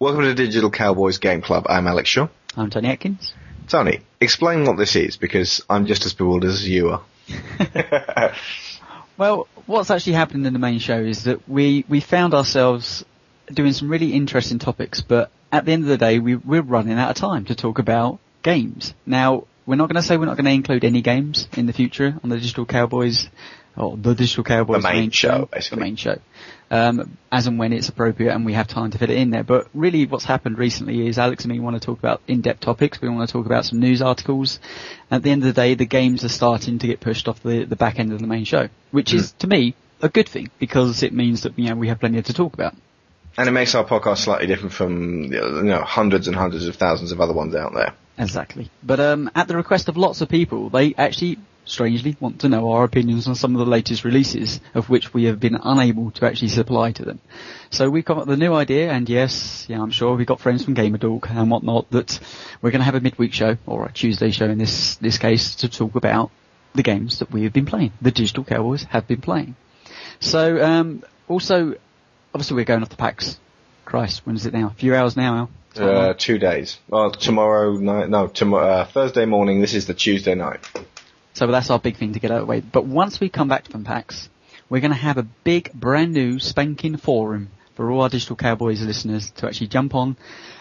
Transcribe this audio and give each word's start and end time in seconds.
Welcome 0.00 0.22
to 0.22 0.32
Digital 0.34 0.70
Cowboys 0.70 1.18
Game 1.18 1.42
Club. 1.42 1.66
I'm 1.68 1.86
Alex 1.86 2.08
Shaw. 2.08 2.28
I'm 2.56 2.70
Tony 2.70 2.88
Atkins. 2.88 3.34
Tony, 3.68 4.00
explain 4.18 4.64
what 4.64 4.78
this 4.78 4.96
is 4.96 5.18
because 5.18 5.60
I'm 5.68 5.84
just 5.84 6.06
as 6.06 6.14
bewildered 6.14 6.48
as 6.48 6.66
you 6.66 6.88
are. 6.88 7.02
Well, 9.18 9.46
what's 9.66 9.90
actually 9.90 10.12
happened 10.14 10.46
in 10.46 10.52
the 10.54 10.58
main 10.58 10.78
show 10.78 10.98
is 10.98 11.24
that 11.24 11.46
we, 11.48 11.84
we 11.88 12.00
found 12.00 12.32
ourselves 12.34 13.04
doing 13.52 13.72
some 13.72 13.90
really 13.90 14.12
interesting 14.14 14.58
topics, 14.58 15.00
but 15.02 15.30
at 15.52 15.64
the 15.66 15.72
end 15.72 15.82
of 15.84 15.88
the 15.88 15.96
day, 15.98 16.18
we, 16.18 16.36
we're 16.36 16.60
running 16.62 16.98
out 16.98 17.10
of 17.10 17.16
time 17.16 17.44
to 17.46 17.54
talk 17.54 17.78
about 17.78 18.18
games. 18.42 18.92
Now, 19.06 19.44
we're 19.64 19.76
not 19.76 19.88
going 19.88 19.96
to 19.96 20.02
say 20.02 20.16
we're 20.18 20.26
not 20.26 20.36
going 20.36 20.44
to 20.46 20.50
include 20.50 20.84
any 20.84 21.00
games 21.02 21.48
in 21.56 21.64
the 21.66 21.72
future 21.72 22.14
on 22.22 22.28
the 22.30 22.36
Digital 22.36 22.66
Cowboys, 22.66 23.28
or 23.74 23.96
the 23.96 24.14
Digital 24.14 24.44
Cowboys 24.44 24.82
The 24.82 24.88
main 24.88 25.10
show, 25.10 25.48
basically. 25.50 25.76
the 25.76 25.84
main 25.84 25.96
show, 25.96 26.18
um, 26.70 27.16
as 27.30 27.46
and 27.46 27.58
when 27.58 27.72
it's 27.72 27.88
appropriate 27.88 28.34
and 28.34 28.44
we 28.44 28.52
have 28.54 28.66
time 28.66 28.90
to 28.90 28.98
fit 28.98 29.10
it 29.10 29.18
in 29.18 29.30
there. 29.30 29.44
But 29.44 29.68
really, 29.74 30.06
what's 30.06 30.24
happened 30.24 30.58
recently 30.58 31.06
is 31.06 31.18
Alex 31.18 31.44
and 31.44 31.52
me 31.52 31.60
want 31.60 31.80
to 31.80 31.84
talk 31.84 31.98
about 31.98 32.20
in-depth 32.26 32.60
topics. 32.60 33.00
We 33.00 33.08
want 33.08 33.28
to 33.28 33.32
talk 33.32 33.46
about 33.46 33.64
some 33.64 33.80
news 33.80 34.02
articles. 34.02 34.58
At 35.10 35.22
the 35.22 35.30
end 35.30 35.42
of 35.42 35.54
the 35.54 35.60
day, 35.60 35.74
the 35.74 35.86
games 35.86 36.24
are 36.24 36.28
starting 36.28 36.78
to 36.80 36.86
get 36.86 37.00
pushed 37.00 37.28
off 37.28 37.42
the 37.42 37.64
the 37.64 37.76
back 37.76 37.98
end 37.98 38.12
of 38.12 38.20
the 38.20 38.26
main 38.26 38.44
show, 38.44 38.68
which 38.90 39.14
is 39.14 39.32
to 39.38 39.46
me 39.46 39.74
a 40.02 40.08
good 40.08 40.28
thing 40.28 40.50
because 40.58 41.02
it 41.02 41.12
means 41.12 41.42
that 41.42 41.58
you 41.58 41.68
know 41.68 41.76
we 41.76 41.88
have 41.88 42.00
plenty 42.00 42.20
to 42.20 42.32
talk 42.32 42.54
about. 42.54 42.74
And 43.38 43.48
it 43.48 43.52
makes 43.52 43.74
our 43.74 43.84
podcast 43.84 44.18
slightly 44.18 44.46
different 44.46 44.72
from 44.72 45.24
you 45.24 45.62
know 45.62 45.82
hundreds 45.82 46.26
and 46.26 46.36
hundreds 46.36 46.66
of 46.66 46.76
thousands 46.76 47.12
of 47.12 47.20
other 47.20 47.34
ones 47.34 47.54
out 47.54 47.74
there. 47.74 47.94
Exactly. 48.18 48.70
But 48.82 49.00
um, 49.00 49.30
at 49.34 49.46
the 49.48 49.56
request 49.56 49.88
of 49.88 49.96
lots 49.96 50.20
of 50.20 50.28
people, 50.28 50.70
they 50.70 50.94
actually, 50.94 51.38
strangely, 51.66 52.16
want 52.20 52.40
to 52.40 52.48
know 52.48 52.70
our 52.72 52.84
opinions 52.84 53.28
on 53.28 53.34
some 53.34 53.54
of 53.54 53.58
the 53.58 53.70
latest 53.70 54.04
releases, 54.04 54.60
of 54.74 54.88
which 54.88 55.12
we 55.12 55.24
have 55.24 55.38
been 55.38 55.58
unable 55.62 56.10
to 56.12 56.26
actually 56.26 56.48
supply 56.48 56.92
to 56.92 57.04
them. 57.04 57.20
So 57.70 57.90
we've 57.90 58.04
come 58.04 58.18
up 58.18 58.26
with 58.26 58.38
a 58.38 58.40
new 58.40 58.54
idea, 58.54 58.90
and 58.90 59.08
yes, 59.08 59.66
yeah, 59.68 59.82
I'm 59.82 59.90
sure 59.90 60.16
we've 60.16 60.26
got 60.26 60.40
friends 60.40 60.64
from 60.64 60.74
GamerDork 60.74 61.30
and 61.30 61.50
whatnot, 61.50 61.90
that 61.90 62.18
we're 62.62 62.70
going 62.70 62.80
to 62.80 62.86
have 62.86 62.94
a 62.94 63.00
midweek 63.00 63.34
show, 63.34 63.58
or 63.66 63.86
a 63.86 63.92
Tuesday 63.92 64.30
show 64.30 64.46
in 64.46 64.58
this, 64.58 64.96
this 64.96 65.18
case, 65.18 65.56
to 65.56 65.68
talk 65.68 65.94
about 65.94 66.30
the 66.74 66.82
games 66.82 67.18
that 67.18 67.32
we 67.32 67.44
have 67.44 67.52
been 67.52 67.66
playing, 67.66 67.92
the 68.00 68.10
Digital 68.10 68.44
Cowboys 68.44 68.84
have 68.84 69.06
been 69.06 69.20
playing. 69.20 69.56
So, 70.20 70.62
um, 70.62 71.02
also, 71.28 71.74
obviously 72.34 72.56
we're 72.56 72.64
going 72.64 72.82
off 72.82 72.88
the 72.88 72.96
PAX. 72.96 73.38
Christ, 73.84 74.26
when 74.26 74.36
is 74.36 74.46
it 74.46 74.52
now? 74.52 74.68
A 74.68 74.74
few 74.74 74.94
hours 74.94 75.16
now? 75.16 75.48
Uh, 75.76 76.14
two 76.16 76.38
days. 76.38 76.78
Well, 76.88 77.10
tomorrow 77.10 77.72
night, 77.72 78.08
no, 78.08 78.28
tomorrow, 78.28 78.66
uh, 78.66 78.84
Thursday 78.86 79.26
morning. 79.26 79.60
This 79.60 79.74
is 79.74 79.86
the 79.86 79.94
Tuesday 79.94 80.34
night. 80.34 80.60
So 81.36 81.46
that's 81.48 81.68
our 81.68 81.78
big 81.78 81.98
thing 81.98 82.14
to 82.14 82.18
get 82.18 82.30
out 82.30 82.38
of 82.40 82.46
the 82.46 82.50
way. 82.50 82.60
But 82.60 82.86
once 82.86 83.20
we 83.20 83.28
come 83.28 83.46
back 83.46 83.68
from 83.68 83.84
PAX, 83.84 84.30
we're 84.70 84.80
going 84.80 84.90
to 84.90 84.96
have 84.96 85.18
a 85.18 85.22
big, 85.22 85.70
brand 85.74 86.14
new, 86.14 86.38
spanking 86.38 86.96
forum 86.96 87.50
for 87.74 87.90
all 87.90 88.00
our 88.00 88.08
Digital 88.08 88.36
Cowboys 88.36 88.80
listeners 88.80 89.32
to 89.32 89.46
actually 89.46 89.66
jump 89.66 89.94
on 89.94 90.16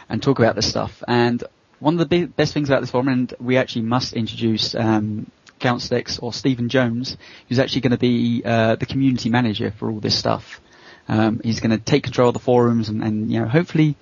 and 0.09 0.22
talk 0.22 0.38
about 0.38 0.53
this 0.58 0.68
stuff. 0.68 1.02
And 1.08 1.42
one 1.80 1.98
of 1.98 2.09
the 2.09 2.26
best 2.26 2.53
things 2.53 2.68
about 2.68 2.81
this 2.81 2.92
forum, 2.92 3.08
and 3.08 3.34
we 3.40 3.56
actually 3.56 3.84
must 3.84 4.12
introduce 4.12 4.76
um, 4.76 5.31
Count 5.59 5.81
Sticks 5.81 6.20
or 6.20 6.34
Stephen 6.34 6.68
Jones, 6.68 7.16
who's 7.48 7.59
actually 7.59 7.80
going 7.80 7.92
to 7.92 7.98
be 7.98 8.42
uh, 8.44 8.76
the 8.76 8.86
community 8.86 9.30
manager 9.30 9.72
for 9.72 9.90
all 9.90 10.02
this 10.02 10.20
stuff. 10.20 10.59
Um, 11.08 11.40
he's 11.42 11.62
going 11.62 11.72
to 11.72 11.78
take 11.78 12.03
control 12.03 12.28
of 12.28 12.34
the 12.34 12.42
forums 12.42 12.90
and, 12.90 13.02
and 13.02 13.31
you 13.31 13.40
know, 13.40 13.48
hopefully, 13.48 13.96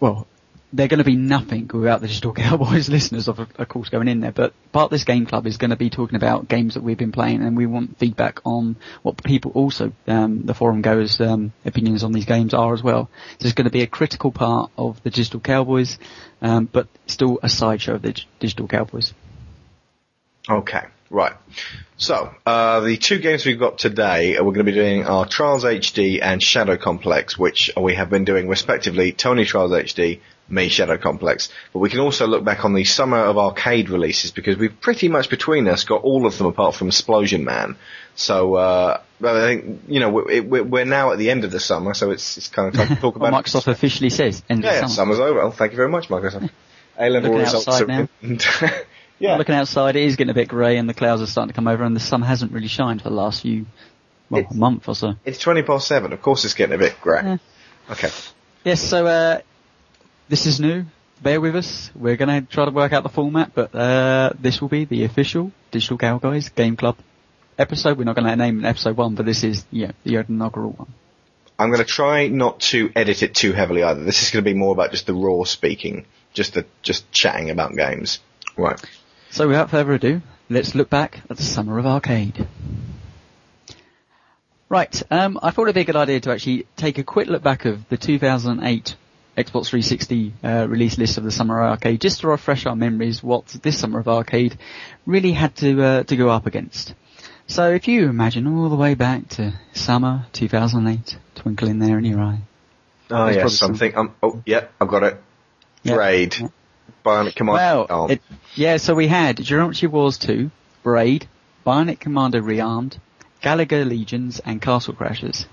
well, 0.00 0.26
they're 0.72 0.88
going 0.88 0.98
to 0.98 1.04
be 1.04 1.16
nothing 1.16 1.68
without 1.72 2.00
the 2.00 2.08
Digital 2.08 2.32
Cowboys 2.34 2.88
listeners, 2.88 3.28
of, 3.28 3.38
of 3.38 3.68
course, 3.68 3.88
going 3.88 4.08
in 4.08 4.20
there. 4.20 4.32
But 4.32 4.54
part 4.72 4.86
of 4.86 4.90
this 4.90 5.04
game 5.04 5.26
club 5.26 5.46
is 5.46 5.58
going 5.58 5.70
to 5.70 5.76
be 5.76 5.90
talking 5.90 6.16
about 6.16 6.48
games 6.48 6.74
that 6.74 6.82
we've 6.82 6.98
been 6.98 7.12
playing, 7.12 7.42
and 7.42 7.56
we 7.56 7.66
want 7.66 7.98
feedback 7.98 8.40
on 8.44 8.76
what 9.02 9.22
people 9.22 9.52
also, 9.54 9.92
um, 10.06 10.46
the 10.46 10.54
forum 10.54 10.82
goers' 10.82 11.20
um, 11.20 11.52
opinions 11.64 12.02
on 12.02 12.12
these 12.12 12.24
games 12.24 12.54
are 12.54 12.72
as 12.72 12.82
well. 12.82 13.10
So 13.38 13.46
it's 13.46 13.54
going 13.54 13.66
to 13.66 13.70
be 13.70 13.82
a 13.82 13.86
critical 13.86 14.32
part 14.32 14.70
of 14.78 15.02
the 15.02 15.10
Digital 15.10 15.40
Cowboys, 15.40 15.98
um, 16.40 16.68
but 16.70 16.88
still 17.06 17.38
a 17.42 17.48
sideshow 17.48 17.94
of 17.94 18.02
the 18.02 18.12
Dig- 18.12 18.26
Digital 18.40 18.66
Cowboys. 18.66 19.12
Okay, 20.48 20.82
right. 21.10 21.34
So, 21.98 22.34
uh, 22.44 22.80
the 22.80 22.96
two 22.96 23.20
games 23.20 23.46
we've 23.46 23.60
got 23.60 23.78
today, 23.78 24.36
uh, 24.36 24.42
we're 24.42 24.54
going 24.54 24.66
to 24.66 24.72
be 24.72 24.76
doing 24.76 25.06
our 25.06 25.24
Trials 25.24 25.62
HD 25.62 26.18
and 26.20 26.42
Shadow 26.42 26.76
Complex, 26.76 27.38
which 27.38 27.70
we 27.80 27.94
have 27.94 28.10
been 28.10 28.24
doing 28.24 28.48
respectively, 28.48 29.12
Tony 29.12 29.44
Trials 29.44 29.70
HD, 29.70 30.18
me 30.48 30.68
Shadow 30.68 30.98
Complex. 30.98 31.48
But 31.72 31.78
we 31.80 31.90
can 31.90 32.00
also 32.00 32.26
look 32.26 32.44
back 32.44 32.64
on 32.64 32.74
the 32.74 32.84
summer 32.84 33.18
of 33.18 33.38
arcade 33.38 33.88
releases 33.88 34.30
because 34.30 34.56
we've 34.56 34.78
pretty 34.80 35.08
much 35.08 35.30
between 35.30 35.66
us 35.68 35.84
got 35.84 36.02
all 36.02 36.26
of 36.26 36.36
them 36.38 36.46
apart 36.46 36.74
from 36.74 36.90
Splosion 36.90 37.42
Man. 37.44 37.76
So, 38.14 38.54
uh, 38.54 39.00
well, 39.20 39.36
I 39.36 39.40
think, 39.48 39.82
you 39.88 40.00
know, 40.00 40.10
we're, 40.10 40.42
we're 40.42 40.64
we're 40.64 40.84
now 40.84 41.12
at 41.12 41.18
the 41.18 41.30
end 41.30 41.44
of 41.44 41.50
the 41.50 41.60
summer, 41.60 41.94
so 41.94 42.10
it's, 42.10 42.36
it's 42.36 42.48
kind 42.48 42.68
of 42.68 42.74
time 42.74 42.88
to 42.88 43.00
talk 43.00 43.16
Well, 43.16 43.28
about 43.28 43.44
Microsoft 43.44 43.68
officially 43.68 44.10
says 44.10 44.42
end 44.50 44.64
Yeah, 44.64 44.70
of 44.70 44.80
yeah, 44.82 44.86
summer's 44.88 45.20
over. 45.20 45.38
Well, 45.40 45.50
thank 45.50 45.72
you 45.72 45.76
very 45.76 45.88
much, 45.88 46.08
Microsoft. 46.08 46.50
A-level 46.98 47.30
Looking 47.30 47.44
results 47.44 47.68
outside 47.68 47.90
are 47.90 48.08
now. 48.22 48.78
yeah. 49.18 49.36
Looking 49.36 49.54
outside, 49.54 49.96
it 49.96 50.02
is 50.04 50.16
getting 50.16 50.30
a 50.30 50.34
bit 50.34 50.48
grey, 50.48 50.76
and 50.76 50.88
the 50.88 50.94
clouds 50.94 51.22
are 51.22 51.26
starting 51.26 51.48
to 51.48 51.54
come 51.54 51.68
over, 51.68 51.84
and 51.84 51.96
the 51.96 52.00
sun 52.00 52.20
hasn't 52.22 52.52
really 52.52 52.68
shined 52.68 53.00
for 53.00 53.08
the 53.08 53.14
last 53.14 53.42
few, 53.42 53.64
well, 54.28 54.46
a 54.50 54.54
month 54.54 54.88
or 54.88 54.94
so. 54.94 55.14
It's 55.24 55.38
20 55.38 55.62
past 55.62 55.88
7. 55.88 56.12
Of 56.12 56.20
course 56.20 56.44
it's 56.44 56.54
getting 56.54 56.74
a 56.74 56.78
bit 56.78 57.00
grey. 57.00 57.22
Yeah. 57.22 57.36
Okay. 57.90 58.10
Yes, 58.64 58.82
so 58.82 59.06
uh, 59.06 59.40
this 60.32 60.46
is 60.46 60.58
new. 60.58 60.86
Bear 61.20 61.42
with 61.42 61.54
us. 61.54 61.90
We're 61.94 62.16
going 62.16 62.42
to 62.42 62.50
try 62.50 62.64
to 62.64 62.70
work 62.70 62.94
out 62.94 63.02
the 63.02 63.10
format, 63.10 63.52
but 63.54 63.74
uh, 63.74 64.32
this 64.40 64.62
will 64.62 64.70
be 64.70 64.86
the 64.86 65.04
official 65.04 65.52
Digital 65.70 65.98
Cowboys 65.98 66.48
Game 66.48 66.74
Club 66.74 66.96
episode. 67.58 67.98
We're 67.98 68.04
not 68.04 68.16
going 68.16 68.26
to 68.26 68.34
name 68.34 68.64
it 68.64 68.66
episode 68.66 68.96
one, 68.96 69.14
but 69.14 69.26
this 69.26 69.44
is 69.44 69.66
yeah 69.70 69.92
the 70.04 70.24
inaugural 70.26 70.70
one. 70.70 70.94
I'm 71.58 71.68
going 71.68 71.80
to 71.80 71.84
try 71.84 72.28
not 72.28 72.60
to 72.60 72.90
edit 72.96 73.22
it 73.22 73.34
too 73.34 73.52
heavily 73.52 73.82
either. 73.82 74.04
This 74.04 74.22
is 74.22 74.30
going 74.30 74.42
to 74.42 74.50
be 74.50 74.56
more 74.56 74.72
about 74.72 74.90
just 74.90 75.06
the 75.06 75.12
raw 75.12 75.44
speaking, 75.44 76.06
just 76.32 76.54
the 76.54 76.64
just 76.80 77.12
chatting 77.12 77.50
about 77.50 77.76
games. 77.76 78.20
Right. 78.56 78.82
So 79.28 79.48
without 79.48 79.68
further 79.68 79.92
ado, 79.92 80.22
let's 80.48 80.74
look 80.74 80.88
back 80.88 81.20
at 81.28 81.36
the 81.36 81.42
summer 81.42 81.78
of 81.78 81.84
arcade. 81.84 82.48
Right, 84.70 85.02
um, 85.10 85.38
I 85.42 85.50
thought 85.50 85.64
it'd 85.64 85.74
be 85.74 85.82
a 85.82 85.84
good 85.84 85.96
idea 85.96 86.20
to 86.20 86.30
actually 86.30 86.66
take 86.76 86.96
a 86.96 87.04
quick 87.04 87.28
look 87.28 87.42
back 87.42 87.66
of 87.66 87.86
the 87.90 87.98
2008 87.98 88.96
Xbox 89.36 89.68
360 89.68 90.34
uh, 90.44 90.66
release 90.68 90.98
list 90.98 91.16
of 91.18 91.24
the 91.24 91.30
summer 91.30 91.62
arcade, 91.62 92.00
just 92.00 92.20
to 92.20 92.28
refresh 92.28 92.66
our 92.66 92.76
memories 92.76 93.22
what 93.22 93.46
this 93.62 93.78
summer 93.78 93.98
of 94.00 94.08
arcade 94.08 94.58
really 95.06 95.32
had 95.32 95.56
to 95.56 95.82
uh, 95.82 96.02
to 96.04 96.16
go 96.16 96.28
up 96.28 96.46
against. 96.46 96.94
So 97.46 97.70
if 97.70 97.88
you 97.88 98.08
imagine 98.08 98.46
all 98.46 98.68
the 98.68 98.76
way 98.76 98.94
back 98.94 99.28
to 99.30 99.54
summer 99.72 100.26
2008, 100.32 101.16
twinkling 101.34 101.78
there 101.78 101.98
in 101.98 102.04
your 102.04 102.20
eye. 102.20 102.40
Oh 103.10 103.26
yeah, 103.28 103.34
probably 103.34 103.42
some- 103.50 103.68
something. 103.68 103.96
Um, 103.96 104.14
oh 104.22 104.42
yeah, 104.44 104.66
I've 104.80 104.88
got 104.88 105.02
it. 105.02 105.20
Yeah. 105.82 105.96
Bionic 107.04 107.34
Command. 107.34 107.56
Well, 107.56 107.86
Arm. 107.90 108.10
it, 108.12 108.22
yeah, 108.54 108.76
so 108.76 108.94
we 108.94 109.08
had 109.08 109.36
Geometry 109.38 109.88
Wars 109.88 110.18
2, 110.18 110.50
Braid, 110.82 111.26
Bionic 111.66 111.98
Commando 111.98 112.40
Rearmed, 112.40 112.98
Galaga 113.42 113.84
Legions, 113.86 114.40
and 114.44 114.62
Castle 114.62 114.94
Crashers. 114.94 115.46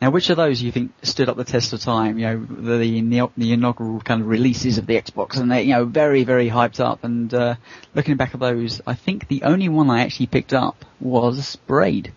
Now, 0.00 0.10
which 0.10 0.28
of 0.28 0.36
those 0.36 0.60
you 0.60 0.70
think 0.70 0.92
stood 1.02 1.28
up 1.28 1.36
the 1.36 1.44
test 1.44 1.72
of 1.72 1.80
time? 1.80 2.18
You 2.18 2.26
know, 2.26 2.44
the, 2.44 3.00
the, 3.00 3.30
the 3.36 3.52
inaugural 3.52 4.00
kind 4.00 4.20
of 4.20 4.28
releases 4.28 4.76
of 4.78 4.86
the 4.86 5.00
Xbox, 5.00 5.38
and 5.38 5.50
they, 5.50 5.62
you 5.62 5.72
know, 5.72 5.84
very, 5.84 6.24
very 6.24 6.48
hyped 6.50 6.80
up. 6.80 7.04
And 7.04 7.32
uh, 7.32 7.54
looking 7.94 8.16
back 8.16 8.34
at 8.34 8.40
those, 8.40 8.82
I 8.86 8.94
think 8.94 9.28
the 9.28 9.44
only 9.44 9.68
one 9.68 9.90
I 9.90 10.02
actually 10.02 10.26
picked 10.26 10.52
up 10.52 10.84
was 11.00 11.56
Braid. 11.66 12.12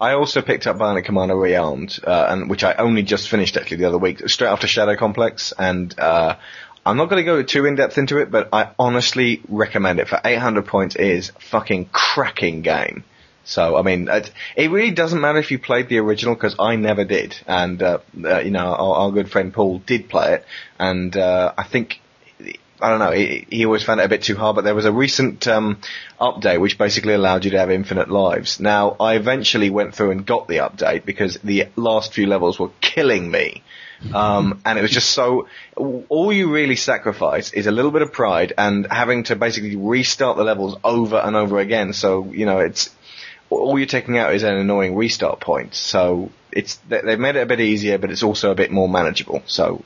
I 0.00 0.12
also 0.12 0.42
picked 0.42 0.66
up 0.66 0.78
Bionic 0.78 1.04
Commando 1.04 1.34
Rearmed, 1.34 2.02
uh, 2.06 2.26
and 2.30 2.48
which 2.48 2.64
I 2.64 2.74
only 2.74 3.02
just 3.02 3.28
finished 3.28 3.56
actually 3.56 3.78
the 3.78 3.86
other 3.86 3.98
week, 3.98 4.28
straight 4.28 4.48
after 4.48 4.66
Shadow 4.66 4.96
Complex, 4.96 5.52
and 5.58 5.98
uh, 5.98 6.36
I'm 6.86 6.96
not 6.96 7.08
going 7.08 7.20
to 7.20 7.24
go 7.24 7.42
too 7.42 7.64
in 7.66 7.76
depth 7.76 7.98
into 7.98 8.18
it, 8.18 8.30
but 8.30 8.50
I 8.52 8.70
honestly 8.78 9.40
recommend 9.48 10.00
it 10.00 10.08
for 10.08 10.20
800 10.24 10.66
points. 10.66 10.96
It 10.96 11.06
is 11.06 11.32
fucking 11.38 11.86
cracking 11.86 12.62
game. 12.62 13.04
So 13.44 13.76
I 13.76 13.82
mean, 13.82 14.08
it, 14.08 14.32
it 14.56 14.70
really 14.70 14.90
doesn't 14.90 15.20
matter 15.20 15.38
if 15.38 15.50
you 15.50 15.58
played 15.58 15.88
the 15.88 15.98
original 15.98 16.34
because 16.34 16.56
I 16.58 16.76
never 16.76 17.04
did, 17.04 17.36
and 17.46 17.82
uh, 17.82 17.98
uh, 18.24 18.38
you 18.38 18.50
know 18.50 18.66
our, 18.66 18.94
our 18.96 19.10
good 19.12 19.30
friend 19.30 19.52
Paul 19.52 19.78
did 19.78 20.08
play 20.08 20.34
it, 20.34 20.46
and 20.78 21.16
uh, 21.16 21.52
I 21.56 21.64
think 21.64 22.00
I 22.80 22.90
don't 22.90 22.98
know. 22.98 23.12
He, 23.12 23.46
he 23.50 23.64
always 23.64 23.82
found 23.82 24.00
it 24.00 24.04
a 24.04 24.08
bit 24.08 24.22
too 24.22 24.36
hard, 24.36 24.56
but 24.56 24.64
there 24.64 24.74
was 24.74 24.84
a 24.84 24.92
recent 24.92 25.46
um, 25.46 25.80
update 26.20 26.60
which 26.60 26.76
basically 26.76 27.14
allowed 27.14 27.44
you 27.44 27.52
to 27.52 27.58
have 27.58 27.70
infinite 27.70 28.10
lives. 28.10 28.60
Now, 28.60 28.96
I 28.98 29.14
eventually 29.14 29.70
went 29.70 29.94
through 29.94 30.10
and 30.10 30.26
got 30.26 30.48
the 30.48 30.56
update 30.56 31.04
because 31.04 31.38
the 31.44 31.68
last 31.76 32.12
few 32.12 32.26
levels 32.26 32.58
were 32.58 32.70
killing 32.80 33.30
me. 33.30 33.62
Um, 34.12 34.60
and 34.66 34.78
it 34.78 34.82
was 34.82 34.90
just 34.90 35.10
so, 35.10 35.48
all 35.76 36.32
you 36.32 36.52
really 36.52 36.76
sacrifice 36.76 37.52
is 37.52 37.66
a 37.66 37.70
little 37.70 37.90
bit 37.90 38.02
of 38.02 38.12
pride 38.12 38.52
and 38.58 38.86
having 38.90 39.24
to 39.24 39.36
basically 39.36 39.76
restart 39.76 40.36
the 40.36 40.44
levels 40.44 40.76
over 40.84 41.16
and 41.16 41.36
over 41.36 41.58
again. 41.58 41.94
So, 41.94 42.26
you 42.30 42.44
know, 42.44 42.58
it's, 42.58 42.90
all 43.50 43.78
you're 43.78 43.86
taking 43.86 44.18
out 44.18 44.34
is 44.34 44.42
an 44.42 44.54
annoying 44.54 44.94
restart 44.96 45.40
point. 45.40 45.74
So 45.74 46.30
it's, 46.52 46.76
they- 46.88 47.00
they've 47.02 47.18
made 47.18 47.36
it 47.36 47.40
a 47.42 47.46
bit 47.46 47.60
easier, 47.60 47.98
but 47.98 48.10
it's 48.10 48.22
also 48.22 48.50
a 48.50 48.54
bit 48.54 48.70
more 48.70 48.88
manageable. 48.88 49.42
So 49.46 49.82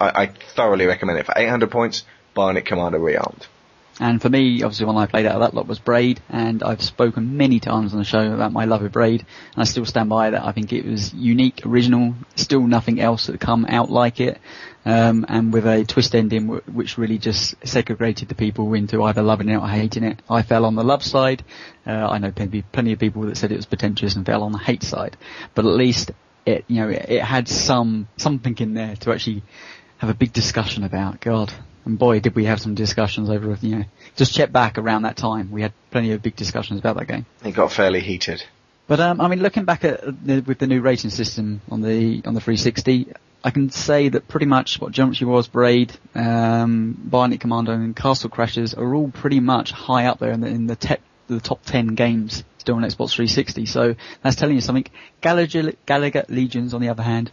I, 0.00 0.22
I 0.22 0.26
thoroughly 0.26 0.86
recommend 0.86 1.18
it 1.18 1.26
for 1.26 1.34
800 1.36 1.70
points. 1.70 2.04
Bionic 2.36 2.64
Commando 2.64 2.98
Rearmed. 2.98 3.46
And 4.00 4.20
for 4.20 4.30
me, 4.30 4.62
obviously, 4.62 4.86
one 4.86 4.96
I 4.96 5.04
played 5.04 5.26
out 5.26 5.34
of 5.34 5.40
that 5.42 5.54
lot 5.54 5.66
was 5.66 5.78
Braid, 5.78 6.22
and 6.30 6.62
I've 6.62 6.80
spoken 6.80 7.36
many 7.36 7.60
times 7.60 7.92
on 7.92 7.98
the 7.98 8.04
show 8.04 8.32
about 8.32 8.50
my 8.50 8.64
love 8.64 8.82
of 8.82 8.92
Braid, 8.92 9.20
and 9.52 9.60
I 9.60 9.64
still 9.64 9.84
stand 9.84 10.08
by 10.08 10.30
that. 10.30 10.42
I 10.42 10.52
think 10.52 10.72
it 10.72 10.86
was 10.86 11.12
unique, 11.12 11.60
original, 11.66 12.14
still 12.34 12.66
nothing 12.66 12.98
else 12.98 13.26
that 13.26 13.38
come 13.40 13.66
out 13.68 13.90
like 13.90 14.18
it, 14.18 14.40
um, 14.86 15.26
and 15.28 15.52
with 15.52 15.66
a 15.66 15.84
twist 15.84 16.14
ending 16.14 16.48
which 16.48 16.96
really 16.96 17.18
just 17.18 17.54
segregated 17.66 18.30
the 18.30 18.34
people 18.34 18.72
into 18.72 19.02
either 19.02 19.20
loving 19.20 19.50
it 19.50 19.56
or 19.56 19.68
hating 19.68 20.04
it. 20.04 20.22
I 20.30 20.40
fell 20.40 20.64
on 20.64 20.76
the 20.76 20.82
love 20.82 21.04
side. 21.04 21.44
Uh, 21.86 22.08
I 22.08 22.16
know 22.16 22.32
plenty, 22.32 22.62
plenty 22.62 22.92
of 22.92 22.98
people 22.98 23.22
that 23.22 23.36
said 23.36 23.52
it 23.52 23.56
was 23.56 23.66
pretentious 23.66 24.16
and 24.16 24.24
fell 24.24 24.44
on 24.44 24.52
the 24.52 24.58
hate 24.58 24.82
side, 24.82 25.18
but 25.54 25.66
at 25.66 25.72
least 25.72 26.10
it, 26.46 26.64
you 26.68 26.76
know, 26.76 26.88
it, 26.88 27.04
it 27.10 27.22
had 27.22 27.48
some 27.48 28.08
something 28.16 28.56
in 28.60 28.72
there 28.72 28.96
to 28.96 29.12
actually 29.12 29.42
have 29.98 30.08
a 30.08 30.14
big 30.14 30.32
discussion 30.32 30.84
about. 30.84 31.20
God, 31.20 31.52
and 31.90 31.98
boy, 31.98 32.20
did 32.20 32.34
we 32.34 32.44
have 32.44 32.60
some 32.60 32.74
discussions 32.74 33.28
over, 33.28 33.58
you 33.60 33.78
know, 33.78 33.84
just 34.16 34.32
check 34.32 34.52
back 34.52 34.78
around 34.78 35.02
that 35.02 35.16
time. 35.16 35.50
We 35.50 35.62
had 35.62 35.72
plenty 35.90 36.12
of 36.12 36.22
big 36.22 36.36
discussions 36.36 36.78
about 36.78 36.96
that 36.96 37.06
game. 37.06 37.26
It 37.44 37.52
got 37.52 37.72
fairly 37.72 38.00
heated. 38.00 38.44
But 38.86 39.00
um, 39.00 39.20
I 39.20 39.28
mean, 39.28 39.40
looking 39.40 39.64
back 39.64 39.84
at 39.84 40.00
the, 40.24 40.40
with 40.40 40.58
the 40.58 40.66
new 40.66 40.80
rating 40.80 41.10
system 41.10 41.60
on 41.70 41.80
the 41.80 42.22
on 42.24 42.34
the 42.34 42.40
360, 42.40 43.12
I 43.42 43.50
can 43.50 43.70
say 43.70 44.08
that 44.08 44.28
pretty 44.28 44.46
much 44.46 44.80
what 44.80 44.92
Geometry 44.92 45.26
Wars, 45.26 45.48
Braid, 45.48 45.92
um, 46.14 46.96
Bionic 47.08 47.40
Commando, 47.40 47.72
and 47.72 47.94
Castle 47.94 48.30
Crashers 48.30 48.76
are 48.76 48.94
all 48.94 49.10
pretty 49.10 49.40
much 49.40 49.72
high 49.72 50.06
up 50.06 50.18
there 50.18 50.32
in 50.32 50.40
the, 50.40 50.48
in 50.48 50.66
the, 50.66 50.76
te- 50.76 50.96
the 51.28 51.40
top 51.40 51.64
10 51.64 51.94
games 51.94 52.44
still 52.58 52.76
on 52.76 52.82
Xbox 52.82 53.12
360. 53.14 53.66
So 53.66 53.94
that's 54.22 54.36
telling 54.36 54.54
you 54.54 54.60
something. 54.60 54.86
Galaga, 55.22 55.74
Galaga 55.86 56.28
Legions, 56.28 56.74
on 56.74 56.80
the 56.80 56.88
other 56.88 57.02
hand, 57.02 57.30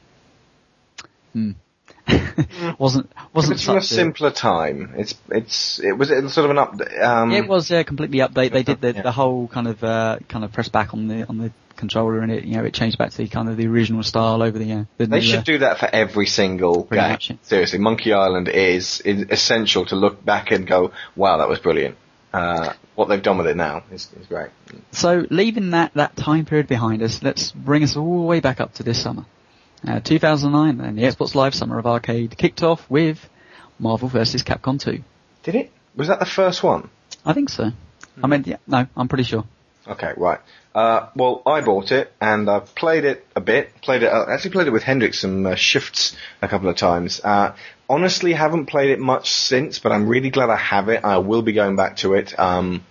hmm. 1.33 1.51
wasn't 2.79 3.11
wasn't 3.33 3.55
it's 3.55 3.63
from 3.63 3.77
a 3.77 3.81
simpler 3.81 4.31
time. 4.31 4.93
It's 4.97 5.15
it's 5.29 5.79
it 5.79 5.97
was 5.97 6.09
sort 6.09 6.45
of 6.45 6.51
an 6.51 6.57
up. 6.57 6.75
Um, 7.01 7.31
it 7.31 7.47
was 7.47 7.71
a 7.71 7.83
completely 7.83 8.19
update. 8.19 8.51
They 8.51 8.63
did 8.63 8.81
the, 8.81 8.93
yeah. 8.93 9.01
the 9.01 9.11
whole 9.11 9.47
kind 9.47 9.67
of 9.67 9.83
uh, 9.83 10.19
kind 10.29 10.45
of 10.45 10.53
press 10.53 10.69
back 10.69 10.93
on 10.93 11.07
the 11.07 11.27
on 11.27 11.37
the 11.37 11.51
controller 11.77 12.19
and 12.19 12.31
it 12.31 12.43
you 12.43 12.55
know 12.55 12.65
it 12.65 12.73
changed 12.73 12.97
back 12.97 13.11
to 13.11 13.17
the 13.17 13.27
kind 13.27 13.47
of 13.47 13.55
the 13.55 13.67
original 13.67 14.03
style 14.03 14.41
over 14.41 14.57
the. 14.57 14.71
Uh, 14.71 14.83
the 14.97 15.05
they 15.05 15.21
should 15.21 15.39
uh, 15.39 15.43
do 15.43 15.57
that 15.59 15.79
for 15.79 15.87
every 15.93 16.25
single 16.25 16.83
game. 16.83 16.99
Much, 16.99 17.29
yeah. 17.29 17.37
Seriously, 17.43 17.79
Monkey 17.79 18.13
Island 18.13 18.49
is, 18.49 18.99
is 19.01 19.27
essential 19.29 19.85
to 19.85 19.95
look 19.95 20.23
back 20.25 20.51
and 20.51 20.67
go, 20.67 20.91
wow, 21.15 21.37
that 21.37 21.47
was 21.47 21.59
brilliant. 21.59 21.97
Uh, 22.33 22.73
what 22.95 23.07
they've 23.07 23.21
done 23.21 23.37
with 23.37 23.47
it 23.47 23.55
now 23.55 23.83
is, 23.91 24.09
is 24.19 24.27
great. 24.27 24.49
So 24.91 25.25
leaving 25.29 25.71
that, 25.71 25.93
that 25.93 26.15
time 26.17 26.45
period 26.45 26.67
behind 26.67 27.01
us, 27.01 27.23
let's 27.23 27.51
bring 27.51 27.83
us 27.83 27.95
all 27.95 28.19
the 28.21 28.25
way 28.25 28.41
back 28.41 28.59
up 28.59 28.73
to 28.75 28.83
this 28.83 29.01
summer. 29.01 29.25
Uh, 29.85 29.99
2009 29.99 30.77
then, 30.77 30.95
the 30.95 31.03
Xbox 31.03 31.35
Live 31.35 31.53
Summer 31.53 31.77
of 31.77 31.85
Arcade 31.85 32.37
kicked 32.37 32.63
off 32.63 32.89
with 32.89 33.29
Marvel 33.79 34.07
vs. 34.07 34.43
Capcom 34.43 34.79
2. 34.79 35.03
Did 35.43 35.55
it? 35.55 35.71
Was 35.95 36.07
that 36.07 36.19
the 36.19 36.25
first 36.25 36.63
one? 36.63 36.89
I 37.25 37.33
think 37.33 37.49
so. 37.49 37.65
Mm-hmm. 37.65 38.25
I 38.25 38.27
mean, 38.27 38.43
yeah, 38.45 38.57
no, 38.65 38.87
I'm 38.95 39.07
pretty 39.07 39.23
sure. 39.23 39.43
Okay, 39.87 40.13
right. 40.17 40.39
Uh, 40.75 41.09
well, 41.15 41.41
I 41.45 41.61
bought 41.61 41.91
it 41.91 42.13
and 42.21 42.49
I've 42.49 42.75
played 42.75 43.05
it 43.05 43.25
a 43.35 43.41
bit. 43.41 43.81
Played 43.81 44.03
it. 44.03 44.07
I 44.07 44.19
uh, 44.19 44.25
actually 44.29 44.51
played 44.51 44.67
it 44.67 44.71
with 44.71 44.83
Hendrix 44.83 45.19
some 45.19 45.45
uh, 45.45 45.55
shifts 45.55 46.15
a 46.41 46.47
couple 46.47 46.69
of 46.69 46.75
times. 46.75 47.21
Uh, 47.23 47.55
honestly, 47.89 48.33
haven't 48.33 48.67
played 48.67 48.91
it 48.91 48.99
much 48.99 49.31
since, 49.31 49.79
but 49.79 49.91
I'm 49.91 50.07
really 50.07 50.29
glad 50.29 50.49
I 50.49 50.57
have 50.57 50.89
it. 50.89 51.03
I 51.03 51.17
will 51.19 51.41
be 51.41 51.53
going 51.53 51.75
back 51.75 51.97
to 51.97 52.13
it. 52.13 52.37
Um, 52.37 52.85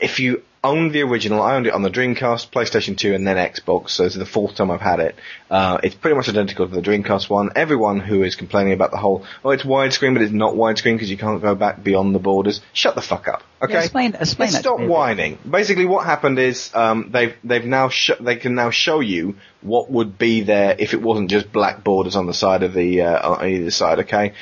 if 0.00 0.20
you 0.20 0.42
owned 0.64 0.92
the 0.92 1.02
original. 1.02 1.42
I 1.42 1.54
owned 1.54 1.66
it 1.66 1.74
on 1.74 1.82
the 1.82 1.90
Dreamcast, 1.90 2.50
PlayStation 2.50 2.96
2, 2.96 3.14
and 3.14 3.26
then 3.26 3.36
Xbox. 3.36 3.90
So 3.90 4.02
this 4.02 4.14
is 4.14 4.18
the 4.18 4.26
fourth 4.26 4.56
time 4.56 4.70
I've 4.70 4.80
had 4.80 4.98
it. 4.98 5.14
Uh, 5.50 5.78
it's 5.84 5.94
pretty 5.94 6.16
much 6.16 6.28
identical 6.28 6.66
to 6.66 6.74
the 6.74 6.82
Dreamcast 6.82 7.30
one. 7.30 7.50
Everyone 7.54 8.00
who 8.00 8.22
is 8.24 8.34
complaining 8.34 8.72
about 8.72 8.90
the 8.90 8.96
whole, 8.96 9.24
oh, 9.44 9.50
it's 9.50 9.62
widescreen, 9.62 10.14
but 10.14 10.22
it's 10.22 10.32
not 10.32 10.54
widescreen 10.54 10.94
because 10.94 11.10
you 11.10 11.18
can't 11.18 11.40
go 11.40 11.54
back 11.54 11.84
beyond 11.84 12.14
the 12.14 12.18
borders. 12.18 12.60
Shut 12.72 12.94
the 12.94 13.02
fuck 13.02 13.28
up. 13.28 13.42
Okay. 13.62 13.74
Yeah, 13.74 13.80
explain, 13.80 14.14
explain 14.14 14.50
Let's 14.50 14.58
stop 14.58 14.80
whining. 14.80 15.38
Basically, 15.48 15.86
what 15.86 16.04
happened 16.04 16.38
is 16.38 16.74
um, 16.74 17.10
they've 17.12 17.34
they've 17.44 17.64
now 17.64 17.88
sh- 17.90 18.10
they 18.20 18.36
can 18.36 18.54
now 18.54 18.70
show 18.70 19.00
you 19.00 19.36
what 19.62 19.90
would 19.90 20.18
be 20.18 20.42
there 20.42 20.74
if 20.78 20.92
it 20.92 21.00
wasn't 21.00 21.30
just 21.30 21.52
black 21.52 21.84
borders 21.84 22.16
on 22.16 22.26
the 22.26 22.34
side 22.34 22.62
of 22.62 22.74
the 22.74 23.02
uh, 23.02 23.30
on 23.30 23.46
either 23.46 23.70
side. 23.70 24.00
Okay. 24.00 24.34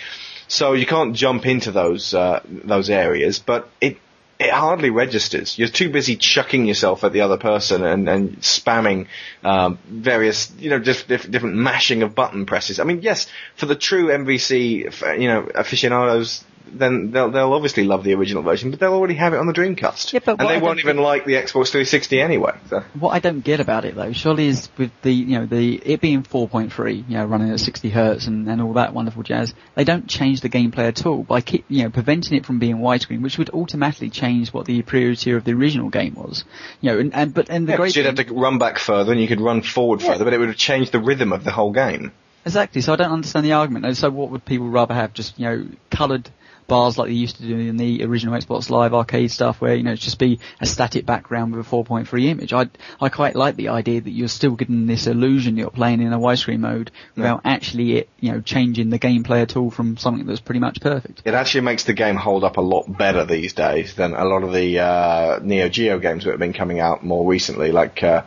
So 0.48 0.74
you 0.74 0.86
can't 0.86 1.14
jump 1.14 1.46
into 1.46 1.70
those 1.70 2.12
uh, 2.12 2.40
those 2.44 2.90
areas, 2.90 3.38
but 3.38 3.68
it 3.80 3.96
it 4.42 4.50
hardly 4.50 4.90
registers. 4.90 5.58
You're 5.58 5.68
too 5.68 5.90
busy 5.90 6.16
chucking 6.16 6.66
yourself 6.66 7.04
at 7.04 7.12
the 7.12 7.20
other 7.22 7.36
person 7.36 7.84
and, 7.84 8.08
and 8.08 8.38
spamming 8.40 9.06
um, 9.44 9.78
various, 9.86 10.52
you 10.58 10.70
know, 10.70 10.78
just 10.78 11.08
diff- 11.08 11.30
different 11.30 11.56
mashing 11.56 12.02
of 12.02 12.14
button 12.14 12.46
presses. 12.46 12.80
I 12.80 12.84
mean, 12.84 13.02
yes, 13.02 13.26
for 13.54 13.66
the 13.66 13.76
true 13.76 14.08
MVC, 14.08 15.20
you 15.20 15.28
know, 15.28 15.48
aficionados, 15.54 16.44
then 16.66 17.10
they'll, 17.10 17.30
they'll 17.30 17.52
obviously 17.52 17.84
love 17.84 18.04
the 18.04 18.14
original 18.14 18.42
version, 18.42 18.70
but 18.70 18.80
they'll 18.80 18.92
already 18.92 19.14
have 19.14 19.34
it 19.34 19.38
on 19.38 19.46
the 19.46 19.52
Dreamcast. 19.52 20.12
Yeah, 20.12 20.20
but 20.24 20.40
and 20.40 20.48
they 20.48 20.58
won't 20.58 20.78
even 20.78 20.96
like 20.96 21.24
the 21.24 21.34
Xbox 21.34 21.70
360 21.70 22.20
anyway. 22.20 22.52
So. 22.68 22.84
What 22.98 23.10
I 23.10 23.18
don't 23.18 23.40
get 23.40 23.60
about 23.60 23.84
it 23.84 23.94
though, 23.94 24.12
surely 24.12 24.46
is 24.46 24.68
with 24.76 24.90
the, 25.02 25.12
you 25.12 25.38
know, 25.38 25.46
the, 25.46 25.76
it 25.76 26.00
being 26.00 26.22
4.3, 26.22 27.08
you 27.08 27.16
know, 27.16 27.24
running 27.24 27.50
at 27.50 27.60
60 27.60 27.90
hertz 27.90 28.26
and, 28.26 28.48
and 28.48 28.60
all 28.60 28.74
that 28.74 28.94
wonderful 28.94 29.22
jazz, 29.22 29.54
they 29.74 29.84
don't 29.84 30.08
change 30.08 30.40
the 30.40 30.48
gameplay 30.48 30.88
at 30.88 31.04
all 31.06 31.22
by 31.22 31.40
keep, 31.40 31.64
you 31.68 31.84
know, 31.84 31.90
preventing 31.90 32.36
it 32.36 32.46
from 32.46 32.58
being 32.58 32.78
widescreen, 32.78 33.22
which 33.22 33.38
would 33.38 33.50
automatically 33.50 34.10
change 34.10 34.52
what 34.52 34.66
the 34.66 34.82
priority 34.82 35.32
of 35.32 35.44
the 35.44 35.52
original 35.52 35.90
game 35.90 36.14
was. 36.14 36.44
You 36.80 36.92
know, 36.92 36.98
and, 36.98 37.14
and 37.14 37.34
but, 37.34 37.50
and 37.50 37.66
the 37.66 37.72
yeah, 37.72 37.76
great 37.76 37.96
you'd 37.96 38.06
have 38.06 38.14
to 38.16 38.34
run 38.34 38.58
back 38.58 38.78
further 38.78 39.12
and 39.12 39.20
you 39.20 39.28
could 39.28 39.40
run 39.40 39.62
forward 39.62 40.00
yeah. 40.00 40.12
further, 40.12 40.24
but 40.24 40.34
it 40.34 40.38
would 40.38 40.48
have 40.48 40.56
changed 40.56 40.92
the 40.92 41.00
rhythm 41.00 41.32
of 41.32 41.44
the 41.44 41.50
whole 41.50 41.72
game. 41.72 42.12
Exactly. 42.44 42.80
So 42.80 42.92
I 42.92 42.96
don't 42.96 43.12
understand 43.12 43.46
the 43.46 43.52
argument. 43.52 43.96
So 43.96 44.10
what 44.10 44.30
would 44.30 44.44
people 44.44 44.68
rather 44.68 44.94
have? 44.94 45.12
Just, 45.12 45.38
you 45.38 45.44
know, 45.44 45.66
coloured 45.90 46.28
bars 46.66 46.98
like 46.98 47.08
they 47.08 47.14
used 47.14 47.36
to 47.36 47.42
do 47.42 47.56
in 47.56 47.76
the 47.76 48.04
original 48.04 48.34
Xbox 48.34 48.70
Live 48.70 48.94
arcade 48.94 49.30
stuff 49.30 49.60
where, 49.60 49.74
you 49.74 49.82
know, 49.82 49.92
it's 49.92 50.02
just 50.02 50.18
be 50.18 50.40
a 50.60 50.66
static 50.66 51.06
background 51.06 51.54
with 51.54 51.66
a 51.66 51.70
4.3 51.70 52.24
image. 52.26 52.52
I, 52.52 52.68
I 53.00 53.08
quite 53.08 53.36
like 53.36 53.56
the 53.56 53.68
idea 53.68 54.00
that 54.00 54.10
you're 54.10 54.28
still 54.28 54.52
getting 54.52 54.86
this 54.86 55.06
illusion 55.06 55.56
you're 55.56 55.70
playing 55.70 56.00
in 56.00 56.12
a 56.12 56.18
widescreen 56.18 56.60
mode 56.60 56.90
without 57.16 57.42
yeah. 57.44 57.50
actually 57.52 57.98
it, 57.98 58.08
you 58.20 58.32
know, 58.32 58.40
changing 58.40 58.90
the 58.90 58.98
gameplay 58.98 59.42
at 59.42 59.56
all 59.56 59.70
from 59.70 59.96
something 59.96 60.26
that's 60.26 60.40
pretty 60.40 60.60
much 60.60 60.80
perfect. 60.80 61.22
It 61.24 61.34
actually 61.34 61.62
makes 61.62 61.84
the 61.84 61.92
game 61.92 62.16
hold 62.16 62.44
up 62.44 62.56
a 62.56 62.62
lot 62.62 62.84
better 62.86 63.24
these 63.24 63.52
days 63.52 63.94
than 63.94 64.14
a 64.14 64.24
lot 64.24 64.42
of 64.42 64.52
the, 64.52 64.78
uh, 64.78 65.40
Neo 65.42 65.68
Geo 65.68 65.98
games 65.98 66.24
that 66.24 66.30
have 66.30 66.40
been 66.40 66.52
coming 66.52 66.80
out 66.80 67.04
more 67.04 67.26
recently, 67.26 67.72
like, 67.72 68.02
uh, 68.02 68.22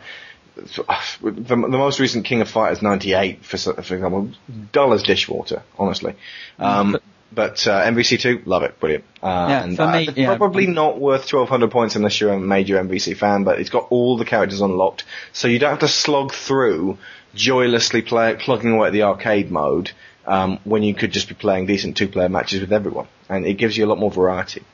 the, 0.56 1.44
the, 1.46 1.56
most 1.56 2.00
recent 2.00 2.24
King 2.24 2.40
of 2.40 2.48
Fighters 2.48 2.80
98, 2.80 3.44
for, 3.44 3.56
for 3.58 3.94
example, 3.94 4.30
dull 4.72 4.94
as 4.94 5.02
dishwater, 5.02 5.62
honestly. 5.78 6.14
Um, 6.58 6.92
but, 6.92 7.02
but 7.36 7.64
uh, 7.66 7.84
MVC2, 7.84 8.46
love 8.46 8.62
it, 8.64 8.80
brilliant. 8.80 9.04
Uh, 9.22 9.46
yeah, 9.48 9.62
and, 9.62 9.76
for 9.76 9.86
me, 9.92 10.08
uh, 10.08 10.12
yeah. 10.16 10.36
probably 10.36 10.66
not 10.66 10.98
worth 10.98 11.30
1200 11.30 11.70
points 11.70 11.94
unless 11.94 12.20
you're 12.20 12.32
a 12.32 12.40
major 12.40 12.82
MVC 12.82 13.16
fan, 13.16 13.44
but 13.44 13.60
it's 13.60 13.70
got 13.70 13.86
all 13.90 14.16
the 14.16 14.24
characters 14.24 14.62
unlocked, 14.62 15.04
so 15.32 15.46
you 15.46 15.58
don't 15.58 15.70
have 15.70 15.80
to 15.80 15.88
slog 15.88 16.32
through 16.32 16.98
joylessly 17.34 18.00
play, 18.00 18.34
plugging 18.36 18.72
away 18.72 18.88
at 18.88 18.92
the 18.94 19.02
arcade 19.02 19.50
mode 19.50 19.92
um, 20.26 20.58
when 20.64 20.82
you 20.82 20.94
could 20.94 21.12
just 21.12 21.28
be 21.28 21.34
playing 21.34 21.66
decent 21.66 21.96
two-player 21.96 22.30
matches 22.30 22.60
with 22.62 22.72
everyone, 22.72 23.06
and 23.28 23.46
it 23.46 23.54
gives 23.54 23.76
you 23.76 23.84
a 23.84 23.88
lot 23.88 23.98
more 23.98 24.10
variety. 24.10 24.64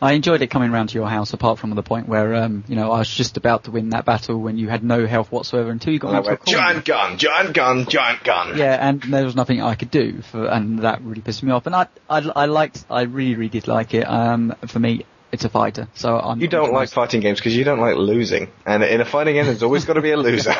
I 0.00 0.12
enjoyed 0.12 0.42
it 0.42 0.48
coming 0.48 0.70
round 0.70 0.90
to 0.90 0.94
your 0.94 1.08
house, 1.08 1.32
apart 1.32 1.58
from 1.58 1.70
the 1.70 1.82
point 1.82 2.06
where, 2.06 2.34
um, 2.34 2.64
you 2.68 2.76
know, 2.76 2.92
I 2.92 2.98
was 2.98 3.08
just 3.08 3.38
about 3.38 3.64
to 3.64 3.70
win 3.70 3.90
that 3.90 4.04
battle 4.04 4.38
when 4.38 4.58
you 4.58 4.68
had 4.68 4.84
no 4.84 5.06
health 5.06 5.32
whatsoever 5.32 5.70
until 5.70 5.92
you 5.92 5.98
got 5.98 6.14
into 6.14 6.30
a 6.32 6.36
corner. 6.36 6.58
Giant 6.58 6.84
gun, 6.84 7.18
giant 7.18 7.54
gun, 7.54 7.86
giant 7.88 8.22
gun. 8.22 8.58
Yeah, 8.58 8.74
and 8.74 9.00
there 9.02 9.24
was 9.24 9.34
nothing 9.34 9.62
I 9.62 9.74
could 9.74 9.90
do, 9.90 10.20
for, 10.20 10.46
and 10.46 10.80
that 10.80 11.00
really 11.00 11.22
pissed 11.22 11.42
me 11.42 11.50
off. 11.50 11.66
And 11.66 11.74
I, 11.74 11.86
I, 12.10 12.18
I 12.36 12.44
liked, 12.44 12.84
I 12.90 13.02
really, 13.02 13.36
really 13.36 13.48
did 13.48 13.68
like 13.68 13.94
it. 13.94 14.06
Um, 14.06 14.54
for 14.66 14.78
me, 14.78 15.06
it's 15.32 15.44
a 15.44 15.48
fighter. 15.48 15.88
So 15.94 16.18
I'm. 16.18 16.40
You 16.40 16.48
don't 16.48 16.72
like 16.72 16.88
fighting 16.88 17.20
games 17.20 17.38
because 17.38 17.56
you 17.56 17.64
don't 17.64 17.80
like 17.80 17.96
losing, 17.96 18.48
and 18.64 18.82
in 18.82 19.00
a 19.00 19.04
fighting 19.04 19.34
game, 19.34 19.46
there's 19.46 19.62
always 19.62 19.84
got 19.84 19.94
to 19.94 20.02
be 20.02 20.12
a 20.12 20.16
loser. 20.16 20.54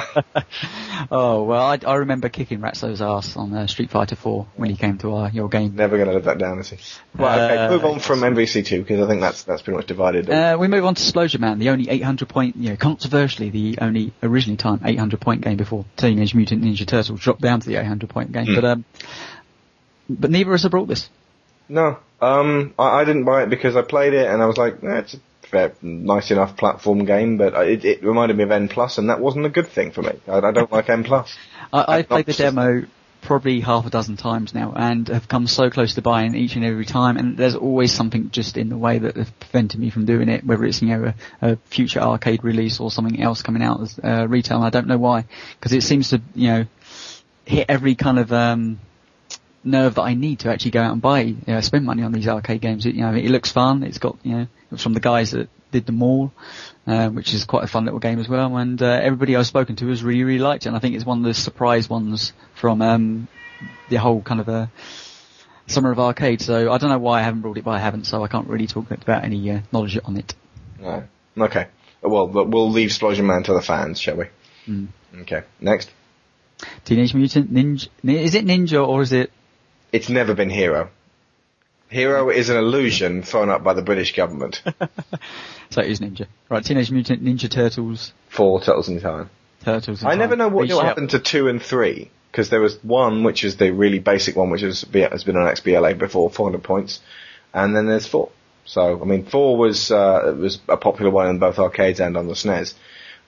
oh 1.10 1.44
well, 1.44 1.62
I, 1.62 1.78
I 1.86 1.94
remember 1.96 2.28
kicking 2.28 2.60
Ratso's 2.60 3.00
ass 3.00 3.36
on 3.36 3.52
uh, 3.54 3.66
Street 3.66 3.90
Fighter 3.90 4.16
4 4.16 4.46
when 4.56 4.70
he 4.70 4.76
came 4.76 4.98
to 4.98 5.14
our 5.14 5.30
your 5.30 5.48
game. 5.48 5.76
Never 5.76 5.96
going 5.96 6.08
to 6.08 6.14
live 6.14 6.24
that 6.24 6.38
down, 6.38 6.58
is 6.58 6.70
he? 6.70 6.78
Right, 7.14 7.40
okay, 7.40 7.56
uh, 7.56 7.70
move 7.70 7.84
on 7.84 8.00
from 8.00 8.20
MVC2 8.20 8.78
because 8.78 9.00
I 9.00 9.08
think 9.08 9.20
that's 9.20 9.44
that's 9.44 9.62
pretty 9.62 9.76
much 9.76 9.86
divided. 9.86 10.28
Uh, 10.28 10.56
we 10.58 10.68
move 10.68 10.84
on 10.84 10.94
to 10.94 11.02
Splosion 11.02 11.40
Man, 11.40 11.58
the 11.58 11.70
only 11.70 11.88
800 11.88 12.28
point, 12.28 12.56
you 12.56 12.70
know, 12.70 12.76
controversially 12.76 13.50
the 13.50 13.78
only 13.80 14.12
originally 14.22 14.56
time 14.56 14.80
800 14.84 15.20
point 15.20 15.42
game 15.42 15.56
before 15.56 15.84
Teenage 15.96 16.34
Mutant 16.34 16.62
Ninja 16.62 16.86
Turtles 16.86 17.20
dropped 17.20 17.40
down 17.40 17.60
to 17.60 17.68
the 17.68 17.76
800 17.76 18.10
point 18.10 18.32
game, 18.32 18.46
mm. 18.46 18.54
but 18.56 18.64
um, 18.64 18.84
but 20.08 20.30
neither 20.30 20.50
of 20.50 20.54
us 20.54 20.62
have 20.62 20.70
brought 20.70 20.88
this. 20.88 21.08
No, 21.68 21.98
um, 22.20 22.74
I, 22.78 23.00
I, 23.00 23.04
didn't 23.04 23.24
buy 23.24 23.42
it 23.42 23.50
because 23.50 23.76
I 23.76 23.82
played 23.82 24.14
it 24.14 24.26
and 24.26 24.42
I 24.42 24.46
was 24.46 24.56
like, 24.56 24.82
eh, 24.82 24.98
it's 24.98 25.14
a 25.14 25.20
fair, 25.42 25.74
nice 25.82 26.30
enough 26.30 26.56
platform 26.56 27.04
game, 27.04 27.36
but 27.38 27.54
it, 27.66 27.84
it, 27.84 28.04
reminded 28.04 28.36
me 28.36 28.44
of 28.44 28.50
N 28.50 28.68
Plus, 28.68 28.98
and 28.98 29.10
that 29.10 29.20
wasn't 29.20 29.46
a 29.46 29.50
good 29.50 29.68
thing 29.68 29.90
for 29.90 30.02
me. 30.02 30.12
I, 30.28 30.38
I 30.38 30.52
don't 30.52 30.70
like 30.70 30.88
N 30.88 31.04
Plus. 31.04 31.36
I, 31.72 31.98
have 31.98 32.08
played 32.08 32.26
the 32.26 32.32
demo 32.32 32.86
probably 33.22 33.60
half 33.60 33.84
a 33.84 33.90
dozen 33.90 34.16
times 34.16 34.54
now, 34.54 34.72
and 34.76 35.08
have 35.08 35.28
come 35.28 35.46
so 35.46 35.68
close 35.68 35.94
to 35.94 36.02
buying 36.02 36.34
each 36.34 36.54
and 36.54 36.64
every 36.64 36.86
time. 36.86 37.16
And 37.16 37.36
there's 37.36 37.56
always 37.56 37.92
something 37.92 38.30
just 38.30 38.56
in 38.56 38.68
the 38.68 38.78
way 38.78 38.98
that 38.98 39.16
has 39.16 39.30
prevented 39.30 39.80
me 39.80 39.90
from 39.90 40.06
doing 40.06 40.28
it, 40.28 40.44
whether 40.44 40.64
it's 40.64 40.80
you 40.80 40.88
know 40.88 41.12
a, 41.42 41.52
a 41.52 41.56
future 41.66 42.00
arcade 42.00 42.44
release 42.44 42.80
or 42.80 42.90
something 42.90 43.20
else 43.20 43.42
coming 43.42 43.62
out 43.62 43.80
as 43.82 44.00
uh, 44.02 44.26
retail. 44.28 44.58
And 44.58 44.66
I 44.66 44.70
don't 44.70 44.86
know 44.86 44.98
why, 44.98 45.24
because 45.58 45.72
it 45.72 45.82
seems 45.82 46.10
to 46.10 46.22
you 46.34 46.48
know 46.48 46.66
hit 47.44 47.66
every 47.68 47.94
kind 47.94 48.18
of 48.18 48.32
um, 48.32 48.78
nerve 49.66 49.96
that 49.96 50.02
I 50.02 50.14
need 50.14 50.40
to 50.40 50.50
actually 50.50 50.70
go 50.72 50.82
out 50.82 50.92
and 50.92 51.02
buy, 51.02 51.20
you 51.20 51.36
know, 51.46 51.60
spend 51.60 51.84
money 51.84 52.02
on 52.02 52.12
these 52.12 52.28
arcade 52.28 52.60
games. 52.60 52.86
It, 52.86 52.94
you 52.94 53.02
know, 53.02 53.14
it 53.14 53.30
looks 53.30 53.50
fun. 53.50 53.82
It's 53.82 53.98
got, 53.98 54.16
you 54.22 54.36
know, 54.36 54.46
it's 54.72 54.82
from 54.82 54.94
the 54.94 55.00
guys 55.00 55.32
that 55.32 55.48
did 55.72 55.86
The 55.86 55.92
Maw, 55.92 56.30
uh, 56.86 57.08
which 57.10 57.34
is 57.34 57.44
quite 57.44 57.64
a 57.64 57.66
fun 57.66 57.84
little 57.84 58.00
game 58.00 58.18
as 58.18 58.28
well. 58.28 58.56
And 58.56 58.80
uh, 58.80 58.86
everybody 59.02 59.36
I've 59.36 59.46
spoken 59.46 59.76
to 59.76 59.88
has 59.88 60.02
really, 60.02 60.24
really 60.24 60.38
liked 60.38 60.66
it. 60.66 60.68
And 60.68 60.76
I 60.76 60.80
think 60.80 60.94
it's 60.94 61.04
one 61.04 61.18
of 61.18 61.24
the 61.24 61.34
surprise 61.34 61.90
ones 61.90 62.32
from 62.54 62.80
um, 62.82 63.28
the 63.88 63.96
whole 63.96 64.22
kind 64.22 64.40
of 64.40 64.48
a 64.48 64.70
summer 65.66 65.90
of 65.90 65.98
arcade. 65.98 66.40
So 66.40 66.72
I 66.72 66.78
don't 66.78 66.90
know 66.90 66.98
why 66.98 67.20
I 67.20 67.22
haven't 67.22 67.42
brought 67.42 67.58
it, 67.58 67.64
but 67.64 67.72
I 67.72 67.78
haven't. 67.78 68.04
So 68.04 68.22
I 68.22 68.28
can't 68.28 68.48
really 68.48 68.66
talk 68.66 68.90
about 68.90 69.24
any 69.24 69.50
uh, 69.50 69.60
knowledge 69.72 69.98
on 70.04 70.16
it. 70.16 70.34
No. 70.80 71.04
Okay. 71.38 71.66
Well, 72.02 72.28
but 72.28 72.48
we'll 72.48 72.70
leave 72.70 72.90
Splosion 72.90 73.24
Man 73.24 73.42
to 73.44 73.52
the 73.52 73.62
fans, 73.62 74.00
shall 74.00 74.16
we? 74.16 74.26
Mm. 74.68 74.88
Okay. 75.22 75.42
Next. 75.60 75.90
Teenage 76.84 77.14
Mutant 77.14 77.52
Ninja. 77.52 77.88
Is 78.04 78.34
it 78.34 78.46
Ninja 78.46 78.86
or 78.86 79.02
is 79.02 79.12
it? 79.12 79.30
It's 79.96 80.10
never 80.10 80.34
been 80.34 80.50
Hero. 80.50 80.90
Hero 81.88 82.28
is 82.28 82.50
an 82.50 82.58
illusion 82.58 83.22
thrown 83.22 83.48
up 83.48 83.64
by 83.64 83.72
the 83.72 83.80
British 83.80 84.14
government. 84.14 84.62
so 85.70 85.80
it 85.80 85.90
is 85.90 86.00
Ninja. 86.00 86.26
Right, 86.50 86.62
Teenage 86.62 86.90
Mutant 86.90 87.24
Ninja 87.24 87.50
Turtles. 87.50 88.12
Four 88.28 88.60
Turtles 88.60 88.90
in 88.90 89.00
Time. 89.00 89.30
Turtles 89.64 90.02
in 90.02 90.06
I 90.06 90.10
Time. 90.10 90.18
never 90.18 90.36
know 90.36 90.48
what 90.48 90.64
Reach 90.64 90.72
what 90.72 90.84
out. 90.84 90.88
happened 90.88 91.10
to 91.10 91.18
two 91.18 91.48
and 91.48 91.62
three 91.62 92.10
because 92.30 92.50
there 92.50 92.60
was 92.60 92.76
one 92.84 93.24
which 93.24 93.42
is 93.42 93.56
the 93.56 93.70
really 93.70 93.98
basic 93.98 94.36
one 94.36 94.50
which 94.50 94.62
is, 94.62 94.82
has 94.82 95.24
been 95.24 95.36
on 95.38 95.50
XBLA 95.54 95.96
before, 95.96 96.28
400 96.28 96.62
points, 96.62 97.00
and 97.54 97.74
then 97.74 97.86
there's 97.86 98.06
four. 98.06 98.28
So 98.66 99.00
I 99.00 99.04
mean, 99.06 99.24
four 99.24 99.56
was 99.56 99.90
uh, 99.90 100.36
was 100.38 100.58
a 100.68 100.76
popular 100.76 101.10
one 101.10 101.30
in 101.30 101.38
both 101.38 101.58
arcades 101.58 102.00
and 102.00 102.18
on 102.18 102.26
the 102.26 102.34
SNES. 102.34 102.74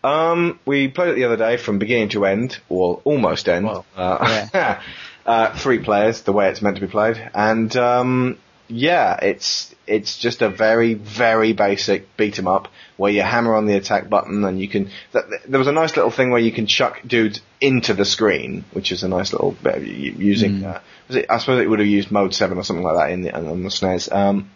Um, 0.04 0.60
we 0.66 0.88
played 0.88 1.10
it 1.10 1.14
the 1.14 1.24
other 1.24 1.38
day 1.38 1.56
from 1.56 1.78
beginning 1.78 2.10
to 2.10 2.26
end, 2.26 2.58
or 2.68 3.00
almost 3.04 3.48
end. 3.48 3.64
Well, 3.64 3.86
uh, 3.96 4.82
uh, 5.28 5.54
three 5.54 5.78
players, 5.78 6.22
the 6.22 6.32
way 6.32 6.48
it's 6.48 6.62
meant 6.62 6.76
to 6.76 6.80
be 6.80 6.90
played, 6.90 7.30
and 7.34 7.76
um, 7.76 8.38
yeah, 8.66 9.18
it's 9.20 9.74
it's 9.86 10.16
just 10.16 10.40
a 10.40 10.48
very 10.48 10.94
very 10.94 11.52
basic 11.52 12.16
beat 12.16 12.38
'em 12.38 12.48
up 12.48 12.68
where 12.96 13.12
you 13.12 13.20
hammer 13.22 13.54
on 13.54 13.66
the 13.66 13.76
attack 13.76 14.08
button 14.08 14.42
and 14.44 14.58
you 14.58 14.68
can. 14.68 14.84
Th- 15.12 15.24
th- 15.28 15.42
there 15.46 15.58
was 15.58 15.68
a 15.68 15.72
nice 15.72 15.96
little 15.96 16.10
thing 16.10 16.30
where 16.30 16.40
you 16.40 16.50
can 16.50 16.66
chuck 16.66 17.02
dudes 17.06 17.42
into 17.60 17.92
the 17.92 18.06
screen, 18.06 18.64
which 18.72 18.90
is 18.90 19.02
a 19.02 19.08
nice 19.08 19.32
little 19.32 19.52
bit 19.52 19.74
of 19.76 19.86
using. 19.86 20.64
Uh, 20.64 20.80
was 21.08 21.16
it, 21.18 21.26
I 21.28 21.38
suppose 21.38 21.60
it 21.60 21.68
would 21.68 21.78
have 21.78 21.88
used 21.88 22.10
Mode 22.10 22.34
Seven 22.34 22.56
or 22.56 22.64
something 22.64 22.84
like 22.84 22.96
that 22.96 23.10
in 23.10 23.22
the 23.22 23.34
on 23.36 23.62
the 23.62 23.68
SNES. 23.68 24.10
Um, 24.10 24.50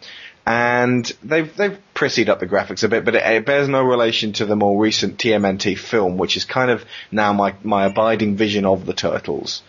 and 0.45 1.05
they've 1.23 1.55
they've 1.55 1.77
prissied 1.95 2.29
up 2.29 2.39
the 2.39 2.47
graphics 2.47 2.83
a 2.83 2.87
bit, 2.87 3.05
but 3.05 3.13
it, 3.15 3.23
it 3.23 3.45
bears 3.45 3.69
no 3.69 3.83
relation 3.83 4.33
to 4.33 4.45
the 4.45 4.55
more 4.55 4.79
recent 4.79 5.17
TMNT 5.17 5.77
film, 5.77 6.17
which 6.17 6.35
is 6.35 6.45
kind 6.45 6.71
of 6.71 6.83
now 7.11 7.31
my 7.31 7.53
my 7.63 7.85
abiding 7.85 8.37
vision 8.37 8.65
of 8.65 8.85
the 8.87 8.93
turtles. 8.93 9.61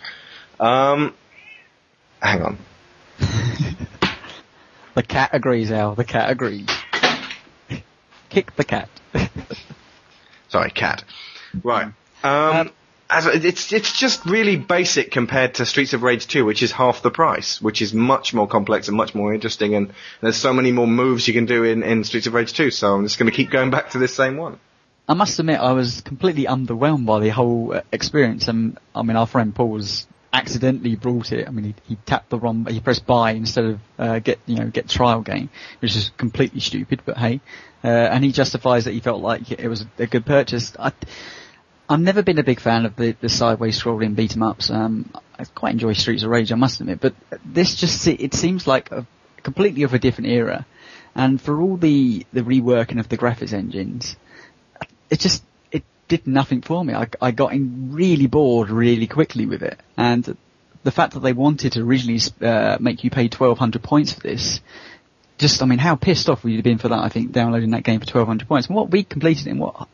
Um, 0.61 1.14
hang 2.20 2.42
on. 2.42 2.58
The 4.94 5.02
cat 5.02 5.30
agrees, 5.32 5.73
Al. 5.73 5.96
The 5.96 6.04
cat 6.04 6.30
agrees. 6.30 6.68
Kick 8.28 8.54
the 8.54 8.64
cat. 8.64 8.88
Sorry, 10.49 10.70
cat. 10.70 11.02
Right. 11.62 11.87
Um, 12.23 12.56
Um, 12.56 12.70
as 13.11 13.26
it's 13.26 13.73
it's 13.73 13.99
just 13.99 14.25
really 14.25 14.56
basic 14.56 15.11
compared 15.11 15.54
to 15.54 15.66
Streets 15.66 15.92
of 15.92 16.02
Rage 16.02 16.26
2, 16.26 16.44
which 16.44 16.62
is 16.62 16.73
half 16.73 17.02
the 17.02 17.11
price, 17.11 17.61
which 17.61 17.82
is 17.82 17.92
much 17.92 18.32
more 18.32 18.49
complex 18.49 18.88
and 18.88 18.96
much 18.96 19.14
more 19.14 19.34
interesting, 19.34 19.75
and 19.75 19.92
there's 20.20 20.37
so 20.37 20.52
many 20.52 20.73
more 20.73 20.87
moves 20.87 21.28
you 21.28 21.34
can 21.34 21.44
do 21.46 21.64
in, 21.64 21.82
in 21.82 22.04
Streets 22.04 22.26
of 22.26 22.34
Rage 22.34 22.52
2. 22.52 22.70
So 22.70 22.94
I'm 22.94 23.04
just 23.04 23.18
going 23.18 23.30
to 23.30 23.37
keep 23.37 23.50
going 23.50 23.70
back 23.70 23.90
to 23.90 23.99
this 23.99 24.14
same 24.14 24.37
one. 24.37 24.58
I 25.06 25.14
must 25.14 25.38
admit, 25.38 25.61
I 25.61 25.73
was 25.73 26.00
completely 26.00 26.46
underwhelmed 26.46 27.04
by 27.04 27.20
the 27.20 27.28
whole 27.28 27.75
uh, 27.75 27.82
experience. 27.92 28.49
And 28.49 28.78
I 28.94 29.02
mean, 29.02 29.16
our 29.16 29.26
friend 29.26 29.54
Paul 29.54 29.68
was 29.68 30.06
accidentally 30.34 30.96
brought 30.96 31.32
it. 31.32 31.46
I 31.46 31.50
mean, 31.52 31.64
he, 31.64 31.74
he 31.94 31.96
tapped 32.04 32.28
the 32.28 32.38
wrong, 32.38 32.66
he 32.66 32.80
pressed 32.80 33.06
buy 33.06 33.30
instead 33.32 33.64
of 33.64 33.80
uh, 33.98 34.18
get 34.18 34.40
you 34.46 34.56
know 34.56 34.66
get 34.66 34.88
trial 34.88 35.22
game, 35.22 35.48
which 35.78 35.94
is 35.94 36.10
completely 36.16 36.60
stupid. 36.60 37.02
But 37.04 37.16
hey, 37.16 37.40
uh, 37.84 37.88
and 37.88 38.24
he 38.24 38.32
justifies 38.32 38.84
that 38.84 38.92
he 38.92 39.00
felt 39.00 39.22
like 39.22 39.52
it 39.52 39.68
was 39.68 39.86
a 39.98 40.06
good 40.06 40.26
purchase. 40.26 40.74
I, 40.78 40.92
I've 41.88 42.00
never 42.00 42.22
been 42.22 42.38
a 42.38 42.42
big 42.42 42.60
fan 42.60 42.84
of 42.84 42.96
the, 42.96 43.14
the 43.20 43.28
sideways 43.28 43.80
scrolling 43.80 44.16
beat 44.16 44.34
'em 44.34 44.42
ups. 44.42 44.70
Um, 44.70 45.10
I 45.38 45.44
quite 45.44 45.72
enjoy 45.72 45.92
Streets 45.92 46.24
of 46.24 46.30
Rage, 46.30 46.50
I 46.50 46.56
must 46.56 46.80
admit, 46.80 47.00
but 47.00 47.14
this 47.44 47.76
just 47.76 48.06
it 48.06 48.34
seems 48.34 48.66
like 48.66 48.90
a 48.90 49.06
completely 49.42 49.84
of 49.84 49.94
a 49.94 49.98
different 49.98 50.30
era. 50.30 50.66
And 51.14 51.40
for 51.40 51.60
all 51.60 51.76
the 51.76 52.26
the 52.32 52.42
reworking 52.42 52.98
of 52.98 53.08
the 53.08 53.16
graphics 53.16 53.52
engines, 53.52 54.16
it 55.10 55.20
just 55.20 55.44
did 56.16 56.26
nothing 56.26 56.62
for 56.62 56.85
me. 56.85 56.94
I, 56.94 57.09
I 57.21 57.30
got 57.30 57.52
in 57.52 57.92
really 57.92 58.26
bored 58.26 58.71
really 58.71 59.06
quickly 59.06 59.47
with 59.47 59.62
it, 59.62 59.78
and 59.97 60.37
the 60.85 60.90
fact 60.90 61.14
that 61.14 61.21
they 61.21 61.33
wanted 61.33 61.73
to 61.73 61.80
originally 61.83 62.21
uh, 62.40 62.76
make 62.80 63.04
you 63.04 63.11
pay 63.11 63.28
twelve 63.28 63.59
hundred 63.59 63.83
points 63.83 64.12
for 64.12 64.21
this, 64.21 64.61
just 65.38 65.62
I 65.62 65.66
mean, 65.66 65.78
how 65.78 65.97
pissed 65.97 66.28
off 66.28 66.44
would 66.44 66.50
you 66.50 66.59
have 66.59 66.64
been 66.64 66.78
for 66.78 66.88
that? 66.88 66.99
I 66.99 67.09
think 67.09 67.33
downloading 67.33 67.71
that 67.71 67.83
game 67.83 68.00
for 68.00 68.06
twelve 68.06 68.28
hundred 68.28 68.49
points. 68.49 68.68
And 68.68 68.76
what 68.76 68.90
we 68.90 69.02
completed 69.04 69.47
in 69.47 69.59
what 69.59 69.88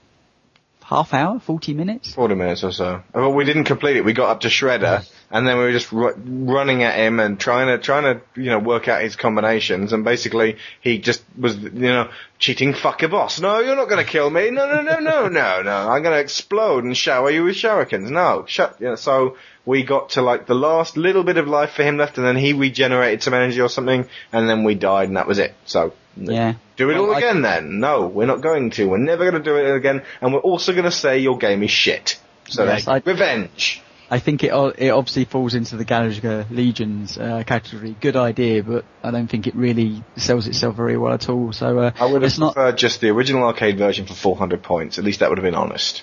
half 0.83 1.15
hour, 1.15 1.41
forty 1.41 1.73
minutes? 1.73 2.15
40 2.15 2.35
minutes 2.35 2.65
or 2.65 2.73
so. 2.73 3.03
Well, 3.15 3.33
we 3.33 3.45
didn't 3.45 3.65
complete 3.65 3.97
it. 3.97 4.05
We 4.05 4.13
got 4.13 4.31
up 4.31 4.41
to 4.41 4.49
Shredder, 4.49 5.09
and 5.31 5.47
then 5.47 5.57
we 5.59 5.65
were 5.65 5.73
just 5.73 5.93
ru- 5.93 6.15
running 6.17 6.83
at 6.83 6.97
him 6.99 7.21
and 7.21 7.39
trying 7.39 7.69
to 7.69 7.79
trying 7.83 8.03
to 8.03 8.21
you 8.41 8.51
know 8.51 8.59
work 8.59 8.89
out 8.89 9.03
his 9.03 9.17
combinations. 9.17 9.93
And 9.93 10.05
basically, 10.05 10.57
he 10.81 10.99
just 10.99 11.23
was 11.39 11.57
you 11.57 11.71
know 11.71 12.11
cheating. 12.39 12.75
Fuck 12.75 13.03
your 13.03 13.11
boss. 13.11 13.41
No, 13.41 13.61
you're 13.61 13.77
not 13.77 13.89
going 13.89 14.05
to 14.05 14.11
kill 14.11 14.29
me. 14.31 14.51
No, 14.51 14.67
no, 14.67 14.83
no, 14.83 14.99
no, 14.99 15.29
no, 15.41 15.63
no. 15.63 15.77
I'm 15.91 16.03
going 16.03 16.15
to 16.15 16.21
explode 16.21 16.85
and 16.85 16.97
shower 16.97 17.31
you 17.31 17.45
with 17.45 17.57
shurikens. 17.57 18.11
No, 18.11 18.45
shut. 18.47 18.77
You 18.81 18.89
know, 18.89 18.95
so 18.97 19.37
we 19.65 19.83
got 19.85 20.11
to 20.11 20.23
like 20.23 20.47
the 20.47 20.55
last 20.55 20.97
little 20.97 21.23
bit 21.23 21.37
of 21.37 21.47
life 21.47 21.73
for 21.73 21.83
him 21.83 21.97
left, 21.97 22.19
and 22.19 22.27
then 22.27 22.37
he 22.37 22.53
regenerated 22.53 23.23
some 23.23 23.35
energy 23.35 23.61
or 23.61 23.69
something, 23.69 24.09
and 24.33 24.49
then 24.49 24.65
we 24.65 24.75
died, 24.75 25.09
and 25.09 25.17
that 25.17 25.27
was 25.29 25.39
it. 25.39 25.55
So. 25.65 25.93
Yeah. 26.17 26.55
Do 26.77 26.91
it 26.91 26.95
Well, 26.95 27.05
all 27.11 27.15
I- 27.15 27.19
again 27.19 27.43
then? 27.43 27.79
No, 27.79 28.09
we're 28.09 28.27
not 28.27 28.41
going 28.43 28.71
to. 28.71 28.89
We're 28.89 28.99
never 28.99 29.31
going 29.31 29.41
to 29.43 29.49
do 29.49 29.57
it 29.57 29.77
again, 29.77 30.03
and 30.21 30.35
we're 30.35 30.41
also 30.41 30.73
going 30.73 30.85
to 30.85 30.91
say 30.91 31.19
your 31.21 31.39
game 31.39 31.63
is 31.63 31.71
shit. 31.71 32.19
So 32.49 32.65
Yes, 32.65 32.89
I- 32.89 33.01
revenge. 33.05 33.81
I 34.11 34.19
think 34.19 34.43
it 34.43 34.53
it 34.79 34.91
obviously 34.91 35.25
falls 35.25 35.55
into 35.55 35.77
the 35.77 35.85
Galaga 35.85 36.51
Legions 36.51 37.17
uh, 37.17 37.45
category. 37.47 37.97
Good 38.01 38.17
idea, 38.17 38.65
but 38.65 38.85
I 39.05 39.13
don't 39.13 39.29
think 39.29 39.47
it 39.47 39.55
really 39.55 40.03
sells 40.17 40.49
itself 40.49 40.75
very 40.75 40.99
well 40.99 41.15
at 41.15 41.29
all. 41.29 41.53
So 41.53 41.79
uh, 41.79 41.93
I 41.95 42.07
would 42.07 42.23
have 42.23 42.25
it's 42.25 42.39
not. 42.39 42.55
preferred 42.55 42.77
just 42.77 43.01
the 43.01 43.11
original 43.11 43.45
arcade 43.45 43.79
version 43.79 44.07
for 44.07 44.15
400 44.15 44.65
points. 44.65 44.99
At 44.99 45.05
least 45.05 45.21
that 45.21 45.29
would 45.29 45.39
have 45.39 45.45
been 45.45 45.55
honest. 45.55 46.03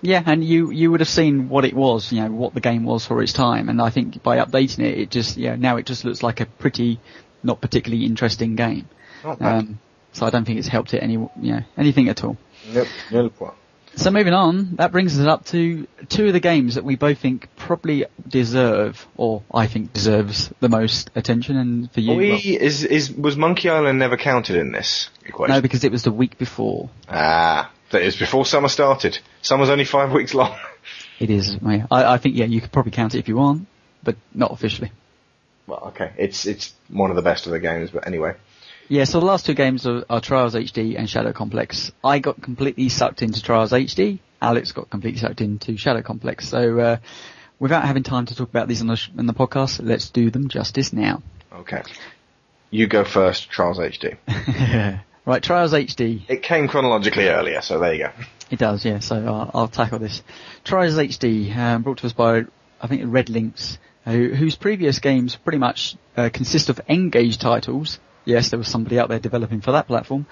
Yeah, 0.00 0.20
and 0.26 0.42
you 0.42 0.72
you 0.72 0.90
would 0.90 0.98
have 0.98 1.08
seen 1.08 1.48
what 1.48 1.64
it 1.64 1.74
was, 1.74 2.10
you 2.10 2.22
know, 2.22 2.32
what 2.32 2.54
the 2.54 2.60
game 2.60 2.82
was 2.82 3.06
for 3.06 3.22
its 3.22 3.32
time, 3.32 3.68
and 3.68 3.80
I 3.80 3.90
think 3.90 4.20
by 4.20 4.38
updating 4.38 4.80
it, 4.80 4.98
it 4.98 5.10
just 5.10 5.36
yeah 5.36 5.54
now 5.54 5.76
it 5.76 5.86
just 5.86 6.04
looks 6.04 6.24
like 6.24 6.40
a 6.40 6.46
pretty 6.46 6.98
not 7.44 7.60
particularly 7.60 8.04
interesting 8.04 8.56
game. 8.56 8.88
Um, 9.24 9.78
so 10.12 10.26
I 10.26 10.30
don't 10.30 10.44
think 10.44 10.58
it's 10.58 10.66
helped 10.66 10.92
it 10.92 11.04
any 11.04 11.12
you 11.12 11.30
know 11.36 11.62
anything 11.78 12.08
at 12.08 12.24
all. 12.24 12.36
Nope, 12.68 12.88
point. 13.36 13.54
So 13.94 14.10
moving 14.10 14.32
on, 14.32 14.76
that 14.76 14.90
brings 14.90 15.18
us 15.18 15.26
up 15.26 15.44
to 15.46 15.86
two 16.08 16.26
of 16.26 16.32
the 16.32 16.40
games 16.40 16.76
that 16.76 16.84
we 16.84 16.96
both 16.96 17.18
think 17.18 17.48
probably 17.56 18.06
deserve, 18.26 19.06
or 19.16 19.42
I 19.52 19.66
think 19.66 19.92
deserves 19.92 20.52
the 20.60 20.68
most 20.68 21.10
attention, 21.14 21.56
and 21.56 21.92
for 21.92 22.00
you, 22.00 22.14
we, 22.14 22.30
well, 22.30 22.40
is, 22.42 22.84
is, 22.84 23.12
was 23.12 23.36
Monkey 23.36 23.68
Island 23.68 23.98
never 23.98 24.16
counted 24.16 24.56
in 24.56 24.72
this 24.72 25.10
equation? 25.26 25.54
no, 25.54 25.60
because 25.60 25.84
it 25.84 25.92
was 25.92 26.04
the 26.04 26.12
week 26.12 26.38
before. 26.38 26.88
ah, 27.08 27.70
that 27.90 28.02
is 28.02 28.16
before 28.16 28.46
summer 28.46 28.68
started. 28.68 29.18
Summer's 29.42 29.68
only 29.68 29.84
five 29.84 30.12
weeks 30.12 30.32
long. 30.34 30.58
It 31.20 31.30
is. 31.30 31.56
I, 31.64 31.84
I 31.90 32.18
think 32.18 32.34
yeah, 32.34 32.46
you 32.46 32.60
could 32.60 32.72
probably 32.72 32.92
count 32.92 33.14
it 33.14 33.18
if 33.18 33.28
you 33.28 33.36
want, 33.36 33.68
but 34.02 34.16
not 34.34 34.50
officially. 34.50 34.90
well, 35.66 35.88
okay, 35.88 36.12
it's, 36.16 36.46
it's 36.46 36.72
one 36.88 37.10
of 37.10 37.16
the 37.16 37.22
best 37.22 37.46
of 37.46 37.52
the 37.52 37.60
games, 37.60 37.90
but 37.90 38.06
anyway. 38.06 38.34
Yeah, 38.88 39.04
so 39.04 39.20
the 39.20 39.26
last 39.26 39.46
two 39.46 39.54
games 39.54 39.86
are, 39.86 40.04
are 40.10 40.20
Trials 40.20 40.54
HD 40.54 40.98
and 40.98 41.08
Shadow 41.08 41.32
Complex. 41.32 41.92
I 42.04 42.18
got 42.18 42.42
completely 42.42 42.88
sucked 42.88 43.22
into 43.22 43.42
Trials 43.42 43.72
HD. 43.72 44.18
Alex 44.40 44.72
got 44.72 44.90
completely 44.90 45.20
sucked 45.20 45.40
into 45.40 45.76
Shadow 45.76 46.02
Complex. 46.02 46.48
So, 46.48 46.78
uh, 46.78 46.96
without 47.58 47.84
having 47.84 48.02
time 48.02 48.26
to 48.26 48.34
talk 48.34 48.48
about 48.48 48.68
these 48.68 48.80
on 48.80 48.88
the, 48.88 48.96
sh- 48.96 49.10
on 49.16 49.26
the 49.26 49.34
podcast, 49.34 49.80
let's 49.82 50.10
do 50.10 50.30
them 50.30 50.48
justice 50.48 50.92
now. 50.92 51.22
Okay. 51.52 51.82
You 52.70 52.86
go 52.86 53.04
first, 53.04 53.50
Trials 53.50 53.78
HD. 53.78 54.16
right, 55.24 55.42
Trials 55.42 55.72
HD. 55.72 56.22
It 56.28 56.42
came 56.42 56.68
chronologically 56.68 57.28
earlier, 57.28 57.60
so 57.60 57.78
there 57.78 57.94
you 57.94 58.04
go. 58.04 58.10
It 58.50 58.58
does, 58.58 58.84
yeah. 58.84 58.98
So 58.98 59.16
I'll, 59.16 59.50
I'll 59.54 59.68
tackle 59.68 59.98
this. 59.98 60.22
Trials 60.64 60.94
HD, 60.94 61.56
um, 61.56 61.82
brought 61.82 61.98
to 61.98 62.06
us 62.06 62.12
by 62.12 62.42
I 62.82 62.88
think 62.88 63.02
RedLynx, 63.02 63.78
who, 64.04 64.34
whose 64.34 64.56
previous 64.56 64.98
games 64.98 65.36
pretty 65.36 65.58
much 65.58 65.96
uh, 66.16 66.30
consist 66.32 66.68
of 66.68 66.80
N-Gage 66.88 67.38
titles. 67.38 68.00
Yes, 68.24 68.50
there 68.50 68.58
was 68.58 68.68
somebody 68.68 68.98
out 68.98 69.08
there 69.08 69.18
developing 69.18 69.60
for 69.60 69.72
that 69.72 69.86
platform. 69.86 70.26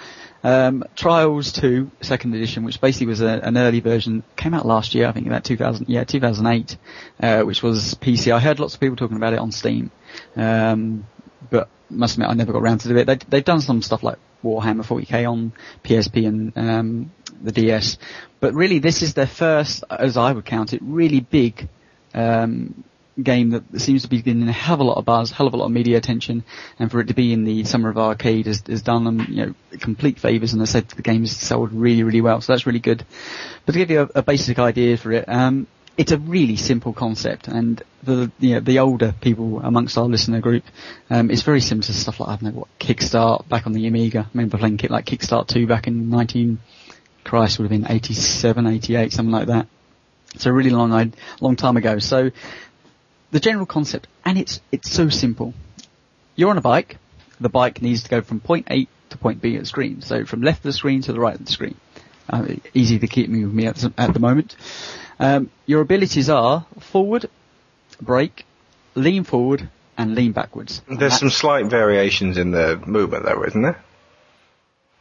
Um, 0.44 0.85
Trials 0.94 1.52
2, 1.52 1.90
second 2.00 2.35
edition, 2.35 2.64
which 2.64 2.80
basically 2.80 3.09
was 3.09 3.20
a, 3.20 3.40
an 3.42 3.56
early 3.56 3.80
version, 3.80 4.23
came 4.37 4.54
out 4.54 4.64
last 4.64 4.94
year, 4.94 5.09
I 5.09 5.12
think 5.12 5.26
about 5.26 5.44
2000, 5.44 5.88
yeah, 5.88 6.04
2008, 6.04 6.76
uh, 7.20 7.42
which 7.42 7.62
was 7.62 7.94
PC. 7.94 8.32
I 8.32 8.38
heard 8.38 8.61
lots 8.61 8.75
of 8.75 8.80
people 8.80 8.97
talking 8.97 9.16
about 9.16 9.32
it 9.32 9.40
on 9.40 9.50
Steam, 9.50 9.90
um, 10.37 11.06
but 11.50 11.68
must 11.90 12.14
admit 12.14 12.30
I 12.30 12.35
never 12.35 12.52
got 12.52 12.62
around 12.62 12.78
to 12.80 12.88
do 12.88 12.97
it. 12.97 13.06
They, 13.06 13.16
they've 13.28 13.44
done 13.44 13.61
some 13.61 13.82
stuff 13.82 14.04
like 14.04 14.18
Warhammer 14.44 14.87
40k 14.87 15.28
on 15.28 15.52
PSP 15.82 16.26
and 16.28 16.56
um, 16.56 17.12
the 17.42 17.52
DS, 17.52 17.99
but 18.38 18.54
really 18.54 18.78
this 18.78 19.02
is 19.02 19.14
their 19.14 19.26
first, 19.26 19.82
as 19.90 20.16
I 20.16 20.32
would 20.32 20.44
count 20.44 20.73
it, 20.73 20.80
really 20.82 21.20
big 21.20 21.68
um, 22.14 22.85
game 23.22 23.50
that 23.50 23.80
seems 23.80 24.02
to 24.02 24.08
be 24.08 24.22
getting 24.22 24.48
a 24.48 24.52
hell 24.52 24.74
of 24.74 24.80
a 24.80 24.84
lot 24.84 24.96
of 24.98 25.04
buzz, 25.04 25.30
hell 25.30 25.46
of 25.46 25.54
a 25.54 25.56
lot 25.56 25.66
of 25.66 25.72
media 25.72 25.96
attention, 25.96 26.44
and 26.78 26.90
for 26.90 27.00
it 27.00 27.08
to 27.08 27.14
be 27.14 27.32
in 27.32 27.44
the 27.44 27.64
Summer 27.64 27.90
of 27.90 27.98
Arcade 27.98 28.46
has, 28.46 28.62
has 28.66 28.82
done 28.82 29.04
them, 29.04 29.26
you 29.28 29.46
know, 29.46 29.54
complete 29.78 30.18
favours, 30.18 30.52
and 30.52 30.62
I 30.62 30.66
said 30.66 30.88
the 30.88 31.02
game 31.02 31.20
has 31.22 31.36
sold 31.36 31.72
really, 31.72 32.02
really 32.02 32.20
well, 32.20 32.40
so 32.40 32.52
that's 32.52 32.66
really 32.66 32.80
good. 32.80 33.04
But 33.66 33.72
to 33.72 33.78
give 33.78 33.90
you 33.90 34.02
a, 34.02 34.18
a 34.18 34.22
basic 34.22 34.58
idea 34.58 34.96
for 34.96 35.12
it, 35.12 35.28
um, 35.28 35.66
it's 35.96 36.12
a 36.12 36.18
really 36.18 36.56
simple 36.56 36.92
concept, 36.92 37.48
and 37.48 37.82
the 38.02 38.30
you 38.38 38.54
know, 38.54 38.60
the 38.60 38.78
older 38.78 39.14
people 39.20 39.60
amongst 39.60 39.98
our 39.98 40.06
listener 40.06 40.40
group, 40.40 40.64
um, 41.10 41.30
it's 41.30 41.42
very 41.42 41.60
similar 41.60 41.84
to 41.86 41.92
stuff 41.92 42.20
like 42.20 42.28
I 42.28 42.36
don't 42.36 42.54
know 42.54 42.60
what 42.60 42.68
Kickstart 42.78 43.48
back 43.48 43.66
on 43.66 43.72
the 43.72 43.86
Amiga. 43.86 44.20
I 44.20 44.28
remember 44.32 44.56
playing 44.56 44.80
like 44.88 45.04
Kickstart 45.04 45.48
2 45.48 45.66
back 45.66 45.86
in 45.86 46.08
19, 46.08 46.58
Christ 47.24 47.58
would 47.58 47.70
have 47.70 47.70
been 47.70 47.90
87, 47.90 48.66
88, 48.66 49.12
something 49.12 49.32
like 49.32 49.48
that. 49.48 49.66
It's 50.34 50.46
a 50.46 50.52
really 50.52 50.70
long 50.70 51.12
long 51.40 51.56
time 51.56 51.76
ago. 51.76 51.98
So 51.98 52.30
the 53.30 53.40
general 53.40 53.66
concept, 53.66 54.06
and 54.25 54.38
it's 54.38 54.60
it's 54.72 54.90
so 54.90 55.08
simple. 55.08 55.54
You're 56.37 56.50
on 56.50 56.58
a 56.58 56.62
bike. 56.62 56.99
The 57.40 57.49
bike 57.49 57.80
needs 57.82 58.02
to 58.02 58.08
go 58.08 58.20
from 58.22 58.40
point 58.40 58.66
A 58.70 58.87
to 59.10 59.18
point 59.18 59.40
B 59.40 59.56
at 59.56 59.60
the 59.60 59.66
screen. 59.66 60.02
So 60.02 60.25
from 60.25 60.42
left 60.42 60.58
of 60.58 60.64
the 60.64 60.72
screen 60.72 61.02
to 61.02 61.12
the 61.12 61.20
right 61.20 61.34
of 61.34 61.44
the 61.44 61.52
screen. 61.52 61.76
Uh, 62.28 62.54
easy 62.75 62.99
to 62.99 63.08
keep 63.08 63.28
me 63.28 63.44
with 63.44 63.52
me 63.52 63.66
at 63.66 63.76
the, 63.76 63.92
at 63.99 64.14
the 64.14 64.20
moment. 64.20 64.54
Um, 65.18 65.50
your 65.66 65.80
abilities 65.80 66.30
are 66.30 66.64
forward, 66.78 67.28
brake, 68.00 68.44
lean 68.94 69.25
forward, 69.25 69.68
and 69.99 70.14
lean 70.14 70.32
backwards. 70.32 70.80
There's 70.88 71.18
some 71.18 71.30
slight 71.30 71.66
variations 71.66 72.38
in 72.38 72.52
the 72.52 72.80
movement, 72.87 73.25
though, 73.25 73.42
isn't 73.44 73.60
there? 73.60 73.82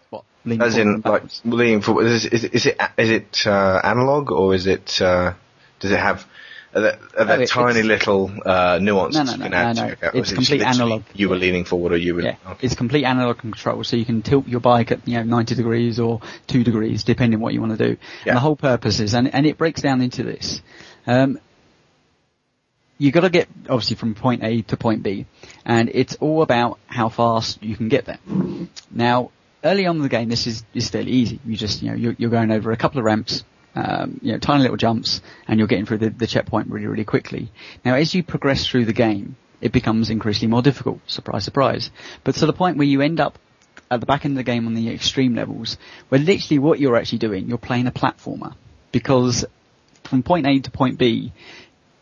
What? 0.09 0.23
Lean 0.43 0.61
As 0.61 0.75
in, 0.75 1.01
like 1.05 1.23
lean 1.45 1.81
forward. 1.81 2.07
Is, 2.07 2.25
is, 2.25 2.43
is 2.45 2.65
it 2.65 2.77
is 2.97 3.09
it 3.09 3.45
uh, 3.45 3.79
analog 3.83 4.31
or 4.31 4.55
is 4.55 4.65
it? 4.65 5.01
Uh, 5.01 5.33
does 5.79 5.91
it 5.91 5.99
have? 5.99 6.25
Are 6.73 6.81
there, 6.81 6.99
are 7.17 7.25
there 7.25 7.41
Oh, 7.41 7.45
tiny 7.45 7.81
little 7.81 8.31
uh, 8.45 8.77
nuances 8.79 9.17
No, 9.17 9.23
no, 9.23 9.31
you 9.31 9.37
no, 9.37 9.43
can 9.43 9.51
no, 9.51 9.57
add 9.57 9.75
no. 9.75 9.95
to 9.95 10.07
it? 10.07 10.15
It's 10.19 10.33
complete 10.33 10.61
analog. 10.61 11.03
You 11.15 11.29
were 11.29 11.35
leaning 11.35 11.65
forward, 11.65 11.93
or 11.93 11.97
you 11.97 12.15
were. 12.15 12.21
Yeah, 12.21 12.35
okay. 12.45 12.65
it's 12.65 12.75
complete 12.75 13.05
analog 13.05 13.39
control, 13.39 13.83
so 13.83 13.95
you 13.95 14.05
can 14.05 14.21
tilt 14.21 14.47
your 14.47 14.59
bike 14.59 14.91
at 14.91 15.07
you 15.07 15.17
know 15.17 15.23
90 15.23 15.55
degrees 15.55 15.99
or 15.99 16.21
two 16.47 16.63
degrees, 16.63 17.03
depending 17.03 17.39
what 17.39 17.53
you 17.53 17.61
want 17.61 17.77
to 17.77 17.83
do. 17.93 17.97
Yeah. 18.23 18.31
And 18.31 18.35
the 18.37 18.41
whole 18.41 18.55
purpose 18.55 18.99
is, 18.99 19.15
and, 19.15 19.33
and 19.33 19.45
it 19.47 19.57
breaks 19.57 19.81
down 19.81 20.01
into 20.01 20.23
this. 20.23 20.61
Um, 21.07 21.39
you 22.99 23.11
got 23.11 23.21
to 23.21 23.29
get 23.29 23.47
obviously 23.69 23.95
from 23.95 24.13
point 24.13 24.43
A 24.43 24.61
to 24.63 24.77
point 24.77 25.01
B, 25.03 25.25
and 25.65 25.89
it's 25.93 26.15
all 26.15 26.41
about 26.43 26.77
how 26.85 27.09
fast 27.09 27.63
you 27.63 27.75
can 27.75 27.87
get 27.89 28.05
there. 28.05 28.19
Now, 28.91 29.31
early 29.63 29.85
on 29.85 29.95
in 29.95 30.01
the 30.03 30.09
game, 30.09 30.29
this 30.29 30.45
is 30.45 30.63
is 30.73 30.89
fairly 30.89 31.11
easy. 31.11 31.39
You 31.45 31.55
just 31.55 31.81
you 31.81 31.89
know 31.89 31.95
you're, 31.95 32.15
you're 32.17 32.29
going 32.29 32.51
over 32.51 32.71
a 32.71 32.77
couple 32.77 32.99
of 32.99 33.05
ramps, 33.05 33.43
um, 33.75 34.19
you 34.21 34.31
know, 34.31 34.39
tiny 34.39 34.61
little 34.61 34.77
jumps, 34.77 35.21
and 35.47 35.59
you're 35.59 35.67
getting 35.67 35.85
through 35.85 35.99
the, 35.99 36.09
the 36.09 36.27
checkpoint 36.27 36.69
really 36.69 36.87
really 36.87 37.05
quickly. 37.05 37.51
Now, 37.85 37.95
as 37.95 38.13
you 38.13 38.23
progress 38.23 38.65
through 38.65 38.85
the 38.85 38.93
game, 38.93 39.35
it 39.61 39.71
becomes 39.71 40.09
increasingly 40.09 40.51
more 40.51 40.61
difficult. 40.61 40.99
Surprise, 41.07 41.43
surprise. 41.43 41.91
But 42.23 42.35
to 42.35 42.45
the 42.45 42.53
point 42.53 42.77
where 42.77 42.87
you 42.87 43.01
end 43.01 43.19
up 43.19 43.37
at 43.91 43.99
the 43.99 44.05
back 44.05 44.25
end 44.25 44.33
of 44.33 44.37
the 44.37 44.43
game 44.43 44.67
on 44.67 44.75
the 44.75 44.89
extreme 44.89 45.35
levels, 45.35 45.77
where 46.09 46.19
literally 46.19 46.59
what 46.59 46.79
you're 46.79 46.95
actually 46.95 47.19
doing, 47.19 47.47
you're 47.47 47.57
playing 47.57 47.87
a 47.87 47.91
platformer 47.91 48.55
because 48.91 49.45
from 50.03 50.23
point 50.23 50.47
A 50.47 50.59
to 50.59 50.71
point 50.71 50.97
B 50.97 51.33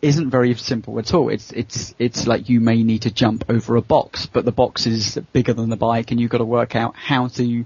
isn't 0.01 0.29
very 0.29 0.53
simple 0.55 0.99
at 0.99 1.13
all. 1.13 1.29
It's 1.29 1.51
it's 1.51 1.95
it's 1.97 2.27
like 2.27 2.49
you 2.49 2.59
may 2.59 2.83
need 2.83 3.03
to 3.03 3.11
jump 3.11 3.45
over 3.49 3.75
a 3.75 3.81
box, 3.81 4.27
but 4.27 4.45
the 4.45 4.51
box 4.51 4.85
is 4.85 5.17
bigger 5.33 5.53
than 5.53 5.69
the 5.69 5.77
bike, 5.77 6.11
and 6.11 6.19
you've 6.19 6.29
got 6.29 6.37
to 6.37 6.45
work 6.45 6.75
out 6.75 6.95
how 6.95 7.27
to 7.29 7.65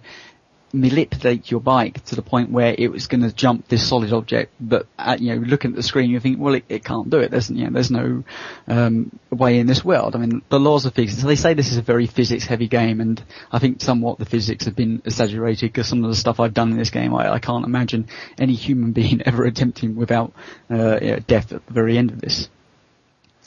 manipulate 0.73 1.51
your 1.51 1.59
bike 1.59 2.03
to 2.05 2.15
the 2.15 2.21
point 2.21 2.51
where 2.51 2.75
it 2.77 2.91
was 2.91 3.07
going 3.07 3.21
to 3.21 3.31
jump 3.31 3.67
this 3.67 3.87
solid 3.87 4.13
object. 4.13 4.53
But 4.59 4.87
uh, 4.97 5.17
you 5.19 5.35
know, 5.35 5.41
looking 5.41 5.71
at 5.71 5.75
the 5.75 5.83
screen, 5.83 6.09
you 6.09 6.19
think, 6.19 6.39
well, 6.39 6.55
it, 6.55 6.65
it 6.69 6.85
can't 6.85 7.09
do 7.09 7.19
it. 7.19 7.31
There's 7.31 7.49
you 7.49 7.65
know, 7.65 7.71
there's 7.71 7.91
no 7.91 8.23
um, 8.67 9.19
way 9.29 9.59
in 9.59 9.67
this 9.67 9.83
world. 9.83 10.15
I 10.15 10.19
mean, 10.19 10.41
the 10.49 10.59
laws 10.59 10.85
of 10.85 10.93
physics. 10.93 11.21
So 11.21 11.27
they 11.27 11.35
say 11.35 11.53
this 11.53 11.71
is 11.71 11.77
a 11.77 11.81
very 11.81 12.07
physics-heavy 12.07 12.67
game, 12.67 13.01
and 13.01 13.23
I 13.51 13.59
think 13.59 13.81
somewhat 13.81 14.17
the 14.17 14.25
physics 14.25 14.65
have 14.65 14.75
been 14.75 15.01
exaggerated 15.05 15.71
because 15.71 15.87
some 15.87 16.03
of 16.03 16.09
the 16.09 16.15
stuff 16.15 16.39
I've 16.39 16.53
done 16.53 16.71
in 16.71 16.77
this 16.77 16.89
game, 16.89 17.13
I, 17.13 17.33
I 17.33 17.39
can't 17.39 17.65
imagine 17.65 18.07
any 18.39 18.53
human 18.53 18.91
being 19.01 19.21
ever 19.25 19.45
attempting 19.45 19.95
without 19.95 20.33
uh, 20.69 20.99
you 21.01 21.11
know, 21.11 21.19
death 21.19 21.51
at 21.51 21.65
the 21.65 21.73
very 21.73 21.97
end 21.97 22.11
of 22.11 22.21
this. 22.21 22.49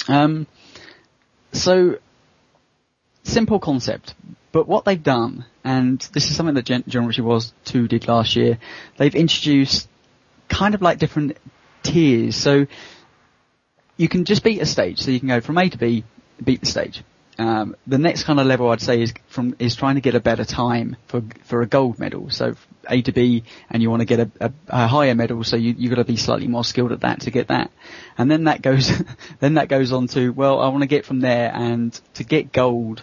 Um, 0.09 0.47
so 1.53 1.99
simple 3.23 3.59
concept, 3.59 4.15
but 4.53 4.69
what 4.69 4.85
they've 4.85 5.03
done, 5.03 5.47
and 5.65 5.99
this 6.13 6.31
is 6.31 6.37
something 6.37 6.55
that 6.55 6.67
Gen- 6.67 6.85
Geometry 6.87 7.25
Wars 7.25 7.53
2 7.65 7.89
did 7.89 8.07
last 8.07 8.37
year, 8.37 8.59
they've 8.99 9.15
introduced 9.15 9.89
kind 10.49 10.75
of 10.75 10.83
like 10.83 10.99
different 10.99 11.39
tiers. 11.83 12.37
So 12.37 12.67
you 13.97 14.09
can 14.09 14.25
just 14.25 14.45
beat 14.45 14.61
a 14.61 14.67
stage, 14.67 15.01
so 15.01 15.11
you 15.11 15.19
can 15.19 15.29
go 15.29 15.41
from 15.41 15.57
A 15.59 15.69
to 15.69 15.79
B, 15.79 16.05
beat 16.43 16.61
the 16.61 16.67
stage. 16.67 17.03
Um, 17.37 17.75
the 17.87 17.99
next 17.99 18.25
kind 18.25 18.39
of 18.39 18.47
level 18.47 18.71
I'd 18.71 18.81
say 18.81 19.03
is 19.03 19.13
from 19.27 19.57
is 19.59 19.75
trying 19.75 19.97
to 19.97 20.01
get 20.01 20.15
a 20.15 20.21
better 20.21 20.45
time 20.45 20.97
for 21.07 21.23
for 21.45 21.63
a 21.63 21.67
gold 21.67 21.99
medal. 21.99 22.31
So 22.31 22.55
A 22.89 23.03
to 23.03 23.13
B, 23.13 23.43
and 23.69 23.83
you 23.83 23.91
want 23.91 24.01
to 24.01 24.07
get 24.07 24.21
a, 24.21 24.31
a, 24.41 24.53
a 24.69 24.87
higher 24.87 25.17
medal, 25.17 25.43
so 25.43 25.57
you 25.57 25.75
you 25.77 25.89
got 25.89 25.97
to 25.97 26.05
be 26.05 26.17
slightly 26.17 26.47
more 26.47 26.65
skilled 26.65 26.93
at 26.93 27.01
that 27.01 27.23
to 27.23 27.33
get 27.33 27.49
that. 27.49 27.73
And 28.17 28.31
then 28.31 28.45
that 28.45 28.63
goes 28.63 28.93
then 29.41 29.55
that 29.55 29.69
goes 29.69 29.93
on 29.93 30.07
to 30.09 30.31
well, 30.33 30.61
I 30.61 30.69
want 30.69 30.83
to 30.83 30.89
get 30.89 31.07
from 31.07 31.21
there, 31.21 31.53
and 31.53 31.93
to 32.15 32.23
get 32.23 32.53
gold, 32.53 33.03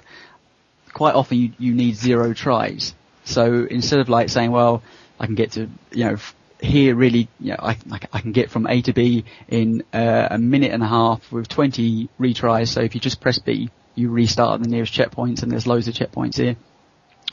quite 0.94 1.16
often 1.16 1.38
you 1.38 1.52
you 1.58 1.74
need 1.74 1.96
zero 1.96 2.34
tries. 2.34 2.94
So 3.24 3.66
instead 3.70 4.00
of 4.00 4.10
like 4.10 4.30
saying, 4.30 4.52
well, 4.52 4.84
I 5.20 5.26
can 5.26 5.36
get 5.36 5.52
to 5.54 5.70
you 5.92 6.06
know 6.06 6.18
here 6.62 6.96
really, 6.96 7.28
you 7.40 7.52
know, 7.52 7.58
I, 7.60 7.78
I, 8.14 8.22
can 8.22 8.32
get 8.34 8.52
from 8.52 8.68
A 8.68 8.82
to 8.84 8.94
B 8.94 9.26
in 9.48 9.84
uh, 9.94 10.28
a 10.30 10.38
minute 10.38 10.72
and 10.72 10.84
a 10.84 10.88
half 10.88 11.32
with 11.32 11.48
20 11.48 12.08
retries. 12.20 12.68
So 12.68 12.82
if 12.82 12.94
you 12.94 13.02
just 13.02 13.20
press 13.20 13.40
B, 13.40 13.72
you 13.96 14.10
restart 14.12 14.56
at 14.56 14.64
the 14.64 14.70
nearest 14.70 14.94
checkpoints, 14.94 15.44
and 15.44 15.52
there's 15.52 15.68
loads 15.68 15.88
of 15.88 15.96
checkpoints 15.96 16.38
here. 16.38 16.56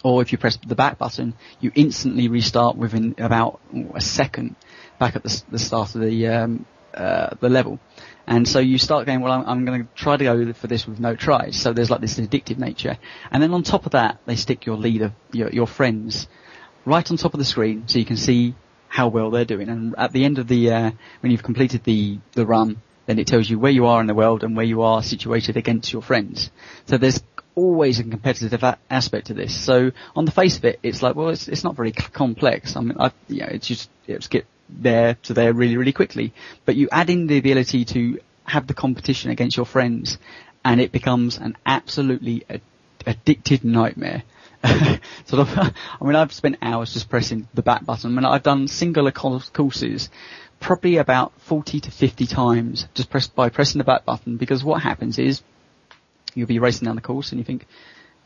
Or 0.02 0.22
if 0.22 0.32
you 0.32 0.38
press 0.38 0.56
the 0.56 0.74
back 0.74 0.98
button, 0.98 1.34
you 1.60 1.72
instantly 1.74 2.28
restart 2.28 2.76
within 2.76 3.14
about 3.18 3.60
a 3.94 4.00
second 4.00 4.56
back 4.98 5.16
at 5.16 5.22
the, 5.22 5.42
the 5.50 5.58
start 5.58 5.94
of 5.94 6.00
the 6.00 6.26
um, 6.28 6.66
uh, 6.94 7.34
the 7.40 7.48
level. 7.48 7.78
And 8.28 8.46
so 8.46 8.58
you 8.58 8.76
start 8.76 9.06
going, 9.06 9.22
well, 9.22 9.32
I'm, 9.32 9.46
I'm 9.46 9.64
going 9.64 9.84
to 9.84 9.88
try 9.94 10.18
to 10.18 10.22
go 10.22 10.52
for 10.52 10.66
this 10.66 10.86
with 10.86 11.00
no 11.00 11.16
tries. 11.16 11.56
So 11.56 11.72
there's 11.72 11.88
like 11.88 12.02
this 12.02 12.20
addictive 12.20 12.58
nature. 12.58 12.98
And 13.30 13.42
then 13.42 13.54
on 13.54 13.62
top 13.62 13.86
of 13.86 13.92
that, 13.92 14.20
they 14.26 14.36
stick 14.36 14.66
your 14.66 14.76
leader, 14.76 15.14
your, 15.32 15.48
your 15.48 15.66
friends, 15.66 16.28
right 16.84 17.10
on 17.10 17.16
top 17.16 17.32
of 17.32 17.38
the 17.38 17.46
screen 17.46 17.88
so 17.88 17.98
you 17.98 18.04
can 18.04 18.18
see 18.18 18.54
how 18.88 19.08
well 19.08 19.30
they're 19.30 19.46
doing. 19.46 19.70
And 19.70 19.94
at 19.96 20.12
the 20.12 20.26
end 20.26 20.38
of 20.38 20.46
the, 20.46 20.70
uh, 20.70 20.90
when 21.20 21.32
you've 21.32 21.42
completed 21.42 21.84
the, 21.84 22.18
the 22.32 22.44
run, 22.44 22.82
then 23.06 23.18
it 23.18 23.26
tells 23.26 23.48
you 23.48 23.58
where 23.58 23.72
you 23.72 23.86
are 23.86 23.98
in 24.02 24.06
the 24.06 24.14
world 24.14 24.44
and 24.44 24.54
where 24.54 24.66
you 24.66 24.82
are 24.82 25.02
situated 25.02 25.56
against 25.56 25.90
your 25.90 26.02
friends. 26.02 26.50
So 26.84 26.98
there's 26.98 27.22
always 27.54 27.98
a 27.98 28.04
competitive 28.04 28.62
a- 28.62 28.78
aspect 28.90 29.28
to 29.28 29.34
this. 29.34 29.58
So 29.58 29.92
on 30.14 30.26
the 30.26 30.32
face 30.32 30.58
of 30.58 30.66
it, 30.66 30.80
it's 30.82 31.02
like, 31.02 31.16
well, 31.16 31.30
it's, 31.30 31.48
it's 31.48 31.64
not 31.64 31.76
very 31.76 31.92
complex. 31.92 32.76
I 32.76 32.82
mean, 32.82 32.96
I, 33.00 33.10
you 33.26 33.40
know, 33.40 33.48
it's 33.48 33.68
just, 33.68 33.88
it's 34.06 34.26
get 34.26 34.44
there 34.68 35.14
to 35.24 35.34
there 35.34 35.52
really, 35.52 35.76
really 35.76 35.92
quickly. 35.92 36.32
But 36.64 36.76
you 36.76 36.88
add 36.90 37.10
in 37.10 37.26
the 37.26 37.38
ability 37.38 37.84
to 37.86 38.20
have 38.44 38.66
the 38.66 38.74
competition 38.74 39.30
against 39.30 39.56
your 39.56 39.66
friends 39.66 40.18
and 40.64 40.80
it 40.80 40.92
becomes 40.92 41.36
an 41.38 41.56
absolutely 41.66 42.44
ad- 42.48 42.62
addicted 43.06 43.64
nightmare. 43.64 44.22
sort 45.24 45.40
of, 45.40 45.56
I 45.56 46.04
mean, 46.04 46.16
I've 46.16 46.32
spent 46.32 46.56
hours 46.60 46.92
just 46.92 47.08
pressing 47.08 47.46
the 47.54 47.62
back 47.62 47.84
button. 47.84 48.10
I 48.10 48.14
mean, 48.14 48.24
I've 48.24 48.42
done 48.42 48.66
singular 48.66 49.12
courses 49.12 50.10
probably 50.60 50.96
about 50.96 51.32
40 51.42 51.80
to 51.80 51.90
50 51.90 52.26
times 52.26 52.88
just 52.94 53.10
press, 53.10 53.28
by 53.28 53.48
pressing 53.48 53.78
the 53.78 53.84
back 53.84 54.04
button 54.04 54.36
because 54.36 54.64
what 54.64 54.82
happens 54.82 55.18
is 55.18 55.42
you'll 56.34 56.48
be 56.48 56.58
racing 56.58 56.86
down 56.86 56.96
the 56.96 57.02
course 57.02 57.30
and 57.30 57.38
you 57.38 57.44
think, 57.44 57.66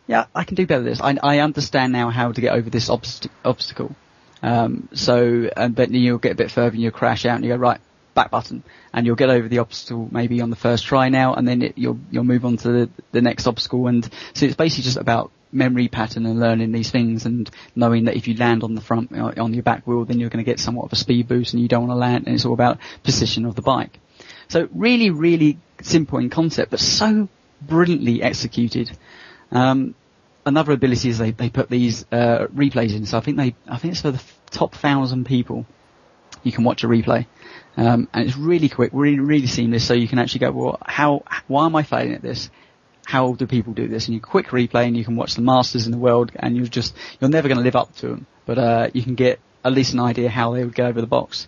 yeah, 0.07 0.27
I 0.35 0.45
can 0.45 0.55
do 0.55 0.67
better 0.67 0.83
than 0.83 0.91
this. 0.91 1.01
I, 1.01 1.17
I 1.23 1.39
understand 1.41 1.93
now 1.93 2.11
how 2.11 2.33
to 2.33 2.41
get 2.41 2.53
over 2.53 2.71
this 2.71 2.89
obst- 2.89 3.29
obstacle. 3.45 3.95
Um, 4.43 4.89
so, 4.93 5.49
and 5.57 5.77
then 5.77 5.95
you'll 5.95 6.19
get 6.19 6.33
a 6.33 6.37
bit 6.37 6.51
further 6.51 6.73
and 6.73 6.81
you'll 6.81 6.93
crash 6.93 7.25
out 7.25 7.37
and 7.37 7.45
you 7.45 7.53
go, 7.53 7.57
right, 7.57 7.81
back 8.15 8.31
button. 8.31 8.63
And 8.93 9.07
you'll 9.07 9.17
get 9.17 9.31
over 9.31 9.49
the 9.49 9.59
obstacle 9.59 10.09
maybe 10.11 10.41
on 10.41 10.51
the 10.51 10.57
first 10.57 10.85
try 10.85 11.09
now 11.09 11.35
and 11.35 11.47
then 11.47 11.63
it, 11.63 11.79
you'll, 11.79 11.99
you'll 12.11 12.25
move 12.25 12.45
on 12.45 12.57
to 12.59 12.69
the, 12.69 12.91
the 13.13 13.23
next 13.23 13.47
obstacle. 13.47 13.87
And 13.87 14.05
so 14.35 14.47
it's 14.47 14.57
basically 14.57 14.85
just 14.85 14.97
about 14.97 15.31
memory 15.53 15.89
pattern 15.89 16.27
and 16.27 16.41
learning 16.41 16.73
these 16.73 16.91
things 16.91 17.27
and 17.27 17.51
knowing 17.77 18.05
that 18.05 18.17
if 18.17 18.27
you 18.27 18.35
land 18.35 18.65
on 18.65 18.75
the 18.75 18.81
front, 18.81 19.13
uh, 19.13 19.33
on 19.39 19.55
your 19.55 19.63
back 19.63 19.87
wheel, 19.87 20.05
then 20.05 20.19
you're 20.19 20.31
going 20.31 20.45
to 20.45 20.51
get 20.51 20.59
somewhat 20.59 20.87
of 20.87 20.93
a 20.93 20.97
speed 20.97 21.29
boost 21.29 21.53
and 21.53 21.63
you 21.63 21.69
don't 21.69 21.87
want 21.87 21.93
to 21.93 22.01
land 22.01 22.27
and 22.27 22.35
it's 22.35 22.45
all 22.45 22.55
about 22.55 22.79
position 23.03 23.45
of 23.45 23.55
the 23.55 23.63
bike. 23.63 23.99
So 24.49 24.69
really, 24.75 25.11
really 25.11 25.59
simple 25.83 26.19
in 26.19 26.31
concept, 26.31 26.71
but 26.71 26.81
so 26.81 27.29
brilliantly 27.61 28.23
executed. 28.23 28.91
Um, 29.51 29.95
another 30.45 30.73
ability 30.73 31.09
is 31.09 31.19
they, 31.19 31.31
they 31.31 31.51
put 31.51 31.69
these 31.69 32.05
uh, 32.13 32.47
replays 32.55 32.95
in. 32.95 33.07
So 33.07 33.19
I 33.19 33.21
think 33.21 33.37
they 33.37 33.55
I 33.69 33.79
think 33.79 33.93
it's 33.93 34.03
for 34.03 34.11
the 34.11 34.19
f- 34.19 34.41
top 34.51 34.75
thousand 34.75 35.27
people. 35.27 35.67
You 36.43 36.53
can 36.53 36.65
watch 36.65 36.83
a 36.83 36.89
replay, 36.89 37.27
um, 37.77 38.09
and 38.13 38.27
it's 38.27 38.37
really 38.37 38.69
quick, 38.69 38.91
really 38.93 39.21
really 39.21 39.47
seamless. 39.47 39.87
So 39.87 39.95
you 39.95 40.09
can 40.09 40.19
actually 40.19 40.41
go, 40.41 40.53
well, 40.53 40.79
how 40.85 41.25
why 41.47 41.67
am 41.67 41.77
I 41.77 41.83
failing 41.83 42.15
at 42.15 42.23
this? 42.23 42.51
How 43.05 43.35
do 43.35 43.47
people 43.47 43.73
do 43.73 43.89
this? 43.89 44.07
And 44.07 44.15
you 44.15 44.21
quick 44.21 44.49
replay, 44.49 44.87
and 44.87 44.97
you 44.97 45.05
can 45.05 45.17
watch 45.17 45.35
the 45.35 45.43
masters 45.43 45.87
in 45.87 45.93
the 45.93 45.99
world, 45.99 46.33
and 46.35 46.57
you're 46.57 46.67
just 46.67 46.95
you're 47.21 47.31
never 47.31 47.49
going 47.49 47.59
to 47.59 47.65
live 47.65 47.77
up 47.77 47.95
to 47.97 48.09
them, 48.09 48.27
but 48.47 48.59
uh, 48.59 48.91
you 48.93 49.03
can 49.03 49.15
get 49.15 49.41
at 49.65 49.73
least 49.73 49.93
an 49.93 50.01
idea 50.01 50.29
how 50.29 50.53
they 50.55 50.65
would 50.65 50.75
go 50.75 50.87
over 50.87 51.01
the 51.01 51.07
box. 51.07 51.47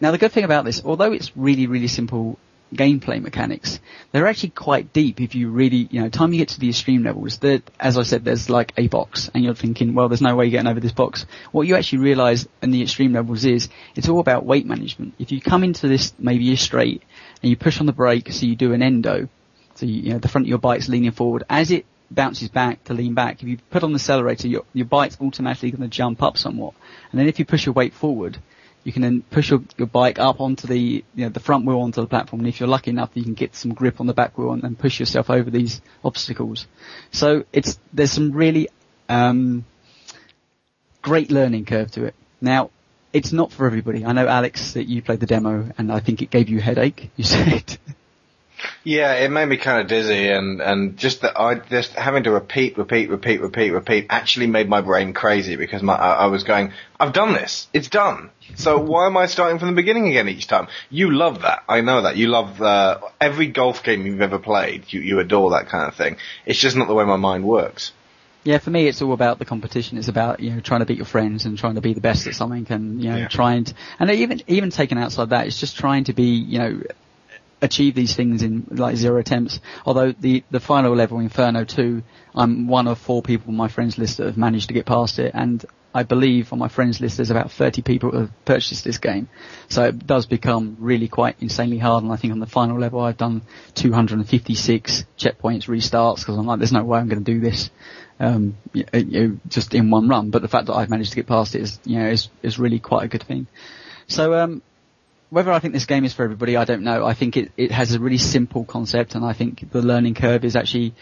Now 0.00 0.10
the 0.10 0.18
good 0.18 0.32
thing 0.32 0.44
about 0.44 0.64
this, 0.64 0.82
although 0.84 1.12
it's 1.12 1.36
really 1.36 1.66
really 1.66 1.88
simple 1.88 2.38
gameplay 2.74 3.20
mechanics, 3.20 3.80
they're 4.12 4.26
actually 4.26 4.50
quite 4.50 4.92
deep 4.92 5.20
if 5.20 5.34
you 5.34 5.50
really, 5.50 5.88
you 5.90 6.00
know, 6.00 6.08
time 6.08 6.32
you 6.32 6.38
get 6.38 6.48
to 6.48 6.60
the 6.60 6.68
extreme 6.68 7.04
levels, 7.04 7.38
that, 7.38 7.62
as 7.78 7.96
I 7.96 8.02
said, 8.02 8.24
there's 8.24 8.50
like 8.50 8.72
a 8.76 8.88
box 8.88 9.30
and 9.34 9.44
you're 9.44 9.54
thinking, 9.54 9.94
well, 9.94 10.08
there's 10.08 10.22
no 10.22 10.34
way 10.34 10.46
you're 10.46 10.52
getting 10.52 10.70
over 10.70 10.80
this 10.80 10.92
box. 10.92 11.26
What 11.52 11.66
you 11.66 11.76
actually 11.76 11.98
realize 11.98 12.48
in 12.62 12.70
the 12.70 12.82
extreme 12.82 13.12
levels 13.12 13.44
is 13.44 13.68
it's 13.94 14.08
all 14.08 14.20
about 14.20 14.44
weight 14.44 14.66
management. 14.66 15.14
If 15.18 15.32
you 15.32 15.40
come 15.40 15.64
into 15.64 15.88
this, 15.88 16.12
maybe 16.18 16.44
you're 16.44 16.56
straight 16.56 17.02
and 17.42 17.50
you 17.50 17.56
push 17.56 17.80
on 17.80 17.86
the 17.86 17.92
brake, 17.92 18.32
so 18.32 18.46
you 18.46 18.56
do 18.56 18.72
an 18.72 18.82
endo, 18.82 19.28
so 19.74 19.86
you, 19.86 20.02
you 20.02 20.12
know, 20.12 20.18
the 20.18 20.28
front 20.28 20.46
of 20.46 20.48
your 20.48 20.58
bike's 20.58 20.88
leaning 20.88 21.12
forward, 21.12 21.44
as 21.48 21.70
it 21.70 21.86
bounces 22.10 22.48
back 22.48 22.84
to 22.84 22.94
lean 22.94 23.14
back, 23.14 23.42
if 23.42 23.48
you 23.48 23.58
put 23.70 23.82
on 23.82 23.92
the 23.92 23.96
accelerator, 23.96 24.48
your, 24.48 24.64
your 24.72 24.86
bike's 24.86 25.18
automatically 25.20 25.70
going 25.70 25.82
to 25.82 25.88
jump 25.88 26.22
up 26.22 26.38
somewhat. 26.38 26.74
And 27.10 27.20
then 27.20 27.28
if 27.28 27.38
you 27.38 27.44
push 27.44 27.66
your 27.66 27.72
weight 27.72 27.94
forward, 27.94 28.38
you 28.86 28.92
can 28.92 29.02
then 29.02 29.20
push 29.32 29.50
your, 29.50 29.64
your 29.76 29.88
bike 29.88 30.20
up 30.20 30.40
onto 30.40 30.68
the, 30.68 30.78
you 30.78 31.04
know, 31.16 31.28
the 31.28 31.40
front 31.40 31.66
wheel 31.66 31.80
onto 31.80 32.00
the 32.00 32.06
platform. 32.06 32.38
And 32.38 32.48
if 32.48 32.60
you're 32.60 32.68
lucky 32.68 32.90
enough, 32.90 33.10
you 33.14 33.24
can 33.24 33.34
get 33.34 33.56
some 33.56 33.74
grip 33.74 34.00
on 34.00 34.06
the 34.06 34.14
back 34.14 34.38
wheel 34.38 34.52
and, 34.52 34.62
and 34.62 34.78
push 34.78 35.00
yourself 35.00 35.28
over 35.28 35.50
these 35.50 35.80
obstacles. 36.04 36.68
So 37.10 37.44
it's, 37.52 37.80
there's 37.92 38.12
some 38.12 38.30
really, 38.30 38.68
um, 39.08 39.64
great 41.02 41.32
learning 41.32 41.64
curve 41.64 41.90
to 41.92 42.04
it. 42.04 42.14
Now, 42.40 42.70
it's 43.12 43.32
not 43.32 43.50
for 43.50 43.66
everybody. 43.66 44.04
I 44.04 44.12
know 44.12 44.28
Alex 44.28 44.74
that 44.74 44.84
you 44.84 45.02
played 45.02 45.18
the 45.18 45.26
demo 45.26 45.68
and 45.76 45.90
I 45.90 45.98
think 45.98 46.22
it 46.22 46.30
gave 46.30 46.48
you 46.48 46.58
a 46.58 46.62
headache, 46.62 47.10
you 47.16 47.24
said. 47.24 47.78
Yeah, 48.84 49.14
it 49.14 49.30
made 49.30 49.46
me 49.46 49.56
kind 49.56 49.80
of 49.80 49.88
dizzy, 49.88 50.28
and 50.28 50.60
and 50.60 50.96
just 50.96 51.22
that 51.22 51.38
I 51.38 51.56
just 51.56 51.92
having 51.92 52.24
to 52.24 52.30
repeat, 52.30 52.78
repeat, 52.78 53.10
repeat, 53.10 53.40
repeat, 53.40 53.70
repeat 53.70 54.06
actually 54.10 54.46
made 54.46 54.68
my 54.68 54.80
brain 54.80 55.12
crazy 55.12 55.56
because 55.56 55.82
my 55.82 55.94
I, 55.94 56.12
I 56.12 56.26
was 56.26 56.44
going, 56.44 56.72
I've 56.98 57.12
done 57.12 57.32
this, 57.32 57.68
it's 57.72 57.88
done. 57.88 58.30
So 58.54 58.78
why 58.78 59.06
am 59.06 59.16
I 59.16 59.26
starting 59.26 59.58
from 59.58 59.68
the 59.68 59.74
beginning 59.74 60.08
again 60.08 60.28
each 60.28 60.46
time? 60.46 60.68
You 60.88 61.10
love 61.10 61.42
that, 61.42 61.64
I 61.68 61.80
know 61.80 62.02
that. 62.02 62.16
You 62.16 62.28
love 62.28 62.62
uh, 62.62 63.00
every 63.20 63.48
golf 63.48 63.82
game 63.82 64.06
you've 64.06 64.22
ever 64.22 64.38
played. 64.38 64.92
You 64.92 65.00
you 65.00 65.18
adore 65.18 65.50
that 65.50 65.68
kind 65.68 65.88
of 65.88 65.94
thing. 65.94 66.16
It's 66.46 66.58
just 66.58 66.76
not 66.76 66.88
the 66.88 66.94
way 66.94 67.04
my 67.04 67.16
mind 67.16 67.44
works. 67.44 67.92
Yeah, 68.44 68.58
for 68.58 68.70
me, 68.70 68.86
it's 68.86 69.02
all 69.02 69.12
about 69.12 69.40
the 69.40 69.44
competition. 69.44 69.98
It's 69.98 70.06
about 70.06 70.38
you 70.38 70.50
know 70.50 70.60
trying 70.60 70.80
to 70.80 70.86
beat 70.86 70.98
your 70.98 71.06
friends 71.06 71.44
and 71.46 71.58
trying 71.58 71.74
to 71.74 71.80
be 71.80 71.94
the 71.94 72.00
best 72.00 72.28
at 72.28 72.34
something, 72.34 72.66
and 72.70 73.02
you 73.02 73.10
know 73.10 73.16
Yeah. 73.18 73.28
trying 73.28 73.64
to, 73.64 73.74
and 73.98 74.08
even 74.08 74.40
even 74.46 74.70
taken 74.70 74.98
outside 74.98 75.30
that, 75.30 75.48
it's 75.48 75.58
just 75.58 75.76
trying 75.76 76.04
to 76.04 76.12
be 76.12 76.30
you 76.36 76.58
know 76.60 76.80
achieve 77.62 77.94
these 77.94 78.14
things 78.14 78.42
in 78.42 78.66
like 78.70 78.96
zero 78.96 79.18
attempts. 79.18 79.60
Although 79.84 80.12
the 80.12 80.44
the 80.50 80.60
final 80.60 80.94
level, 80.94 81.18
Inferno 81.18 81.64
two, 81.64 82.02
I'm 82.34 82.68
one 82.68 82.88
of 82.88 82.98
four 82.98 83.22
people 83.22 83.50
on 83.50 83.56
my 83.56 83.68
friends 83.68 83.98
list 83.98 84.18
that 84.18 84.26
have 84.26 84.36
managed 84.36 84.68
to 84.68 84.74
get 84.74 84.86
past 84.86 85.18
it, 85.18 85.32
and 85.34 85.64
I 85.94 86.02
believe 86.02 86.52
on 86.52 86.58
my 86.58 86.68
friends 86.68 87.00
list 87.00 87.16
there's 87.16 87.30
about 87.30 87.50
30 87.50 87.80
people 87.80 88.10
that 88.10 88.20
have 88.20 88.44
purchased 88.44 88.84
this 88.84 88.98
game. 88.98 89.28
So 89.68 89.84
it 89.84 90.06
does 90.06 90.26
become 90.26 90.76
really 90.78 91.08
quite 91.08 91.36
insanely 91.40 91.78
hard, 91.78 92.04
and 92.04 92.12
I 92.12 92.16
think 92.16 92.32
on 92.32 92.40
the 92.40 92.46
final 92.46 92.78
level 92.78 93.00
I've 93.00 93.16
done 93.16 93.42
256 93.76 95.04
checkpoints, 95.18 95.66
restarts, 95.68 96.18
because 96.18 96.36
I'm 96.36 96.46
like, 96.46 96.58
there's 96.58 96.72
no 96.72 96.84
way 96.84 96.98
I'm 96.98 97.08
going 97.08 97.24
to 97.24 97.32
do 97.32 97.40
this 97.40 97.70
um, 98.18 98.56
you 98.72 99.40
just 99.48 99.74
in 99.74 99.90
one 99.90 100.08
run. 100.08 100.30
But 100.30 100.42
the 100.42 100.48
fact 100.48 100.66
that 100.66 100.74
I've 100.74 100.90
managed 100.90 101.10
to 101.10 101.16
get 101.16 101.26
past 101.26 101.54
it 101.54 101.62
is, 101.62 101.80
you 101.84 101.98
know, 101.98 102.08
is, 102.08 102.28
is 102.42 102.58
really 102.58 102.78
quite 102.78 103.04
a 103.04 103.08
good 103.08 103.22
thing. 103.22 103.46
So, 104.06 104.34
um, 104.34 104.62
whether 105.36 105.52
I 105.52 105.58
think 105.58 105.74
this 105.74 105.84
game 105.84 106.06
is 106.06 106.14
for 106.14 106.24
everybody, 106.24 106.56
I 106.56 106.64
don't 106.64 106.80
know. 106.82 107.04
I 107.04 107.12
think 107.12 107.36
it, 107.36 107.52
it 107.58 107.70
has 107.70 107.92
a 107.92 108.00
really 108.00 108.16
simple 108.16 108.64
concept 108.64 109.14
and 109.14 109.22
I 109.22 109.34
think 109.34 109.70
the 109.70 109.82
learning 109.82 110.14
curve 110.14 110.46
is 110.46 110.56
actually 110.56 110.94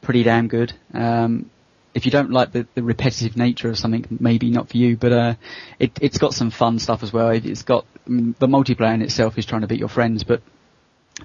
pretty 0.00 0.22
damn 0.22 0.46
good. 0.46 0.72
Um, 0.94 1.50
if 1.92 2.06
you 2.06 2.12
don't 2.12 2.30
like 2.30 2.52
the, 2.52 2.68
the 2.76 2.84
repetitive 2.84 3.36
nature 3.36 3.68
of 3.68 3.76
something, 3.76 4.06
maybe 4.20 4.48
not 4.48 4.68
for 4.68 4.76
you, 4.76 4.96
but, 4.96 5.12
uh, 5.12 5.34
it, 5.80 5.90
it's 6.00 6.18
got 6.18 6.34
some 6.34 6.52
fun 6.52 6.78
stuff 6.78 7.02
as 7.02 7.12
well. 7.12 7.30
It- 7.30 7.44
It's 7.44 7.62
got, 7.64 7.84
I 8.06 8.10
mean, 8.10 8.36
the 8.38 8.46
multiplayer 8.46 8.94
in 8.94 9.02
itself 9.02 9.36
is 9.38 9.44
trying 9.44 9.62
to 9.62 9.66
beat 9.66 9.80
your 9.80 9.88
friends, 9.88 10.22
but 10.22 10.40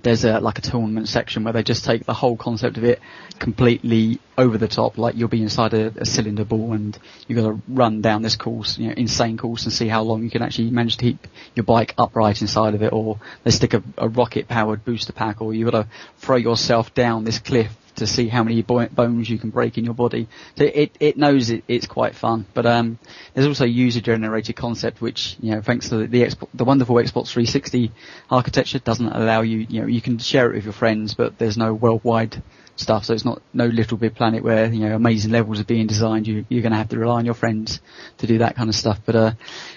there's 0.03 0.23
a, 0.25 0.39
like 0.39 0.58
a 0.58 0.62
tournament 0.62 1.08
section 1.08 1.43
where 1.43 1.53
they 1.53 1.63
just 1.63 1.86
take 1.86 2.05
the 2.05 2.13
whole 2.13 2.38
concept 2.38 2.77
of 2.77 2.84
it 2.84 2.99
completely 3.39 4.19
over 4.38 4.58
the 4.58 4.67
top, 4.67 4.97
like 4.97 5.15
you'll 5.15 5.27
be 5.29 5.41
inside 5.41 5.73
a, 5.73 5.93
a 5.97 6.05
cylinder 6.05 6.45
ball 6.45 6.73
and 6.73 6.97
you've 7.27 7.38
got 7.38 7.49
to 7.49 7.62
run 7.67 8.01
down 8.01 8.21
this 8.21 8.36
course, 8.36 8.77
you 8.77 8.88
know, 8.88 8.93
insane 8.95 9.38
course 9.38 9.63
and 9.63 9.73
see 9.73 9.88
how 9.88 10.01
long 10.01 10.23
you 10.23 10.29
can 10.29 10.41
actually 10.41 10.69
manage 10.69 10.97
to 10.97 11.05
keep 11.05 11.27
your 11.55 11.63
bike 11.63 11.93
upright 11.97 12.41
inside 12.41 12.75
of 12.75 12.84
it. 12.84 12.93
Or 12.93 13.19
they 13.43 13.51
stick 13.51 13.73
a, 13.73 13.84
a 13.97 14.08
rocket 14.08 14.47
powered 14.47 14.84
booster 14.86 15.13
pack 15.13 15.41
or 15.41 15.53
you've 15.53 15.71
got 15.71 15.84
to 15.84 15.89
throw 16.17 16.38
yourself 16.38 16.93
down 16.93 17.23
this 17.23 17.39
cliff 17.39 17.71
to 17.95 18.08
see 18.08 18.27
how 18.27 18.43
many 18.43 18.62
bo- 18.62 18.88
bones 18.88 19.29
you 19.29 19.38
can 19.38 19.49
break 19.49 19.77
in 19.77 19.86
your 19.86 19.93
body. 19.93 20.27
So 20.58 20.65
it, 20.65 20.95
it 20.99 21.17
knows 21.17 21.49
it, 21.49 21.63
it's 21.67 21.88
quite 21.88 22.15
fun, 22.15 22.45
but 22.53 22.65
um, 22.65 22.99
there's 23.34 23.47
also 23.47 23.65
user 23.65 24.01
generated 24.01 24.55
concept 24.55 25.01
which, 25.01 25.38
you 25.39 25.51
know, 25.51 25.62
thanks 25.62 25.89
to 25.89 25.97
the, 25.97 26.08
the, 26.08 26.21
Xbox, 26.23 26.47
the 26.53 26.65
wonderful 26.65 26.95
Xbox 26.95 27.29
360 27.29 27.91
architecture 28.29 28.79
doesn't 28.79 29.08
allow 29.08 29.41
you, 29.41 29.60
you 29.69 29.81
know, 29.81 29.88
you 29.88 30.01
can 30.01 30.17
share 30.17 30.51
it 30.51 30.55
with 30.55 30.63
your 30.65 30.73
friends, 30.73 31.13
but 31.13 31.38
there's 31.38 31.58
no 31.58 31.73
worldwide 31.73 32.41
stuff, 32.77 33.05
so 33.05 33.13
it's 33.13 33.23
not 33.23 33.41
no 33.53 33.69
LittleBigPlanet 33.69 34.41
where, 34.41 34.71
you 34.71 34.81
know, 34.81 34.95
amazing 34.95 35.31
levels 35.31 35.60
are 35.60 35.65
being 35.65 35.88
designed, 35.88 36.27
you, 36.27 36.45
you're 36.49 36.62
gonna 36.62 36.75
have 36.75 36.89
to 36.89 36.99
rely 36.99 37.19
on 37.19 37.25
your 37.25 37.34
friends 37.34 37.79
to 38.17 38.27
do 38.27 38.39
that 38.39 38.55
kind 38.55 38.69
of 38.69 38.75
stuff. 38.75 38.99
But, 39.05 39.15
uh, 39.15 39.31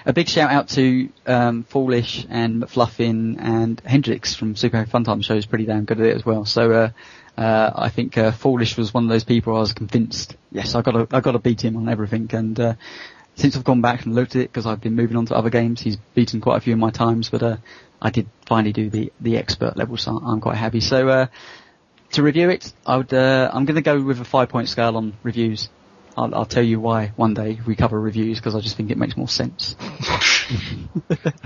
a 0.05 0.13
big 0.13 0.29
shout 0.29 0.51
out 0.51 0.69
to, 0.71 1.09
um, 1.27 1.63
Foolish 1.65 2.27
and 2.29 2.63
McFluffin 2.63 3.37
and 3.39 3.81
Hendrix 3.85 4.35
from 4.35 4.57
Super 4.57 4.85
Fun 4.87 5.05
Time 5.05 5.23
Show 5.23 5.35
is 5.35 5.47
pretty 5.47 5.65
damn 5.67 5.85
good 5.85 6.01
at 6.01 6.07
it 6.07 6.17
as 6.17 6.27
well. 6.27 6.45
So, 6.45 6.73
uh, 6.73 6.91
uh, 7.39 7.73
I 7.77 7.89
think 7.89 8.19
uh, 8.19 8.33
Foolish 8.33 8.77
was 8.77 8.93
one 8.93 9.05
of 9.05 9.11
those 9.11 9.23
people 9.23 9.57
I 9.57 9.61
was 9.61 9.73
convinced. 9.73 10.37
Yes, 10.51 10.75
I 10.75 10.83
got 10.83 10.93
to 10.93 11.17
I 11.17 11.21
got 11.21 11.33
to 11.33 11.39
beat 11.39 11.63
him 11.65 11.77
on 11.77 11.89
everything. 11.89 12.29
And 12.33 12.59
uh, 12.59 12.75
since 13.37 13.57
I've 13.57 13.63
gone 13.63 13.81
back 13.81 14.05
and 14.05 14.15
looked 14.15 14.35
at 14.35 14.43
it 14.43 14.51
because 14.53 14.67
I've 14.67 14.81
been 14.81 14.95
moving 14.97 15.17
on 15.17 15.27
to 15.27 15.37
other 15.37 15.51
games, 15.51 15.81
he's 15.81 15.97
beaten 16.15 16.41
quite 16.41 16.57
a 16.57 16.61
few 16.61 16.73
of 16.73 16.81
my 16.81 16.91
times. 16.91 17.31
But 17.31 17.43
uh, 17.45 17.57
I 18.03 18.11
did 18.11 18.29
finally 18.47 18.73
do 18.73 18.91
the 18.91 19.13
the 19.21 19.37
expert 19.37 19.77
level, 19.77 19.97
so 19.97 20.19
I'm 20.19 20.41
quite 20.41 20.57
happy. 20.57 20.81
So 20.81 21.09
uh, 21.09 21.27
to 22.13 22.23
review 22.25 22.51
it, 22.51 22.73
I 22.85 22.97
would 22.97 23.15
uh, 23.15 23.51
I'm 23.53 23.67
going 23.67 23.77
to 23.77 23.83
go 23.83 24.03
with 24.03 24.21
a 24.21 24.25
five 24.25 24.49
point 24.49 24.69
scale 24.69 24.97
on 24.97 25.15
reviews. 25.23 25.69
I'll, 26.17 26.35
I'll 26.35 26.47
tell 26.47 26.65
you 26.65 26.81
why 26.81 27.13
one 27.15 27.35
day 27.35 27.61
we 27.65 27.77
cover 27.77 28.01
reviews 28.01 28.39
because 28.41 28.57
I 28.57 28.61
just 28.61 28.77
think 28.77 28.91
it 28.91 28.99
makes 28.99 29.17
more 29.17 29.29
sense. 29.29 29.77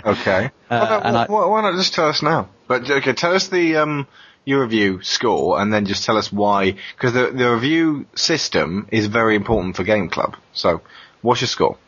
Okay. 0.04 0.50
Uh, 0.70 0.78
why, 0.78 1.00
and 1.04 1.14
not, 1.14 1.28
I- 1.28 1.32
why, 1.32 1.46
why 1.46 1.60
not 1.62 1.74
just 1.76 1.94
tell 1.94 2.08
us 2.08 2.22
now? 2.22 2.48
But 2.68 2.88
okay, 2.90 3.12
tell 3.12 3.34
us 3.34 3.48
the 3.48 3.76
um, 3.76 4.06
your 4.44 4.62
review 4.62 5.02
score, 5.02 5.60
and 5.60 5.72
then 5.72 5.86
just 5.86 6.04
tell 6.04 6.16
us 6.16 6.32
why. 6.32 6.76
Because 6.96 7.12
the 7.12 7.30
the 7.30 7.50
review 7.52 8.06
system 8.14 8.88
is 8.90 9.06
very 9.06 9.36
important 9.36 9.76
for 9.76 9.84
Game 9.84 10.08
Club. 10.08 10.36
So, 10.52 10.82
what's 11.20 11.40
your 11.40 11.48
score? 11.48 11.78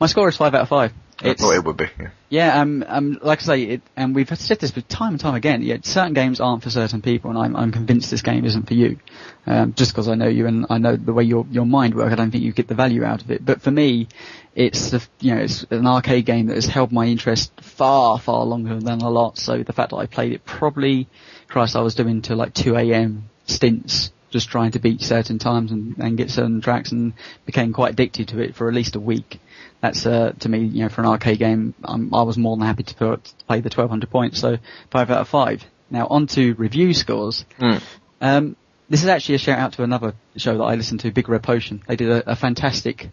My 0.00 0.06
score 0.06 0.28
is 0.28 0.36
five 0.36 0.54
out 0.54 0.62
of 0.62 0.68
five. 0.68 0.92
I 1.20 1.30
It's, 1.30 1.42
thought 1.42 1.54
it 1.54 1.64
would 1.64 1.76
be. 1.76 1.86
Yeah. 1.98 2.10
Yeah, 2.30 2.60
um, 2.60 2.84
um, 2.86 3.18
like 3.22 3.40
I 3.40 3.42
say, 3.42 3.62
it, 3.62 3.82
and 3.96 4.14
we've 4.14 4.28
said 4.38 4.60
this 4.60 4.70
time 4.88 5.14
and 5.14 5.20
time 5.20 5.34
again. 5.34 5.62
Yeah, 5.62 5.78
certain 5.82 6.12
games 6.12 6.40
aren't 6.40 6.62
for 6.62 6.70
certain 6.70 7.00
people, 7.00 7.30
and 7.30 7.38
I'm, 7.38 7.56
I'm 7.56 7.72
convinced 7.72 8.10
this 8.10 8.22
game 8.22 8.44
isn't 8.44 8.68
for 8.68 8.74
you. 8.74 8.98
Um, 9.46 9.72
just 9.72 9.92
because 9.92 10.08
I 10.08 10.14
know 10.14 10.28
you 10.28 10.46
and 10.46 10.66
I 10.68 10.78
know 10.78 10.94
the 10.94 11.12
way 11.14 11.24
your 11.24 11.46
your 11.50 11.64
mind 11.64 11.94
works, 11.94 12.12
I 12.12 12.16
don't 12.16 12.30
think 12.30 12.44
you 12.44 12.52
get 12.52 12.68
the 12.68 12.74
value 12.74 13.02
out 13.02 13.22
of 13.22 13.30
it. 13.30 13.44
But 13.44 13.62
for 13.62 13.70
me, 13.70 14.08
it's 14.54 14.90
the, 14.90 15.04
you 15.20 15.34
know 15.34 15.40
it's 15.40 15.64
an 15.70 15.86
arcade 15.86 16.26
game 16.26 16.46
that 16.46 16.54
has 16.54 16.66
held 16.66 16.92
my 16.92 17.06
interest 17.06 17.50
far 17.62 18.18
far 18.18 18.44
longer 18.44 18.78
than 18.78 19.00
a 19.00 19.08
lot. 19.08 19.38
So 19.38 19.62
the 19.62 19.72
fact 19.72 19.90
that 19.90 19.96
I 19.96 20.06
played 20.06 20.32
it 20.32 20.44
probably, 20.44 21.08
Christ, 21.48 21.76
I 21.76 21.80
was 21.80 21.94
doing 21.94 22.22
to 22.22 22.36
like 22.36 22.54
2 22.54 22.76
a.m. 22.76 23.30
stints. 23.46 24.12
Just 24.30 24.50
trying 24.50 24.72
to 24.72 24.78
beat 24.78 25.00
certain 25.00 25.38
times 25.38 25.72
and, 25.72 25.96
and 25.96 26.18
get 26.18 26.30
certain 26.30 26.60
tracks 26.60 26.92
and 26.92 27.14
became 27.46 27.72
quite 27.72 27.92
addicted 27.94 28.28
to 28.28 28.40
it 28.40 28.54
for 28.54 28.68
at 28.68 28.74
least 28.74 28.94
a 28.94 29.00
week 29.00 29.40
that's 29.80 30.06
uh, 30.06 30.32
to 30.40 30.48
me, 30.48 30.64
you 30.64 30.82
know, 30.82 30.88
for 30.88 31.02
an 31.02 31.06
arcade 31.06 31.38
game, 31.38 31.74
um, 31.84 32.12
I 32.14 32.22
was 32.22 32.36
more 32.36 32.56
than 32.56 32.66
happy 32.66 32.82
to, 32.82 32.94
put, 32.94 33.24
to 33.24 33.44
play 33.46 33.60
the 33.60 33.70
1200 33.70 34.10
points, 34.10 34.40
so 34.40 34.58
five 34.90 35.10
out 35.10 35.20
of 35.20 35.28
five. 35.28 35.64
Now 35.90 36.06
on 36.08 36.26
to 36.28 36.54
review 36.54 36.92
scores. 36.94 37.44
Mm. 37.58 37.82
Um, 38.20 38.56
this 38.88 39.02
is 39.02 39.08
actually 39.08 39.36
a 39.36 39.38
shout 39.38 39.58
out 39.58 39.72
to 39.74 39.82
another 39.82 40.14
show 40.36 40.58
that 40.58 40.64
I 40.64 40.74
listened 40.74 41.00
to, 41.00 41.12
Big 41.12 41.28
Red 41.28 41.42
Potion. 41.42 41.82
They 41.86 41.96
did 41.96 42.10
a, 42.10 42.32
a 42.32 42.36
fantastic 42.36 43.10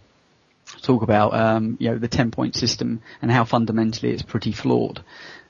talk 0.81 1.03
about, 1.03 1.33
um, 1.33 1.77
you 1.79 1.91
know, 1.91 1.97
the 1.99 2.07
10 2.07 2.31
point 2.31 2.55
system 2.55 3.01
and 3.21 3.29
how 3.29 3.45
fundamentally 3.45 4.11
it's 4.11 4.23
pretty 4.23 4.51
flawed. 4.51 5.03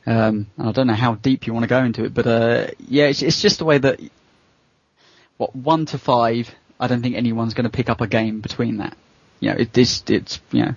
Um, 0.05 0.47
and 0.57 0.69
I 0.69 0.71
don't 0.71 0.87
know 0.87 0.93
how 0.93 1.15
deep 1.15 1.47
you 1.47 1.53
want 1.53 1.63
to 1.63 1.67
go 1.67 1.83
into 1.83 2.03
it, 2.05 2.13
but, 2.13 2.27
uh, 2.27 2.67
yeah, 2.87 3.05
it's, 3.05 3.21
it's 3.21 3.41
just 3.41 3.57
the 3.57 3.65
way 3.65 3.77
that, 3.79 3.99
what, 5.37 5.55
one 5.55 5.85
to 5.87 5.97
five, 5.97 6.53
I 6.79 6.87
don't 6.87 7.01
think 7.01 7.15
anyone's 7.15 7.53
going 7.53 7.63
to 7.63 7.75
pick 7.75 7.89
up 7.89 8.01
a 8.01 8.07
game 8.07 8.41
between 8.41 8.77
that 8.77 8.95
you 9.39 9.49
know, 9.49 9.57
it, 9.57 9.77
it's, 9.77 10.03
it's, 10.07 10.41
you 10.51 10.65
know, 10.65 10.75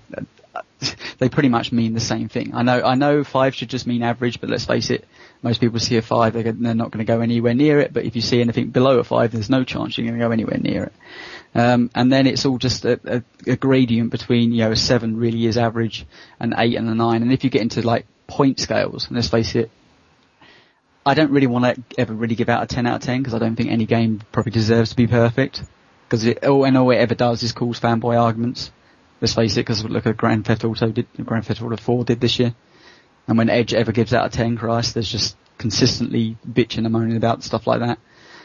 they 1.19 1.29
pretty 1.29 1.49
much 1.49 1.73
mean 1.73 1.95
the 1.95 2.01
same 2.01 2.29
thing. 2.29 2.55
I 2.55 2.63
know, 2.63 2.83
I 2.83 2.95
know 2.95 3.25
five 3.25 3.55
should 3.55 3.71
just 3.71 3.87
mean 3.87 4.03
average, 4.03 4.41
but 4.41 4.51
let's 4.51 4.65
face 4.65 4.91
it, 4.91 5.07
most 5.43 5.61
people 5.61 5.79
see 5.79 5.97
a 5.97 6.03
five, 6.03 6.33
they're, 6.35 6.53
they're 6.53 6.75
not 6.75 6.91
going 6.91 7.05
to 7.05 7.11
go 7.11 7.21
anywhere 7.21 7.55
near 7.55 7.81
it, 7.81 7.93
but 7.93 8.05
if 8.05 8.17
you 8.17 8.23
see 8.23 8.41
anything 8.41 8.69
below 8.69 8.99
a 8.99 9.05
five, 9.05 9.33
there's 9.33 9.51
no 9.51 9.65
chance 9.65 9.97
you're 9.97 10.07
going 10.07 10.19
to 10.19 10.25
go 10.25 10.33
anywhere 10.33 10.59
near 10.59 10.85
it. 10.85 10.93
Um, 11.55 11.91
and 11.95 12.13
then 12.13 12.27
it's 12.27 12.45
all 12.45 12.59
just 12.59 12.85
a, 12.85 13.01
a, 13.05 13.53
a 13.53 13.57
gradient 13.57 14.11
between, 14.11 14.53
you 14.53 14.65
know, 14.65 14.73
a 14.73 14.77
seven 14.77 15.17
really 15.17 15.47
is 15.47 15.57
average, 15.57 16.05
an 16.39 16.55
eight 16.59 16.77
and 16.77 16.89
a 16.89 16.95
nine, 16.95 17.23
and 17.23 17.33
if 17.33 17.45
you 17.45 17.51
get 17.51 17.63
into 17.63 17.83
like 17.83 18.07
point 18.29 18.61
scales, 18.61 19.09
and 19.09 19.17
let's 19.17 19.29
face 19.29 19.57
it, 19.57 19.71
I 21.05 21.15
don't 21.15 21.33
really 21.33 21.47
want 21.47 21.65
to 21.65 22.01
ever 22.01 22.13
really 22.13 22.35
give 22.35 22.49
out 22.49 22.63
a 22.63 22.67
10 22.67 22.87
out 22.87 22.97
of 22.97 23.03
10 23.03 23.19
because 23.19 23.35
I 23.35 23.39
don't 23.39 23.57
think 23.57 23.71
any 23.71 23.87
game 23.87 24.21
probably 24.31 24.53
deserves 24.53 24.91
to 24.91 24.97
be 24.97 25.07
perfect 25.07 25.63
because 26.09 26.27
all 26.43 26.65
and 26.65 26.77
all 26.77 26.91
it 26.91 26.97
ever 26.97 27.15
does 27.15 27.43
is 27.43 27.53
cause 27.53 27.81
fanboy 27.81 28.21
arguments. 28.21 28.71
Let's 29.21 29.35
face 29.35 29.57
it, 29.57 29.61
because 29.61 29.85
look 29.85 30.07
at 30.07 30.17
Grand 30.17 30.47
Theft 30.47 30.65
Auto 30.65 30.93
did 30.93 31.07
Grand 31.25 31.47
Theft 31.47 31.63
Auto 31.63 31.77
4 31.77 32.05
did 32.05 32.21
this 32.21 32.39
year, 32.39 32.55
and 33.27 33.37
when 33.37 33.51
Edge 33.51 33.75
ever 33.75 33.91
gives 33.91 34.15
out 34.15 34.27
a 34.27 34.31
10, 34.31 34.57
Christ, 34.57 34.95
there's 34.95 35.11
just 35.11 35.37
consistently 35.57 36.37
bitching 36.49 36.85
and 36.85 36.93
moaning 36.93 37.17
about 37.17 37.43
stuff 37.43 37.67
like 37.67 37.81
that. 37.81 37.99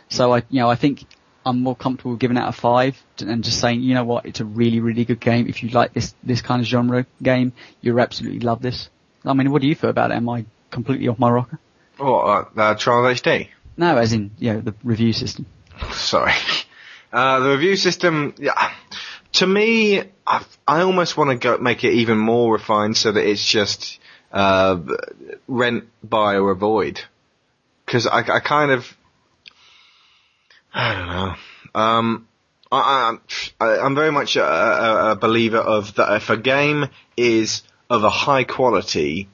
So 0.09 0.33
I, 0.33 0.43
you 0.49 0.59
know, 0.59 0.69
I 0.69 0.75
think 0.75 1.05
I'm 1.45 1.61
more 1.61 1.75
comfortable 1.75 2.15
giving 2.15 2.37
out 2.37 2.49
a 2.49 2.51
five 2.51 3.01
and 3.19 3.43
just 3.43 3.59
saying, 3.59 3.81
you 3.81 3.93
know 3.93 4.03
what, 4.03 4.25
it's 4.25 4.39
a 4.39 4.45
really, 4.45 4.79
really 4.79 5.05
good 5.05 5.19
game. 5.19 5.47
If 5.47 5.63
you 5.63 5.69
like 5.69 5.93
this, 5.93 6.15
this 6.23 6.41
kind 6.41 6.61
of 6.61 6.67
genre 6.67 7.05
game, 7.21 7.53
you'll 7.81 7.99
absolutely 7.99 8.39
love 8.39 8.61
this. 8.61 8.89
I 9.25 9.33
mean, 9.33 9.51
what 9.51 9.61
do 9.61 9.67
you 9.67 9.75
feel 9.75 9.89
about 9.89 10.11
it? 10.11 10.15
Am 10.15 10.29
I 10.29 10.45
completely 10.71 11.07
off 11.07 11.19
my 11.19 11.29
rocker? 11.29 11.59
Oh, 11.99 12.15
uh, 12.15 12.45
uh, 12.55 12.75
Trials 12.75 13.21
HD? 13.21 13.49
No, 13.77 13.97
as 13.97 14.13
in, 14.13 14.31
you 14.39 14.53
know, 14.53 14.61
the 14.61 14.75
review 14.83 15.13
system. 15.13 15.45
Sorry. 15.91 16.33
Uh, 17.11 17.39
the 17.39 17.49
review 17.49 17.75
system, 17.75 18.33
yeah, 18.39 18.71
to 19.33 19.47
me, 19.47 20.01
I, 20.25 20.45
I 20.67 20.81
almost 20.81 21.15
want 21.17 21.29
to 21.29 21.35
go 21.35 21.57
make 21.57 21.83
it 21.83 21.93
even 21.93 22.17
more 22.17 22.53
refined 22.53 22.97
so 22.97 23.11
that 23.11 23.23
it's 23.27 23.45
just, 23.45 23.99
uh, 24.31 24.79
rent, 25.47 25.85
buy 26.03 26.35
or 26.35 26.51
avoid. 26.51 27.01
Cause 27.85 28.07
I, 28.07 28.19
I 28.19 28.39
kind 28.39 28.71
of, 28.71 28.97
I 30.73 30.93
don't 30.93 31.07
know. 31.07 31.79
Um, 31.79 32.27
I, 32.71 33.17
I, 33.59 33.79
I'm 33.79 33.93
very 33.93 34.11
much 34.11 34.35
a, 34.35 35.11
a 35.11 35.15
believer 35.15 35.57
of 35.57 35.95
that 35.95 36.15
if 36.15 36.29
a 36.29 36.37
game 36.37 36.85
is 37.15 37.61
of 37.93 38.03
a 38.03 38.09
high 38.09 38.43
quality, 38.43 39.27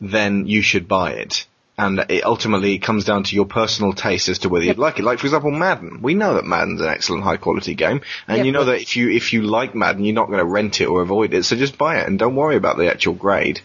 then 0.00 0.46
you 0.46 0.62
should 0.62 0.88
buy 0.88 1.12
it. 1.12 1.46
And 1.78 2.04
it 2.08 2.24
ultimately 2.24 2.78
comes 2.78 3.04
down 3.04 3.24
to 3.24 3.34
your 3.34 3.46
personal 3.46 3.92
taste 3.92 4.28
as 4.28 4.40
to 4.40 4.48
whether 4.48 4.64
you'd 4.64 4.78
like 4.78 4.98
it. 4.98 5.04
Like, 5.04 5.18
for 5.18 5.26
example, 5.26 5.50
Madden. 5.50 6.02
We 6.02 6.14
know 6.14 6.34
that 6.34 6.44
Madden's 6.44 6.80
an 6.80 6.88
excellent 6.88 7.24
high 7.24 7.38
quality 7.38 7.74
game. 7.74 8.02
And 8.28 8.38
Yeah, 8.38 8.44
you 8.44 8.52
know 8.52 8.64
that 8.64 8.80
if 8.80 8.96
you, 8.96 9.10
if 9.10 9.32
you 9.32 9.42
like 9.42 9.74
Madden, 9.74 10.04
you're 10.04 10.14
not 10.14 10.28
going 10.28 10.38
to 10.38 10.44
rent 10.44 10.80
it 10.80 10.86
or 10.86 11.02
avoid 11.02 11.32
it. 11.34 11.44
So 11.44 11.56
just 11.56 11.78
buy 11.78 12.00
it 12.00 12.06
and 12.06 12.18
don't 12.18 12.36
worry 12.36 12.56
about 12.56 12.76
the 12.76 12.90
actual 12.90 13.14
grade. 13.14 13.60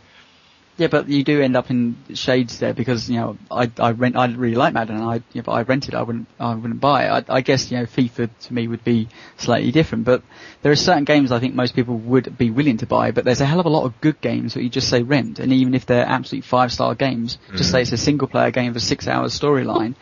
Yeah, 0.78 0.88
but 0.88 1.10
you 1.10 1.24
do 1.24 1.42
end 1.42 1.58
up 1.58 1.72
in 1.72 1.98
shades 2.14 2.60
there 2.60 2.74
because 2.74 3.10
you 3.10 3.18
know 3.18 3.38
I 3.50 3.72
I 3.80 3.92
rent 3.92 4.16
I 4.16 4.28
really 4.28 4.56
like 4.56 4.76
Madden 4.76 4.98
and 4.98 5.06
I 5.06 5.16
you 5.16 5.22
know, 5.36 5.42
but 5.42 5.54
I 5.54 5.62
rented 5.64 5.96
I 5.96 6.04
wouldn't 6.04 6.28
I 6.40 6.54
wouldn't 6.54 6.80
buy 6.80 7.06
it. 7.06 7.26
I, 7.30 7.38
I 7.38 7.42
guess 7.42 7.72
you 7.72 7.78
know 7.78 7.86
FIFA 7.86 8.30
to 8.42 8.54
me 8.54 8.68
would 8.68 8.84
be 8.84 9.10
slightly 9.38 9.72
different, 9.72 10.06
but 10.06 10.22
there 10.62 10.72
are 10.72 10.76
certain 10.76 11.04
games 11.04 11.32
I 11.32 11.40
think 11.40 11.56
most 11.56 11.74
people 11.74 11.98
would 11.98 12.38
be 12.38 12.52
willing 12.52 12.78
to 12.78 12.86
buy. 12.86 13.10
But 13.10 13.26
there's 13.26 13.42
a 13.42 13.46
hell 13.46 13.60
of 13.60 13.66
a 13.66 13.70
lot 13.70 13.86
of 13.86 14.00
good 14.02 14.22
games 14.22 14.54
that 14.54 14.62
you 14.62 14.70
just 14.70 14.88
say 14.88 15.02
rent, 15.02 15.40
and 15.40 15.52
even 15.52 15.74
if 15.74 15.88
they're 15.88 16.06
absolute 16.06 16.46
five 16.46 16.72
star 16.72 16.94
games, 16.94 17.40
just 17.54 17.70
mm. 17.70 17.72
say 17.72 17.82
it's 17.82 17.92
a 17.92 17.98
single 17.98 18.28
player 18.28 18.52
game 18.52 18.68
with 18.68 18.84
a 18.84 18.86
six 18.86 19.08
hour 19.08 19.26
storyline. 19.26 19.96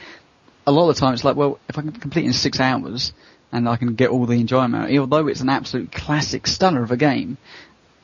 A 0.68 0.72
lot 0.74 0.90
of 0.90 0.96
the 0.96 1.00
time 1.00 1.14
it's 1.14 1.24
like, 1.24 1.38
well, 1.38 1.58
if 1.70 1.78
I 1.78 1.84
can 1.84 1.92
complete 1.94 2.26
in 2.26 2.34
six 2.34 2.60
hours 2.60 3.14
and 3.52 3.70
I 3.70 3.78
can 3.78 3.94
get 3.94 4.10
all 4.10 4.26
the 4.26 4.34
enjoyment, 4.34 4.98
although 4.98 5.28
it's 5.28 5.42
an 5.42 5.48
absolute 5.48 5.92
classic 5.92 6.48
stunner 6.48 6.84
of 6.84 6.92
a 6.92 6.98
game, 6.98 7.38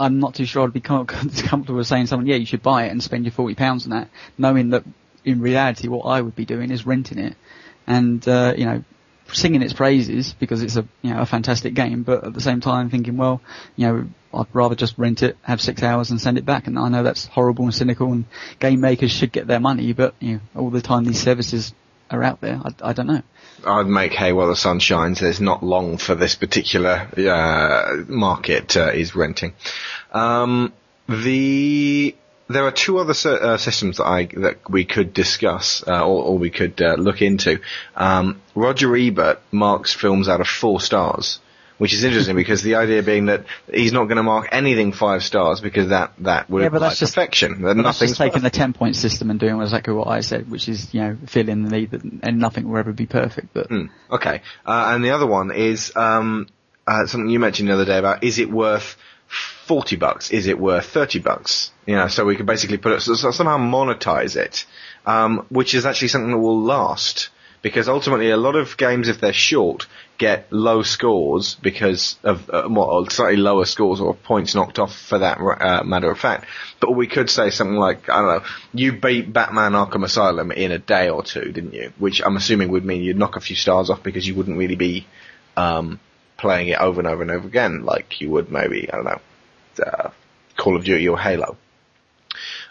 I'm 0.02 0.20
not 0.20 0.36
too 0.36 0.46
sure 0.46 0.64
I'd 0.64 0.74
be 0.74 0.80
comfortable 0.82 1.76
with 1.76 1.88
saying 1.88 2.08
someone, 2.08 2.28
yeah, 2.28 2.36
you 2.36 2.46
should 2.46 2.64
buy 2.64 2.86
it 2.86 2.92
and 2.92 3.02
spend 3.02 3.26
your 3.26 3.32
forty 3.32 3.56
pounds 3.56 3.86
on 3.86 3.92
that, 3.92 4.10
knowing 4.38 4.72
that 4.72 4.84
in 5.24 5.40
reality 5.40 5.88
what 5.88 6.04
I 6.04 6.22
would 6.22 6.36
be 6.36 6.46
doing 6.46 6.72
is 6.72 6.86
renting 6.86 7.20
it 7.20 7.36
and 7.86 8.28
uh, 8.28 8.54
you 8.58 8.66
know 8.66 8.84
singing 9.34 9.62
its 9.62 9.74
praises 9.74 10.34
because 10.34 10.62
it's 10.62 10.76
a 10.76 10.86
you 11.02 11.14
know 11.14 11.22
a 11.22 11.26
fantastic 11.26 11.74
game, 11.74 12.04
but 12.04 12.24
at 12.24 12.34
the 12.34 12.42
same 12.42 12.62
time 12.62 12.90
thinking, 12.90 13.18
well, 13.18 13.42
you 13.76 13.88
know, 13.88 14.08
I'd 14.34 14.48
rather 14.54 14.76
just 14.76 14.98
rent 14.98 15.24
it, 15.24 15.38
have 15.42 15.62
six 15.62 15.84
hours 15.84 16.12
and 16.12 16.20
send 16.20 16.38
it 16.38 16.46
back. 16.46 16.68
And 16.68 16.78
I 16.78 16.90
know 16.90 17.04
that's 17.04 17.28
horrible 17.28 17.66
and 17.66 17.74
cynical, 17.74 18.12
and 18.12 18.26
game 18.60 18.82
makers 18.82 19.12
should 19.12 19.32
get 19.32 19.48
their 19.48 19.60
money, 19.60 19.94
but 19.94 20.16
you 20.20 20.34
know, 20.34 20.62
all 20.62 20.70
the 20.70 20.82
time 20.82 21.06
these 21.06 21.22
services 21.22 21.74
are 22.10 22.24
out 22.24 22.42
there, 22.42 22.60
I, 22.64 22.90
I 22.90 22.94
don't 22.94 23.08
know. 23.08 23.22
I'd 23.65 23.88
make 23.88 24.13
hay 24.13 24.34
while 24.34 24.47
the 24.47 24.56
sun 24.56 24.80
shines. 24.80 25.19
There's 25.19 25.41
not 25.41 25.63
long 25.63 25.97
for 25.97 26.15
this 26.15 26.36
particular 26.36 27.08
uh, 27.17 28.04
market 28.08 28.76
uh, 28.78 28.91
is 28.91 29.15
renting. 29.15 29.54
Um, 30.12 30.74
the 31.08 32.15
there 32.47 32.65
are 32.65 32.71
two 32.71 32.97
other 32.97 33.13
uh, 33.26 33.58
systems 33.58 33.97
that 33.97 34.06
I 34.06 34.26
that 34.26 34.69
we 34.69 34.86
could 34.86 35.13
discuss 35.13 35.84
uh, 35.88 36.06
or, 36.06 36.24
or 36.24 36.38
we 36.38 36.50
could 36.50 36.82
uh, 36.82 36.95
look 36.95 37.21
into. 37.21 37.62
Um, 37.95 38.41
Roger 38.56 38.95
Ebert 38.95 39.41
marks 39.52 39.93
films 39.93 40.28
out 40.28 40.41
of 40.41 40.47
four 40.47 40.82
stars, 40.82 41.39
which 41.82 41.94
is 41.94 42.04
interesting 42.04 42.36
because 42.36 42.62
the 42.62 42.76
idea 42.76 43.02
being 43.02 43.26
that 43.26 43.44
he's 43.74 43.91
not 43.91 44.04
going 44.04 44.17
to 44.17 44.22
mark 44.24 44.48
anything 44.52 44.91
five 44.91 45.24
stars 45.24 45.62
because 45.62 45.89
that 45.89 46.13
that 46.20 46.48
would 46.48 46.62
Yeah, 46.62 46.70
but 46.70 46.78
that's 46.78 47.00
just- 47.00 47.15
perfection. 47.15 47.63
That 47.63 47.76
that's 47.76 47.98
just 47.98 48.17
taking 48.17 48.44
the 48.44 48.52
ten 48.52 48.72
point 48.72 48.96
system 48.96 49.32
and 49.32 49.39
doing 49.39 49.60
exactly 49.60 49.91
what 49.96 50.08
I 50.08 50.20
said, 50.22 50.52
which 50.52 50.70
is 50.70 50.94
you 50.94 51.02
know 51.02 51.17
filling 51.26 51.63
the 51.63 51.72
need 51.72 51.89
that, 51.89 52.04
and 52.04 52.38
nothing 52.38 52.70
will 52.70 52.78
ever 52.78 52.94
be 52.94 53.08
perfect. 53.08 53.48
But 53.56 53.65
Hmm, 53.70 53.86
okay. 54.12 54.44
Uh, 54.63 54.91
and 54.94 55.04
the 55.04 55.10
other 55.10 55.26
one 55.26 55.50
is 55.50 55.91
um, 55.96 56.46
uh, 56.86 57.08
something 57.08 57.32
you 57.32 57.39
mentioned 57.39 57.67
the 57.70 57.74
other 57.74 57.86
day 57.86 57.98
about 57.98 58.24
is 58.24 58.38
it 58.38 58.52
worth 58.52 58.96
forty 59.65 59.96
bucks? 59.96 60.30
Is 60.30 60.46
it 60.46 60.60
worth 60.60 60.86
thirty 60.86 61.17
bucks? 61.17 61.72
You 61.88 61.96
know, 61.96 62.10
so 62.10 62.26
we 62.26 62.36
could 62.36 62.46
basically 62.46 62.78
put 62.78 62.91
it 62.91 63.02
so, 63.02 63.15
so 63.15 63.32
somehow 63.32 63.58
monetize 63.58 64.36
it, 64.36 64.65
um, 65.08 65.48
which 65.50 65.74
is 65.74 65.88
actually 65.88 66.10
something 66.10 66.30
that 66.30 66.38
will 66.38 66.62
last. 66.62 67.30
Because 67.62 67.88
ultimately, 67.88 68.32
a 68.32 68.38
lot 68.38 68.56
of 68.56 68.76
games, 68.76 69.08
if 69.08 69.21
they're 69.21 69.34
short, 69.34 69.86
get 70.17 70.52
low 70.52 70.82
scores 70.82 71.56
because 71.56 72.15
of 72.24 72.50
uh, 72.50 72.67
well, 72.69 73.06
slightly 73.10 73.38
lower 73.38 73.65
scores 73.65 74.00
or 74.00 74.15
points 74.15 74.56
knocked 74.56 74.80
off 74.80 74.95
for 74.95 75.19
that 75.19 75.38
uh, 75.39 75.84
matter 75.84 76.10
of 76.10 76.19
fact. 76.19 76.47
But 76.80 76.95
we 76.95 77.08
could 77.08 77.30
say 77.30 77.50
something 77.52 77.78
like, 77.78 78.10
I 78.10 78.21
don't 78.21 78.28
know, 78.28 78.50
you 78.74 78.93
beat 78.93 79.32
Batman 79.32 79.74
Arkham 79.74 80.04
Asylum 80.04 80.52
in 80.52 80.71
a 80.71 80.80
day 80.80 81.10
or 81.10 81.24
two, 81.24 81.52
didn't 81.52 81.74
you? 81.74 81.93
Which 82.00 82.21
I'm 82.24 82.36
assuming 82.36 82.69
would 82.69 82.86
mean 82.86 83.04
you'd 83.04 83.17
knock 83.17 83.36
a 83.36 83.41
few 83.41 83.56
stars 83.56 83.89
off 83.89 84.02
because 84.02 84.28
you 84.28 84.36
wouldn't 84.36 84.58
really 84.58 84.76
be 84.76 85.06
um, 85.56 86.00
playing 86.38 86.69
it 86.69 86.80
over 86.80 87.00
and 87.00 87.08
over 87.08 87.21
and 87.21 87.32
over 87.32 87.47
again 87.47 87.84
like 87.84 88.21
you 88.21 88.30
would 88.32 88.52
maybe, 88.52 88.91
I 88.91 88.95
don't 88.95 89.06
know, 89.06 89.21
uh, 89.86 90.10
Call 90.58 90.76
of 90.76 90.84
Duty 90.84 91.08
or 91.08 91.17
Halo. 91.17 91.58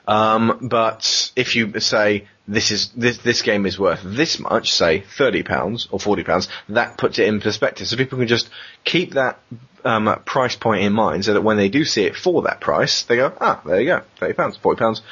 Um, 0.06 0.58
but 0.62 1.32
if 1.36 1.56
you 1.56 1.78
say 1.80 2.26
this 2.48 2.70
is 2.70 2.88
this 2.90 3.18
this 3.18 3.42
game 3.42 3.66
is 3.66 3.78
worth 3.78 4.00
this 4.04 4.38
much, 4.38 4.72
say 4.72 5.00
thirty 5.00 5.42
pounds 5.42 5.88
or 5.90 6.00
forty 6.00 6.24
pounds, 6.24 6.48
that 6.68 6.98
puts 6.98 7.18
it 7.18 7.28
in 7.28 7.40
perspective. 7.40 7.86
So 7.86 7.96
people 7.96 8.18
can 8.18 8.28
just 8.28 8.50
keep 8.84 9.12
that 9.14 9.38
um, 9.84 10.20
price 10.24 10.56
point 10.56 10.82
in 10.82 10.92
mind, 10.92 11.24
so 11.24 11.34
that 11.34 11.42
when 11.42 11.56
they 11.56 11.68
do 11.68 11.84
see 11.84 12.04
it 12.04 12.16
for 12.16 12.42
that 12.42 12.60
price, 12.60 13.02
they 13.02 13.16
go, 13.16 13.32
ah, 13.40 13.60
there 13.64 13.80
you 13.80 13.86
go, 13.86 14.02
thirty 14.18 14.34
pounds, 14.34 14.56
forty 14.56 14.78
pounds, 14.78 15.02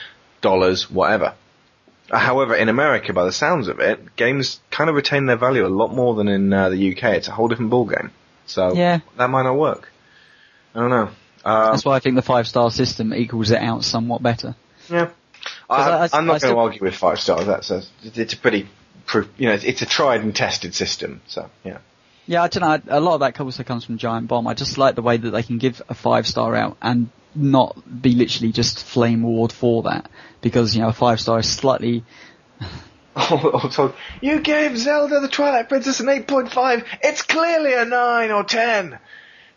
dollars, 0.41 0.91
whatever. 0.91 1.35
However, 2.11 2.57
in 2.57 2.71
America, 2.71 3.13
by 3.13 3.25
the 3.25 3.33
sounds 3.33 3.69
of 3.69 3.81
it, 3.81 4.17
games 4.17 4.61
kind 4.71 4.89
of 4.89 4.97
retain 4.97 5.27
their 5.27 5.37
value 5.37 5.67
a 5.67 5.69
lot 5.69 5.95
more 5.95 6.15
than 6.15 6.27
in 6.29 6.53
uh, 6.53 6.71
the 6.71 6.93
UK. 6.93 7.05
It's 7.17 7.29
a 7.29 7.33
whole 7.33 7.49
different 7.49 7.71
ballgame. 7.71 8.11
So 8.47 8.75
Yeah. 8.75 9.01
that 9.19 9.29
might 9.29 9.43
not 9.43 9.57
work. 9.57 9.93
I 10.75 10.81
don't 10.81 10.91
know. 10.91 11.11
Uh, 11.45 11.71
that's 11.73 11.85
why 11.85 11.97
I 11.97 12.01
think 12.01 12.17
the 12.17 12.23
five 12.23 12.49
star 12.49 12.71
system 12.71 13.13
equals 13.13 13.51
it 13.51 13.61
out 13.61 13.85
somewhat 13.85 14.23
better. 14.23 14.55
Yeah. 14.91 15.11
I- 15.71 16.09
I'm 16.13 16.27
not 16.27 16.41
going 16.41 16.55
to 16.55 16.61
argue 16.61 16.83
with 16.83 16.95
five 16.95 17.21
stars. 17.21 17.47
That's 17.47 17.71
a, 17.71 17.83
it's 18.03 18.33
a 18.33 18.37
pretty 18.37 18.69
you 19.39 19.49
know, 19.49 19.55
it's, 19.55 19.83
a 19.83 19.87
tried 19.87 20.23
and 20.23 20.35
tested 20.35 20.75
system. 20.75 21.21
So, 21.27 21.49
yeah. 21.65 21.79
Yeah, 22.27 22.43
I 22.43 22.49
don't 22.49 22.87
know. 22.87 22.99
A 22.99 23.01
lot 23.01 23.15
of 23.15 23.21
that 23.21 23.41
also 23.41 23.63
comes 23.63 23.85
from 23.85 23.97
Giant 23.97 24.29
Bomb. 24.29 24.47
I 24.47 24.55
just 24.55 24.77
like 24.77 24.95
the 24.95 25.03
way 25.03 25.17
that 25.17 25.31
they 25.31 25.43
can 25.43 25.57
give 25.59 25.81
a 25.89 25.95
five 25.95 26.27
star 26.27 26.55
out 26.55 26.77
and 26.83 27.09
not 27.35 27.77
be 28.03 28.15
literally 28.15 28.53
just 28.53 28.85
flame 28.85 29.23
ward 29.23 29.53
for 29.53 29.85
that 29.85 30.11
because 30.41 30.75
you 30.75 30.83
know 30.83 30.89
a 30.89 30.93
five 30.93 31.21
star 31.21 31.39
is 31.39 31.51
slightly 31.51 32.05
also, 33.17 33.95
you 34.21 34.41
gave 34.41 34.77
Zelda 34.79 35.21
the 35.21 35.29
Twilight 35.29 35.69
Princess 35.69 36.01
an 36.01 36.07
8.5. 36.07 36.85
It's 37.03 37.23
clearly 37.23 37.75
a 37.75 37.85
9 37.85 38.31
or 38.31 38.45
10. 38.45 38.99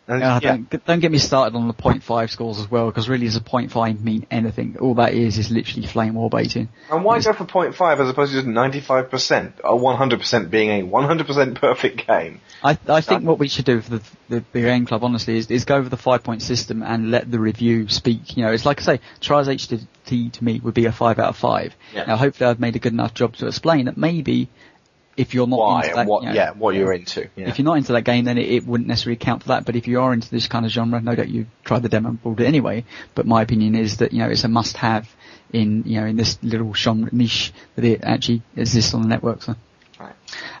And, 0.08 0.20
Yeah, 0.20 0.34
uh, 0.34 0.40
yeah. 0.42 0.56
don't, 0.68 0.86
don't 0.86 1.00
get 1.00 1.12
me 1.12 1.18
started 1.18 1.56
on 1.56 1.68
the 1.68 1.74
point 1.74 2.02
0.5 2.02 2.30
scores 2.30 2.58
as 2.58 2.70
well, 2.70 2.86
because 2.86 3.08
really 3.08 3.26
does 3.26 3.36
a 3.36 3.40
point 3.40 3.70
five 3.70 4.02
mean 4.02 4.26
anything? 4.30 4.76
All 4.80 4.94
that 4.96 5.14
is 5.14 5.38
is 5.38 5.50
literally 5.50 5.86
flame 5.86 6.14
war 6.14 6.28
baiting. 6.28 6.68
And 6.90 7.04
why 7.04 7.20
go 7.20 7.32
for 7.32 7.44
0.5 7.44 8.00
as 8.00 8.08
opposed 8.08 8.32
to 8.32 8.42
just 8.42 8.48
95%? 8.48 9.60
Or 9.64 9.78
100% 9.78 10.50
being 10.50 10.70
a 10.70 10.86
100% 10.86 11.54
perfect 11.60 12.06
game? 12.06 12.40
I, 12.64 12.78
I 12.88 13.00
think 13.00 13.24
what 13.24 13.38
we 13.38 13.48
should 13.48 13.64
do 13.64 13.80
for 13.80 13.90
the, 13.90 14.02
the, 14.28 14.44
the 14.52 14.60
game 14.60 14.86
club, 14.86 15.04
honestly, 15.04 15.38
is, 15.38 15.50
is 15.50 15.64
go 15.64 15.76
over 15.76 15.88
the 15.88 15.96
five 15.96 16.24
point 16.24 16.42
system 16.42 16.82
and 16.82 17.10
let 17.10 17.30
the 17.30 17.38
review 17.38 17.88
speak. 17.88 18.36
You 18.36 18.44
know, 18.44 18.52
it's 18.52 18.66
like 18.66 18.80
I 18.80 18.84
say, 18.84 19.00
Trials 19.20 19.48
HDT 19.48 20.32
to 20.32 20.44
me 20.44 20.60
would 20.60 20.74
be 20.74 20.86
a 20.86 20.92
five 20.92 21.18
out 21.20 21.28
of 21.28 21.36
five. 21.36 21.74
Yeah. 21.94 22.04
Now, 22.06 22.16
hopefully, 22.16 22.50
I've 22.50 22.60
made 22.60 22.74
a 22.74 22.80
good 22.80 22.92
enough 22.92 23.14
job 23.14 23.36
to 23.36 23.46
explain 23.46 23.84
that 23.86 23.96
maybe 23.96 24.48
if 25.16 25.34
you're 25.34 25.46
not 25.46 25.58
Why 25.58 25.76
into 25.78 25.88
and 25.90 25.98
that, 25.98 26.06
what, 26.06 26.22
you 26.22 26.28
know, 26.28 26.34
yeah, 26.34 26.50
what 26.52 26.74
you're 26.74 26.92
into. 26.92 27.28
Yeah. 27.36 27.48
If 27.48 27.58
you're 27.58 27.64
not 27.64 27.76
into 27.76 27.92
that 27.92 28.02
game, 28.02 28.24
then 28.24 28.38
it, 28.38 28.48
it 28.48 28.66
wouldn't 28.66 28.88
necessarily 28.88 29.16
count 29.16 29.42
for 29.42 29.48
that. 29.48 29.64
But 29.64 29.76
if 29.76 29.86
you 29.86 30.00
are 30.00 30.12
into 30.12 30.30
this 30.30 30.46
kind 30.46 30.64
of 30.64 30.72
genre, 30.72 31.00
no 31.00 31.14
doubt 31.14 31.28
you 31.28 31.46
tried 31.64 31.82
the 31.82 31.88
demo 31.88 32.10
and 32.10 32.22
bought 32.22 32.40
it 32.40 32.46
anyway. 32.46 32.84
But 33.14 33.26
my 33.26 33.42
opinion 33.42 33.74
is 33.74 33.98
that 33.98 34.12
you 34.12 34.20
know 34.20 34.30
it's 34.30 34.44
a 34.44 34.48
must-have 34.48 35.14
in 35.52 35.84
you 35.86 36.00
know 36.00 36.06
in 36.06 36.16
this 36.16 36.38
little 36.42 36.72
genre 36.74 37.10
niche 37.12 37.52
that 37.76 37.84
it 37.84 38.02
actually 38.02 38.42
exists 38.56 38.94
on 38.94 39.02
the 39.02 39.08
network. 39.08 39.42
So. 39.42 39.54
Right. 40.00 40.14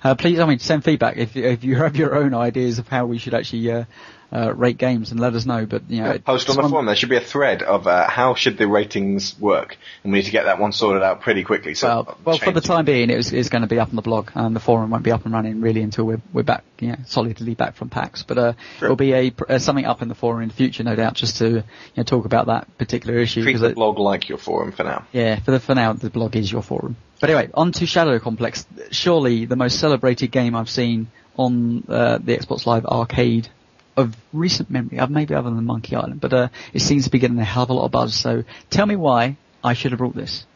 Uh, 0.04 0.14
please, 0.14 0.38
I 0.38 0.46
mean, 0.46 0.58
send 0.58 0.84
feedback 0.84 1.16
if 1.16 1.36
if 1.36 1.64
you 1.64 1.76
have 1.76 1.96
your 1.96 2.14
own 2.14 2.34
ideas 2.34 2.78
of 2.78 2.88
how 2.88 3.06
we 3.06 3.18
should 3.18 3.34
actually 3.34 3.70
uh, 3.70 3.84
uh, 4.32 4.52
rate 4.54 4.78
games 4.78 5.10
and 5.10 5.20
let 5.20 5.34
us 5.34 5.44
know. 5.44 5.66
But 5.66 5.82
you 5.90 6.00
know, 6.02 6.12
Yeah, 6.12 6.18
post 6.18 6.48
on 6.48 6.56
the 6.56 6.68
forum. 6.68 6.86
There 6.86 6.96
should 6.96 7.08
be 7.10 7.16
a 7.16 7.20
thread 7.20 7.62
of 7.62 7.86
uh, 7.86 8.08
how 8.08 8.34
should 8.34 8.56
the 8.58 8.66
ratings 8.66 9.38
work, 9.38 9.76
and 10.02 10.12
we 10.12 10.20
need 10.20 10.24
to 10.26 10.30
get 10.32 10.44
that 10.44 10.58
one 10.58 10.72
sorted 10.72 11.02
out 11.02 11.20
pretty 11.20 11.44
quickly. 11.44 11.74
So, 11.74 11.86
Well, 11.88 12.18
well, 12.24 12.38
for 12.38 12.50
the 12.52 12.60
time 12.60 12.84
being, 12.84 13.10
it 13.10 13.16
was, 13.16 13.32
it's 13.32 13.48
going 13.50 13.62
to 13.62 13.68
be 13.68 13.78
up 13.78 13.90
on 13.90 13.96
the 13.96 14.02
blog, 14.02 14.30
and 14.34 14.56
the 14.56 14.60
forum 14.60 14.90
won't 14.90 15.02
be 15.04 15.12
up 15.12 15.24
and 15.24 15.34
running 15.34 15.60
really 15.60 15.82
until 15.82 16.04
we're 16.04 16.22
we're 16.32 16.42
back, 16.42 16.64
you 16.80 16.88
know, 16.88 16.96
solidly 17.06 17.54
back 17.54 17.74
from 17.76 17.90
PAX. 17.90 18.22
But 18.22 18.38
uh, 18.38 18.52
Sure. 18.78 18.86
it'll 18.86 18.96
be 18.96 19.12
a 19.12 19.32
uh, 19.48 19.58
something 19.58 19.84
up 19.84 20.02
in 20.02 20.08
the 20.08 20.14
forum 20.14 20.42
in 20.42 20.48
the 20.48 20.54
future, 20.54 20.82
no 20.82 20.96
doubt, 20.96 21.14
just 21.14 21.36
to 21.38 21.48
you 21.48 21.62
know 21.96 22.02
talk 22.02 22.24
about 22.24 22.46
that 22.46 22.78
particular 22.78 23.18
issue. 23.18 23.42
treat 23.42 23.58
the 23.58 23.66
it- 23.70 23.74
blog 23.74 23.98
like 23.98 24.28
your 24.28 24.38
forum 24.38 24.72
for 24.72 24.84
now. 24.84 25.06
yeah, 25.12 25.38
for 25.40 25.50
the 25.50 25.60
for 25.60 25.74
now, 25.74 25.92
the 25.92 26.10
blog 26.10 26.36
is 26.36 26.50
your 26.50 26.62
forum. 26.62 26.96
But 27.20 27.30
anyway, 27.30 27.50
on 27.54 27.70
to 27.72 27.86
Shadow 27.86 28.18
Complex. 28.18 28.66
Surely 28.90 29.44
the 29.44 29.54
most 29.56 29.78
celebrated 29.78 30.32
game 30.32 30.56
I've 30.56 30.70
seen 30.70 31.08
on 31.36 31.84
uh, 31.88 32.18
the 32.18 32.36
Xbox 32.36 32.66
Live 32.66 32.84
Arcade 32.84 33.48
of 33.96 34.16
recent 34.32 34.70
memory, 34.70 34.98
uh, 34.98 35.06
maybe 35.06 35.34
other 35.34 35.50
than 35.50 35.64
Monkey 35.64 35.96
Island, 35.96 36.20
but 36.20 36.32
uh, 36.32 36.48
it 36.72 36.80
seems 36.80 37.04
to 37.04 37.10
be 37.10 37.18
getting 37.18 37.38
a 37.38 37.44
hell 37.44 37.64
of 37.64 37.70
a 37.70 37.74
lot 37.74 37.84
of 37.84 37.90
buzz. 37.90 38.14
So 38.14 38.44
tell 38.70 38.86
me 38.86 38.96
why 38.96 39.36
I 39.62 39.74
should 39.74 39.92
have 39.92 39.98
brought 39.98 40.14
this. 40.14 40.46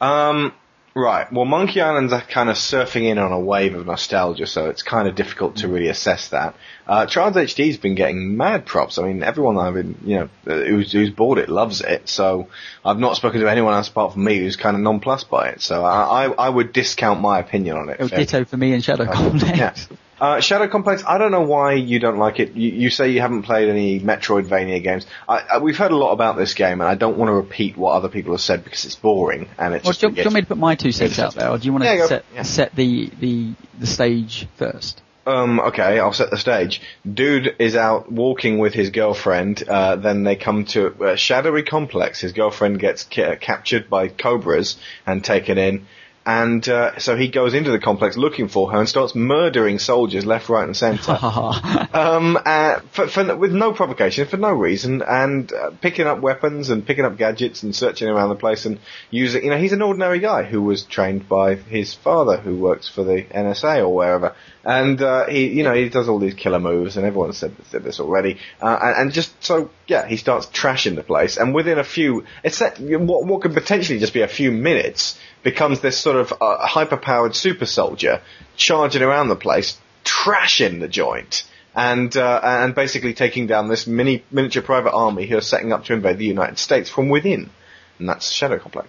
Um, 0.00 0.52
right. 0.94 1.30
Well, 1.32 1.46
Monkey 1.46 1.80
Island's 1.80 2.12
kind 2.28 2.50
of 2.50 2.56
surfing 2.56 3.04
in 3.04 3.18
on 3.18 3.32
a 3.32 3.40
wave 3.40 3.74
of 3.74 3.86
nostalgia, 3.86 4.46
so 4.46 4.68
it's 4.68 4.82
kind 4.82 5.08
of 5.08 5.14
difficult 5.14 5.56
to 5.56 5.68
really 5.68 5.88
assess 5.88 6.28
that. 6.28 6.54
Uh, 6.86 7.06
Trials 7.06 7.34
HD's 7.34 7.78
been 7.78 7.94
getting 7.94 8.36
mad 8.36 8.66
props. 8.66 8.98
I 8.98 9.04
mean, 9.04 9.22
everyone 9.22 9.58
I've 9.58 9.74
been, 9.74 9.96
you 10.04 10.16
know, 10.18 10.28
uh, 10.46 10.64
who's, 10.64 10.92
who's 10.92 11.10
bought 11.10 11.38
it 11.38 11.48
loves 11.48 11.80
it. 11.80 12.08
So 12.10 12.48
I've 12.84 12.98
not 12.98 13.16
spoken 13.16 13.40
to 13.40 13.50
anyone 13.50 13.72
else 13.72 13.88
apart 13.88 14.12
from 14.12 14.24
me 14.24 14.38
who's 14.38 14.56
kind 14.56 14.76
of 14.76 14.82
nonplussed 14.82 15.30
by 15.30 15.48
it. 15.48 15.62
So 15.62 15.82
I, 15.82 16.26
I, 16.26 16.30
I 16.32 16.48
would 16.48 16.74
discount 16.74 17.20
my 17.20 17.40
opinion 17.40 17.78
on 17.78 17.88
it. 17.88 17.96
Oh, 18.00 18.08
ditto 18.08 18.44
for 18.44 18.58
me 18.58 18.74
and 18.74 18.84
Shadow 18.84 19.06
Complex. 19.06 19.88
Yeah. 19.90 19.96
Uh, 20.18 20.40
Shadow 20.40 20.66
Complex, 20.68 21.02
I 21.06 21.18
don't 21.18 21.30
know 21.30 21.42
why 21.42 21.74
you 21.74 21.98
don't 21.98 22.16
like 22.16 22.40
it. 22.40 22.54
You, 22.54 22.70
you 22.70 22.90
say 22.90 23.10
you 23.10 23.20
haven't 23.20 23.42
played 23.42 23.68
any 23.68 24.00
Metroidvania 24.00 24.82
games. 24.82 25.06
I, 25.28 25.40
I, 25.54 25.58
we've 25.58 25.76
heard 25.76 25.90
a 25.90 25.96
lot 25.96 26.12
about 26.12 26.36
this 26.38 26.54
game, 26.54 26.80
and 26.80 26.88
I 26.88 26.94
don't 26.94 27.18
want 27.18 27.28
to 27.28 27.34
repeat 27.34 27.76
what 27.76 27.92
other 27.92 28.08
people 28.08 28.32
have 28.32 28.40
said 28.40 28.64
because 28.64 28.84
it's 28.86 28.94
boring 28.94 29.48
and 29.58 29.74
it's 29.74 29.84
well, 29.84 29.90
just. 29.92 30.00
Do, 30.00 30.06
you- 30.08 30.12
do 30.14 30.20
you 30.20 30.24
want 30.26 30.34
me 30.34 30.40
to 30.40 30.46
put 30.46 30.58
my 30.58 30.74
two 30.74 30.92
cents 30.92 31.18
out 31.18 31.34
there, 31.34 31.50
or 31.50 31.58
do 31.58 31.66
you 31.66 31.72
want 31.72 31.84
to 31.84 31.94
Yeah, 31.94 32.06
set, 32.06 32.24
Yeah. 32.34 32.42
set 32.44 32.74
the, 32.74 33.10
the, 33.20 33.52
the 33.78 33.86
stage 33.86 34.46
first? 34.56 35.02
Um, 35.26 35.58
okay, 35.58 35.98
I'll 35.98 36.12
set 36.12 36.30
the 36.30 36.36
stage. 36.38 36.80
Dude 37.04 37.56
is 37.58 37.74
out 37.74 38.10
walking 38.10 38.58
with 38.58 38.74
his 38.74 38.90
girlfriend. 38.90 39.68
Uh, 39.68 39.96
then 39.96 40.22
they 40.22 40.36
come 40.36 40.64
to 40.66 40.86
a 41.04 41.16
shadowy 41.16 41.64
complex. 41.64 42.20
His 42.20 42.32
girlfriend 42.32 42.78
gets 42.78 43.02
ca- 43.04 43.34
captured 43.34 43.90
by 43.90 44.06
cobras 44.08 44.76
and 45.04 45.24
taken 45.24 45.58
in. 45.58 45.86
And 46.26 46.68
uh, 46.68 46.98
so 46.98 47.14
he 47.14 47.28
goes 47.28 47.54
into 47.54 47.70
the 47.70 47.78
complex 47.78 48.16
looking 48.16 48.48
for 48.48 48.72
her 48.72 48.80
and 48.80 48.88
starts 48.88 49.14
murdering 49.14 49.78
soldiers 49.78 50.26
left, 50.26 50.48
right, 50.48 50.64
and 50.64 50.76
centre. 50.76 51.12
um, 51.92 52.36
uh, 52.44 52.80
for, 52.90 53.06
for, 53.06 53.36
with 53.36 53.52
no 53.52 53.72
provocation, 53.72 54.26
for 54.26 54.36
no 54.36 54.50
reason, 54.50 55.02
and 55.02 55.52
uh, 55.52 55.70
picking 55.80 56.08
up 56.08 56.20
weapons 56.20 56.68
and 56.68 56.84
picking 56.84 57.04
up 57.04 57.16
gadgets 57.16 57.62
and 57.62 57.76
searching 57.76 58.08
around 58.08 58.30
the 58.30 58.34
place 58.34 58.66
and 58.66 58.80
using. 59.08 59.44
You 59.44 59.50
know, 59.50 59.58
he's 59.58 59.72
an 59.72 59.82
ordinary 59.82 60.18
guy 60.18 60.42
who 60.42 60.62
was 60.62 60.82
trained 60.82 61.28
by 61.28 61.54
his 61.54 61.94
father, 61.94 62.38
who 62.38 62.56
works 62.56 62.88
for 62.88 63.04
the 63.04 63.22
NSA 63.22 63.78
or 63.78 63.94
wherever, 63.94 64.34
and 64.64 65.00
uh, 65.00 65.26
he, 65.26 65.46
you 65.46 65.62
know, 65.62 65.74
he 65.74 65.88
does 65.88 66.08
all 66.08 66.18
these 66.18 66.34
killer 66.34 66.58
moves, 66.58 66.96
and 66.96 67.06
everyone 67.06 67.34
said, 67.34 67.54
said 67.70 67.84
this 67.84 68.00
already, 68.00 68.38
uh, 68.60 68.78
and, 68.82 68.96
and 68.96 69.12
just 69.12 69.44
so 69.44 69.70
yeah, 69.86 70.06
he 70.06 70.16
starts 70.16 70.46
trashing 70.46 70.96
the 70.96 71.02
place, 71.02 71.36
and 71.36 71.54
within 71.54 71.78
a 71.78 71.84
few, 71.84 72.24
that, 72.42 72.78
what 72.80 73.26
what 73.26 73.42
could 73.42 73.54
potentially 73.54 73.98
just 73.98 74.12
be 74.12 74.22
a 74.22 74.28
few 74.28 74.50
minutes 74.50 75.18
becomes 75.42 75.80
this 75.80 75.96
sort 75.96 76.16
of 76.16 76.32
uh, 76.40 76.66
hyper-powered 76.66 77.36
super 77.36 77.66
soldier 77.66 78.20
charging 78.56 79.02
around 79.02 79.28
the 79.28 79.36
place, 79.36 79.78
trashing 80.04 80.80
the 80.80 80.88
joint, 80.88 81.44
and 81.74 82.16
uh, 82.16 82.40
and 82.42 82.74
basically 82.74 83.14
taking 83.14 83.46
down 83.46 83.68
this 83.68 83.86
mini 83.86 84.24
miniature 84.30 84.62
private 84.62 84.92
army 84.92 85.26
who 85.26 85.36
are 85.36 85.42
setting 85.42 85.72
up 85.72 85.84
to 85.84 85.92
invade 85.92 86.18
the 86.18 86.26
United 86.26 86.58
States 86.58 86.90
from 86.90 87.08
within, 87.08 87.50
and 87.98 88.08
that's 88.08 88.32
Shadow 88.32 88.58
Complex. 88.58 88.88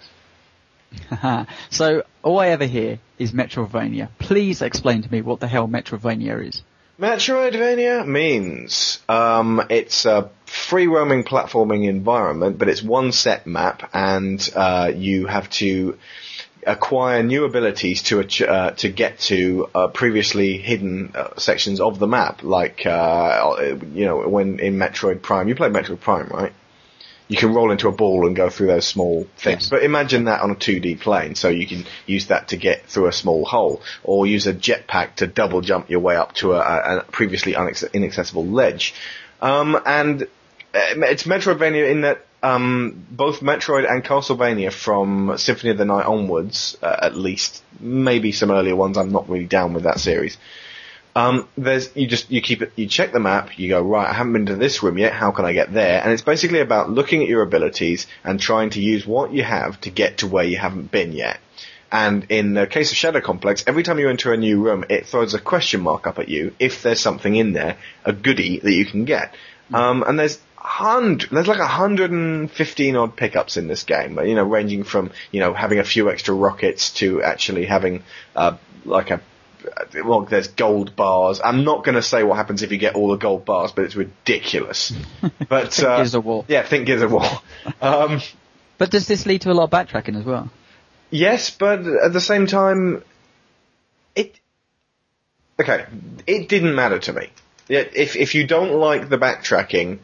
so 1.70 2.04
all 2.24 2.40
I 2.40 2.48
ever 2.48 2.66
hear 2.66 3.00
is 3.20 3.34
Metrovania. 3.34 4.10
Please 4.20 4.62
explain 4.62 5.02
to 5.04 5.12
me 5.12 5.22
what 5.22 5.40
the 5.40 5.48
hell 5.48 5.68
Metrovania 5.68 6.48
is. 6.48 6.57
Metroidvania 7.00 8.08
means 8.08 9.00
um, 9.08 9.62
it's 9.70 10.06
a 10.06 10.32
free 10.46 10.88
roaming 10.88 11.24
platforming 11.24 11.88
environment, 11.88 12.58
but 12.58 12.70
it's 12.70 12.82
one 12.82 13.12
set 13.12 13.46
map, 13.46 13.90
and 13.94 14.50
uh, 14.56 14.92
you 14.96 15.28
have 15.28 15.48
to 15.52 16.00
acquire 16.66 17.22
new 17.22 17.46
abilities 17.46 18.02
to 18.04 18.20
uh, 18.50 18.72
to 18.72 18.90
get 18.90 19.20
to 19.20 19.70
uh, 19.76 19.88
previously 19.90 20.58
hidden 20.58 21.12
uh, 21.14 21.38
sections 21.38 21.80
of 21.80 22.00
the 22.00 22.08
map. 22.08 22.42
Like 22.42 22.86
uh, 22.86 23.76
you 23.94 24.06
know, 24.06 24.28
when 24.28 24.60
in 24.60 24.78
Metroid 24.78 25.22
Prime, 25.22 25.48
you 25.48 25.56
played 25.56 25.74
Metroid 25.74 26.00
Prime, 26.00 26.28
right? 26.30 26.54
You 27.28 27.38
can 27.38 27.54
roll 27.54 27.72
into 27.72 27.88
a 27.88 27.92
ball 27.92 28.26
and 28.26 28.36
go 28.36 28.50
through 28.50 28.68
those 28.68 28.88
small 28.88 29.28
things. 29.38 29.63
Yes. 29.63 29.70
But 29.70 29.84
imagine 29.84 30.26
that 30.26 30.42
on 30.42 30.52
a 30.52 30.56
2D 30.56 31.00
plane, 31.00 31.36
so 31.36 31.50
you 31.50 31.68
can 31.68 31.86
use 32.06 32.28
that 32.28 32.50
to 32.50 32.58
get 32.58 32.86
through 32.86 33.08
a 33.08 33.12
small 33.12 33.46
hole, 33.46 33.82
or 34.04 34.26
use 34.26 34.48
a 34.48 34.54
jetpack 34.54 35.16
to 35.16 35.28
double 35.28 35.62
jump 35.62 35.90
your 35.90 36.00
way 36.00 36.16
up 36.16 36.34
to 36.36 36.54
a, 36.54 37.00
a, 37.00 37.04
previously 37.12 37.54
inaccessible 37.94 38.46
ledge. 38.46 38.94
Um, 39.42 39.80
and 39.86 40.24
uh, 40.24 40.28
it's 40.74 41.24
Metroidvania 41.24 41.92
in 41.92 42.02
that 42.02 42.26
um, 42.44 43.06
both 43.10 43.40
Metroid 43.42 43.90
and 43.90 44.04
Castlevania 44.04 44.72
from 44.72 45.38
Symphony 45.38 45.72
of 45.72 45.78
the 45.78 45.86
Night 45.86 46.06
onwards, 46.06 46.78
uh, 46.82 46.96
at 47.02 47.16
least, 47.16 47.63
maybe 47.80 48.32
some 48.32 48.52
earlier 48.52 48.76
ones. 48.76 48.98
I'm 48.98 49.12
not 49.12 49.30
really 49.30 49.46
down 49.46 49.74
with 49.74 49.84
that 49.84 50.00
series. 50.00 50.38
Um, 51.17 51.49
there's 51.58 51.95
you 51.95 52.06
just 52.06 52.30
you 52.30 52.43
keep 52.43 52.62
it 52.62 52.73
you 52.75 52.88
check 52.88 53.12
the 53.12 53.19
map 53.19 53.58
you 53.58 53.69
go 53.69 53.82
right 53.82 54.08
I 54.08 54.13
haven't 54.13 54.34
been 54.34 54.45
to 54.47 54.56
this 54.56 54.84
room 54.84 54.99
yet 54.99 55.13
how 55.13 55.32
can 55.32 55.45
I 55.45 55.53
get 55.53 55.73
there? 55.73 55.99
And 55.99 56.12
it's 56.12 56.21
basically 56.21 56.60
about 56.60 56.91
looking 56.91 57.23
at 57.23 57.27
your 57.27 57.41
abilities 57.41 58.06
and 58.23 58.39
trying 58.39 58.69
to 58.71 58.80
use 58.80 59.08
what 59.08 59.34
you 59.34 59.41
have 59.41 59.82
to 59.82 59.89
get 59.89 60.19
to 60.19 60.27
where 60.27 60.43
you 60.43 60.58
haven't 60.58 60.91
been 60.91 61.13
yet. 61.13 61.39
And 61.91 62.27
in 62.30 62.53
the 62.53 62.67
case 62.67 62.91
of 62.91 62.97
Shadow 62.97 63.19
Complex 63.19 63.63
every 63.65 63.82
time 63.82 63.97
you 63.97 64.10
enter 64.10 64.32
a 64.32 64.38
new 64.38 64.62
room 64.62 64.86
it 64.91 65.08
throws 65.08 65.34
a 65.34 65.39
question 65.39 65.82
mark 65.82 66.06
up 66.06 66.19
at 66.19 66.30
you 66.30 66.53
if 66.60 66.84
there's 66.84 66.99
something 66.99 67.36
in 67.36 67.53
there 67.53 67.77
a 68.06 68.13
goodie 68.13 68.60
that 68.60 68.73
you 68.73 68.86
can 68.86 69.06
get. 69.06 69.34
Um, 69.73 70.03
and 70.03 70.19
there's 70.19 70.39
hundred 70.56 71.32
there's 71.32 71.47
like 71.47 71.58
115 71.58 72.95
odd 72.95 73.15
pickups 73.15 73.58
in 73.58 73.67
this 73.67 73.84
game 73.84 74.19
you 74.19 74.36
know 74.36 74.43
ranging 74.43 74.84
from 74.84 75.12
you 75.32 75.39
know 75.39 75.53
having 75.53 75.80
a 75.80 75.84
few 75.84 76.12
extra 76.12 76.36
rockets 76.36 76.91
to 76.91 77.23
actually 77.23 77.65
having 77.65 78.03
uh, 78.36 78.58
like 78.86 79.10
a 79.10 79.21
well, 80.06 80.21
there's 80.21 80.47
gold 80.47 80.95
bars. 80.95 81.39
I'm 81.43 81.63
not 81.63 81.84
going 81.84 81.95
to 81.95 82.01
say 82.01 82.23
what 82.23 82.36
happens 82.38 82.63
if 82.63 82.71
you 82.71 82.77
get 82.77 82.95
all 82.95 83.10
the 83.10 83.17
gold 83.17 83.45
bars, 83.45 83.71
but 83.71 83.86
it's 83.86 83.95
ridiculous. 83.95 84.93
But 85.49 85.73
Think 85.73 85.88
uh, 85.88 85.97
Gears 85.97 86.13
of 86.15 86.25
War. 86.25 86.45
yeah, 86.47 86.63
think 86.67 86.86
Gears 86.88 87.01
of 87.01 87.12
War. 87.12 87.23
Um, 87.82 88.21
But 88.77 88.91
does 88.91 89.08
this 89.08 89.25
lead 89.25 89.41
to 89.41 89.51
a 89.51 89.53
lot 89.53 89.65
of 89.65 89.69
backtracking 89.71 90.17
as 90.17 90.25
well? 90.25 90.49
yes, 91.10 91.49
but 91.51 91.80
at 91.88 92.13
the 92.13 92.21
same 92.21 92.47
time, 92.47 93.03
it 94.15 94.39
okay. 95.60 95.86
It 96.27 96.49
didn't 96.49 96.75
matter 96.75 96.99
to 96.99 97.13
me. 97.13 97.30
Yeah, 97.69 97.84
If 97.93 98.15
if 98.15 98.36
you 98.36 98.45
don't 98.47 98.73
like 98.73 99.10
the 99.10 99.17
backtracking, 99.17 99.99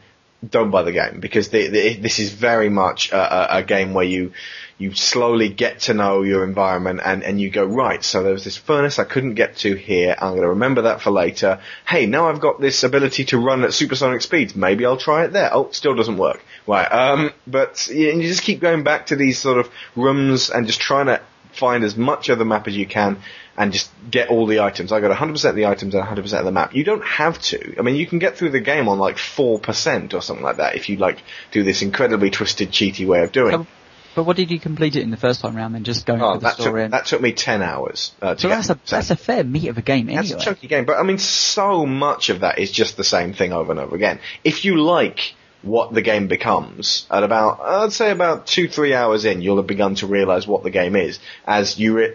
don't 0.50 0.70
buy 0.70 0.82
the 0.82 0.92
game 0.92 1.20
because 1.20 1.48
the, 1.48 1.68
the, 1.68 1.94
this 1.94 2.18
is 2.18 2.32
very 2.32 2.68
much 2.68 3.12
a, 3.12 3.56
a, 3.56 3.58
a 3.58 3.62
game 3.62 3.94
where 3.94 4.04
you 4.04 4.32
you 4.76 4.92
slowly 4.92 5.48
get 5.48 5.80
to 5.80 5.94
know 5.94 6.22
your 6.22 6.42
environment 6.42 7.00
and, 7.04 7.22
and 7.22 7.40
you 7.40 7.48
go 7.48 7.64
right. 7.64 8.02
So 8.02 8.22
there 8.22 8.32
was 8.32 8.44
this 8.44 8.56
furnace 8.56 8.98
I 8.98 9.04
couldn't 9.04 9.34
get 9.34 9.56
to 9.58 9.74
here. 9.74 10.16
I'm 10.18 10.30
going 10.30 10.42
to 10.42 10.48
remember 10.48 10.82
that 10.82 11.00
for 11.00 11.12
later. 11.12 11.60
Hey, 11.86 12.06
now 12.06 12.28
I've 12.28 12.40
got 12.40 12.60
this 12.60 12.82
ability 12.82 13.26
to 13.26 13.38
run 13.38 13.62
at 13.62 13.72
supersonic 13.72 14.20
speeds. 14.22 14.56
Maybe 14.56 14.84
I'll 14.84 14.96
try 14.96 15.24
it 15.24 15.32
there. 15.32 15.50
Oh, 15.54 15.70
still 15.70 15.94
doesn't 15.94 16.16
work. 16.16 16.44
Right. 16.66 16.86
Um, 16.86 17.30
but 17.46 17.86
you, 17.88 18.12
you 18.12 18.22
just 18.22 18.42
keep 18.42 18.60
going 18.60 18.82
back 18.82 19.06
to 19.06 19.16
these 19.16 19.38
sort 19.38 19.58
of 19.58 19.70
rooms 19.94 20.50
and 20.50 20.66
just 20.66 20.80
trying 20.80 21.06
to 21.06 21.20
find 21.54 21.84
as 21.84 21.96
much 21.96 22.28
of 22.28 22.38
the 22.38 22.44
map 22.44 22.66
as 22.68 22.76
you 22.76 22.86
can 22.86 23.18
and 23.56 23.72
just 23.72 23.90
get 24.10 24.28
all 24.28 24.46
the 24.46 24.60
items. 24.60 24.92
I 24.92 25.00
got 25.00 25.16
100% 25.16 25.48
of 25.48 25.56
the 25.56 25.66
items 25.66 25.94
and 25.94 26.04
100% 26.04 26.38
of 26.38 26.44
the 26.44 26.52
map. 26.52 26.74
You 26.74 26.84
don't 26.84 27.04
have 27.04 27.40
to. 27.42 27.78
I 27.78 27.82
mean, 27.82 27.96
you 27.96 28.06
can 28.06 28.18
get 28.18 28.36
through 28.36 28.50
the 28.50 28.60
game 28.60 28.88
on 28.88 28.98
like 28.98 29.16
4% 29.16 30.14
or 30.14 30.20
something 30.22 30.44
like 30.44 30.56
that 30.56 30.76
if 30.76 30.88
you 30.88 30.96
like 30.96 31.22
do 31.52 31.62
this 31.62 31.82
incredibly 31.82 32.30
twisted, 32.30 32.70
cheaty 32.70 33.06
way 33.06 33.22
of 33.22 33.32
doing. 33.32 33.52
So, 33.52 33.66
but 34.14 34.24
what 34.24 34.36
did 34.36 34.50
you 34.50 34.60
complete 34.60 34.94
it 34.96 35.02
in 35.02 35.10
the 35.10 35.16
first 35.16 35.40
time 35.40 35.56
round 35.56 35.74
then? 35.74 35.84
Just 35.84 36.06
going 36.06 36.22
Oh, 36.22 36.32
through 36.32 36.40
the 36.40 36.44
that 36.44 36.56
took, 36.56 36.62
story 36.62 36.84
and... 36.84 36.92
that 36.92 37.06
took 37.06 37.20
me 37.20 37.32
10 37.32 37.62
hours. 37.62 38.12
Uh, 38.22 38.36
so 38.36 38.48
that's 38.48 38.70
a, 38.70 38.78
that's 38.88 39.10
a 39.10 39.16
fair 39.16 39.42
meat 39.42 39.68
of 39.68 39.78
a 39.78 39.82
game 39.82 40.06
that's 40.06 40.30
a 40.30 40.38
chunky 40.38 40.68
game. 40.68 40.84
But 40.84 40.98
I 40.98 41.02
mean, 41.02 41.18
so 41.18 41.86
much 41.86 42.28
of 42.30 42.40
that 42.40 42.58
is 42.58 42.70
just 42.70 42.96
the 42.96 43.04
same 43.04 43.32
thing 43.32 43.52
over 43.52 43.72
and 43.72 43.80
over 43.80 43.94
again. 43.96 44.20
If 44.44 44.64
you 44.64 44.80
like 44.80 45.34
what 45.64 45.92
the 45.92 46.02
game 46.02 46.28
becomes 46.28 47.06
at 47.10 47.22
about, 47.22 47.60
I'd 47.60 47.92
say 47.92 48.10
about 48.10 48.46
two, 48.46 48.68
three 48.68 48.94
hours 48.94 49.24
in, 49.24 49.40
you'll 49.40 49.56
have 49.56 49.66
begun 49.66 49.94
to 49.96 50.06
realize 50.06 50.46
what 50.46 50.62
the 50.62 50.70
game 50.70 50.96
is. 50.96 51.18
As 51.46 51.78
you, 51.78 51.96
re- 51.96 52.14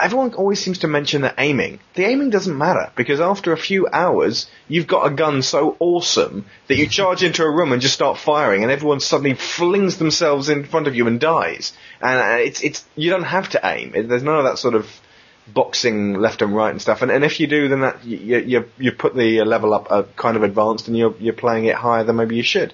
everyone 0.00 0.34
always 0.34 0.60
seems 0.60 0.78
to 0.78 0.88
mention 0.88 1.22
the 1.22 1.34
aiming. 1.38 1.80
The 1.94 2.04
aiming 2.04 2.30
doesn't 2.30 2.56
matter 2.56 2.90
because 2.96 3.20
after 3.20 3.52
a 3.52 3.56
few 3.56 3.88
hours, 3.92 4.46
you've 4.68 4.86
got 4.86 5.06
a 5.06 5.14
gun 5.14 5.42
so 5.42 5.76
awesome 5.78 6.46
that 6.68 6.76
you 6.76 6.88
charge 6.88 7.22
into 7.22 7.42
a 7.42 7.50
room 7.50 7.72
and 7.72 7.82
just 7.82 7.94
start 7.94 8.18
firing, 8.18 8.62
and 8.62 8.72
everyone 8.72 9.00
suddenly 9.00 9.34
flings 9.34 9.98
themselves 9.98 10.48
in 10.48 10.64
front 10.64 10.86
of 10.86 10.94
you 10.94 11.06
and 11.06 11.20
dies. 11.20 11.72
And 12.00 12.20
uh, 12.20 12.42
it's 12.42 12.62
it's 12.62 12.84
you 12.96 13.10
don't 13.10 13.24
have 13.24 13.50
to 13.50 13.60
aim. 13.64 13.92
There's 13.92 14.22
none 14.22 14.38
of 14.38 14.44
that 14.44 14.58
sort 14.58 14.74
of 14.74 14.86
boxing 15.46 16.14
left 16.14 16.42
and 16.42 16.54
right 16.54 16.70
and 16.70 16.80
stuff. 16.80 17.02
And, 17.02 17.10
and 17.10 17.24
if 17.24 17.40
you 17.40 17.46
do, 17.46 17.68
then 17.68 17.80
that 17.80 18.04
you 18.04 18.38
you, 18.38 18.68
you 18.78 18.92
put 18.92 19.14
the 19.14 19.42
level 19.42 19.74
up 19.74 19.88
uh, 19.90 20.04
kind 20.16 20.36
of 20.36 20.42
advanced, 20.42 20.88
and 20.88 20.96
you're 20.96 21.14
you're 21.18 21.34
playing 21.34 21.66
it 21.66 21.74
higher 21.74 22.04
than 22.04 22.16
maybe 22.16 22.36
you 22.36 22.42
should. 22.42 22.72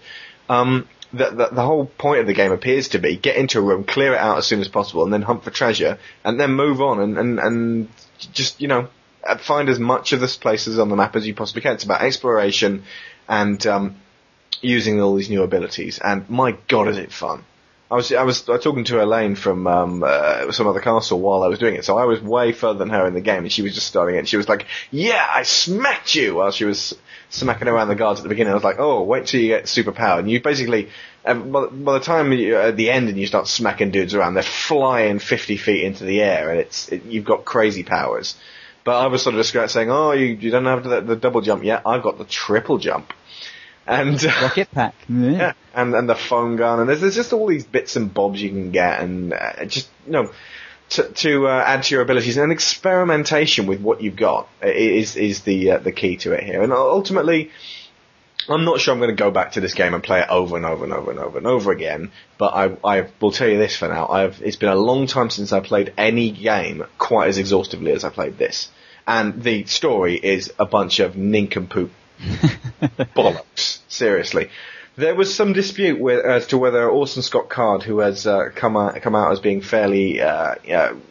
Um, 0.48 0.88
the, 1.12 1.30
the 1.30 1.48
the 1.52 1.62
whole 1.62 1.86
point 1.86 2.20
of 2.20 2.26
the 2.26 2.34
game 2.34 2.52
appears 2.52 2.88
to 2.88 2.98
be 2.98 3.16
get 3.16 3.36
into 3.36 3.58
a 3.58 3.62
room, 3.62 3.84
clear 3.84 4.12
it 4.12 4.18
out 4.18 4.38
as 4.38 4.46
soon 4.46 4.60
as 4.60 4.68
possible, 4.68 5.04
and 5.04 5.12
then 5.12 5.22
hunt 5.22 5.44
for 5.44 5.50
treasure, 5.50 5.98
and 6.24 6.38
then 6.38 6.52
move 6.52 6.80
on 6.80 7.00
and 7.00 7.18
and 7.18 7.38
and 7.38 7.88
just 8.32 8.60
you 8.60 8.68
know 8.68 8.88
find 9.40 9.68
as 9.68 9.78
much 9.78 10.12
of 10.12 10.20
this 10.20 10.36
places 10.36 10.78
on 10.78 10.88
the 10.88 10.96
map 10.96 11.16
as 11.16 11.26
you 11.26 11.34
possibly 11.34 11.62
can. 11.62 11.74
It's 11.74 11.84
about 11.84 12.02
exploration 12.02 12.84
and 13.28 13.64
um, 13.66 13.96
using 14.60 15.00
all 15.00 15.14
these 15.14 15.30
new 15.30 15.42
abilities. 15.42 15.98
And 15.98 16.28
my 16.28 16.56
god, 16.68 16.88
is 16.88 16.98
it 16.98 17.12
fun! 17.12 17.44
I 17.90 17.94
was 17.94 18.12
I 18.12 18.22
was 18.22 18.42
talking 18.42 18.84
to 18.84 19.02
Elaine 19.02 19.34
from 19.34 19.66
um, 19.66 20.02
uh, 20.02 20.52
some 20.52 20.66
other 20.66 20.80
castle 20.80 21.20
while 21.20 21.42
I 21.42 21.48
was 21.48 21.58
doing 21.58 21.74
it, 21.74 21.86
so 21.86 21.96
I 21.96 22.04
was 22.04 22.20
way 22.20 22.52
further 22.52 22.78
than 22.78 22.90
her 22.90 23.06
in 23.06 23.14
the 23.14 23.22
game, 23.22 23.44
and 23.44 23.52
she 23.52 23.62
was 23.62 23.74
just 23.74 23.86
starting 23.86 24.16
it. 24.16 24.18
And 24.18 24.28
she 24.28 24.36
was 24.36 24.46
like, 24.46 24.66
"Yeah, 24.90 25.26
I 25.26 25.42
smacked 25.42 26.14
you!" 26.14 26.34
While 26.34 26.50
she 26.50 26.66
was 26.66 26.94
smacking 27.30 27.66
around 27.66 27.88
the 27.88 27.94
guards 27.94 28.20
at 28.20 28.24
the 28.24 28.28
beginning. 28.28 28.50
I 28.50 28.56
was 28.56 28.64
like, 28.64 28.78
"Oh, 28.78 29.04
wait 29.04 29.26
till 29.26 29.40
you 29.40 29.48
get 29.48 29.64
superpower." 29.64 30.18
And 30.18 30.30
you 30.30 30.38
basically, 30.42 30.90
um, 31.24 31.50
by, 31.50 31.66
by 31.66 31.94
the 31.94 32.04
time 32.04 32.30
you're 32.34 32.60
at 32.60 32.76
the 32.76 32.90
end 32.90 33.08
and 33.08 33.18
you 33.18 33.26
start 33.26 33.48
smacking 33.48 33.90
dudes 33.90 34.14
around, 34.14 34.34
they're 34.34 34.42
flying 34.42 35.18
50 35.18 35.56
feet 35.56 35.84
into 35.84 36.04
the 36.04 36.20
air, 36.20 36.50
and 36.50 36.60
it's 36.60 36.90
it, 36.90 37.06
you've 37.06 37.24
got 37.24 37.46
crazy 37.46 37.84
powers. 37.84 38.36
But 38.84 38.96
I 38.96 39.06
was 39.06 39.22
sort 39.22 39.34
of 39.34 39.42
just 39.42 39.72
saying, 39.72 39.90
"Oh, 39.90 40.12
you 40.12 40.26
you 40.26 40.50
don't 40.50 40.66
have 40.66 40.84
the, 40.84 41.00
the 41.00 41.16
double 41.16 41.40
jump 41.40 41.64
yet. 41.64 41.82
I've 41.86 42.02
got 42.02 42.18
the 42.18 42.24
triple 42.24 42.76
jump." 42.76 43.14
And 43.88 44.22
uh, 44.22 44.28
rocket 44.42 44.70
pack, 44.70 44.94
yeah. 45.08 45.30
yeah, 45.30 45.52
and 45.74 45.94
and 45.94 46.06
the 46.06 46.14
foam 46.14 46.56
gun, 46.56 46.80
and 46.80 46.88
there's, 46.90 47.00
there's 47.00 47.14
just 47.14 47.32
all 47.32 47.46
these 47.46 47.64
bits 47.64 47.96
and 47.96 48.12
bobs 48.12 48.40
you 48.40 48.50
can 48.50 48.70
get, 48.70 49.00
and 49.00 49.32
uh, 49.32 49.64
just 49.64 49.88
you 50.04 50.12
know, 50.12 50.30
to, 50.90 51.04
to 51.08 51.48
uh, 51.48 51.64
add 51.66 51.84
to 51.84 51.94
your 51.94 52.02
abilities, 52.02 52.36
and 52.36 52.52
experimentation 52.52 53.66
with 53.66 53.80
what 53.80 54.02
you've 54.02 54.14
got 54.16 54.46
is 54.62 55.16
is 55.16 55.40
the 55.40 55.70
uh, 55.70 55.78
the 55.78 55.90
key 55.90 56.18
to 56.18 56.32
it 56.32 56.44
here, 56.44 56.62
and 56.62 56.72
ultimately. 56.72 57.50
I'm 58.50 58.64
not 58.64 58.80
sure 58.80 58.94
I'm 58.94 59.00
going 59.00 59.14
to 59.14 59.22
go 59.22 59.30
back 59.30 59.52
to 59.52 59.60
this 59.60 59.74
game 59.74 59.92
and 59.92 60.02
play 60.02 60.20
it 60.20 60.28
over 60.30 60.56
and 60.56 60.64
over 60.64 60.84
and 60.84 60.92
over 60.94 61.10
and 61.10 61.20
over 61.20 61.36
and 61.36 61.46
over 61.46 61.70
again, 61.70 62.12
but 62.38 62.54
I, 62.54 62.76
I 62.82 63.08
will 63.20 63.30
tell 63.30 63.46
you 63.48 63.58
this 63.58 63.76
for 63.76 63.88
now. 63.88 64.08
I've, 64.08 64.40
it's 64.40 64.56
been 64.56 64.70
a 64.70 64.74
long 64.74 65.06
time 65.06 65.28
since 65.28 65.52
I 65.52 65.60
played 65.60 65.92
any 65.98 66.30
game 66.30 66.86
quite 66.96 67.28
as 67.28 67.36
exhaustively 67.36 67.92
as 67.92 68.04
I 68.04 68.08
played 68.08 68.38
this. 68.38 68.70
And 69.06 69.42
the 69.42 69.66
story 69.66 70.14
is 70.16 70.50
a 70.58 70.64
bunch 70.64 70.98
of 71.00 71.14
nincompoop 71.14 71.90
bollocks. 73.16 73.78
Seriously. 73.88 74.50
There 74.96 75.14
was 75.14 75.32
some 75.32 75.52
dispute 75.52 76.00
with, 76.00 76.24
as 76.24 76.48
to 76.48 76.58
whether 76.58 76.88
Orson 76.88 77.22
Scott 77.22 77.48
Card, 77.48 77.84
who 77.84 78.00
has 78.00 78.26
uh, 78.26 78.50
come 78.52 78.76
out 78.76 79.00
come 79.00 79.14
out 79.14 79.30
as 79.30 79.38
being 79.38 79.60
fairly 79.60 80.20
uh, 80.20 80.56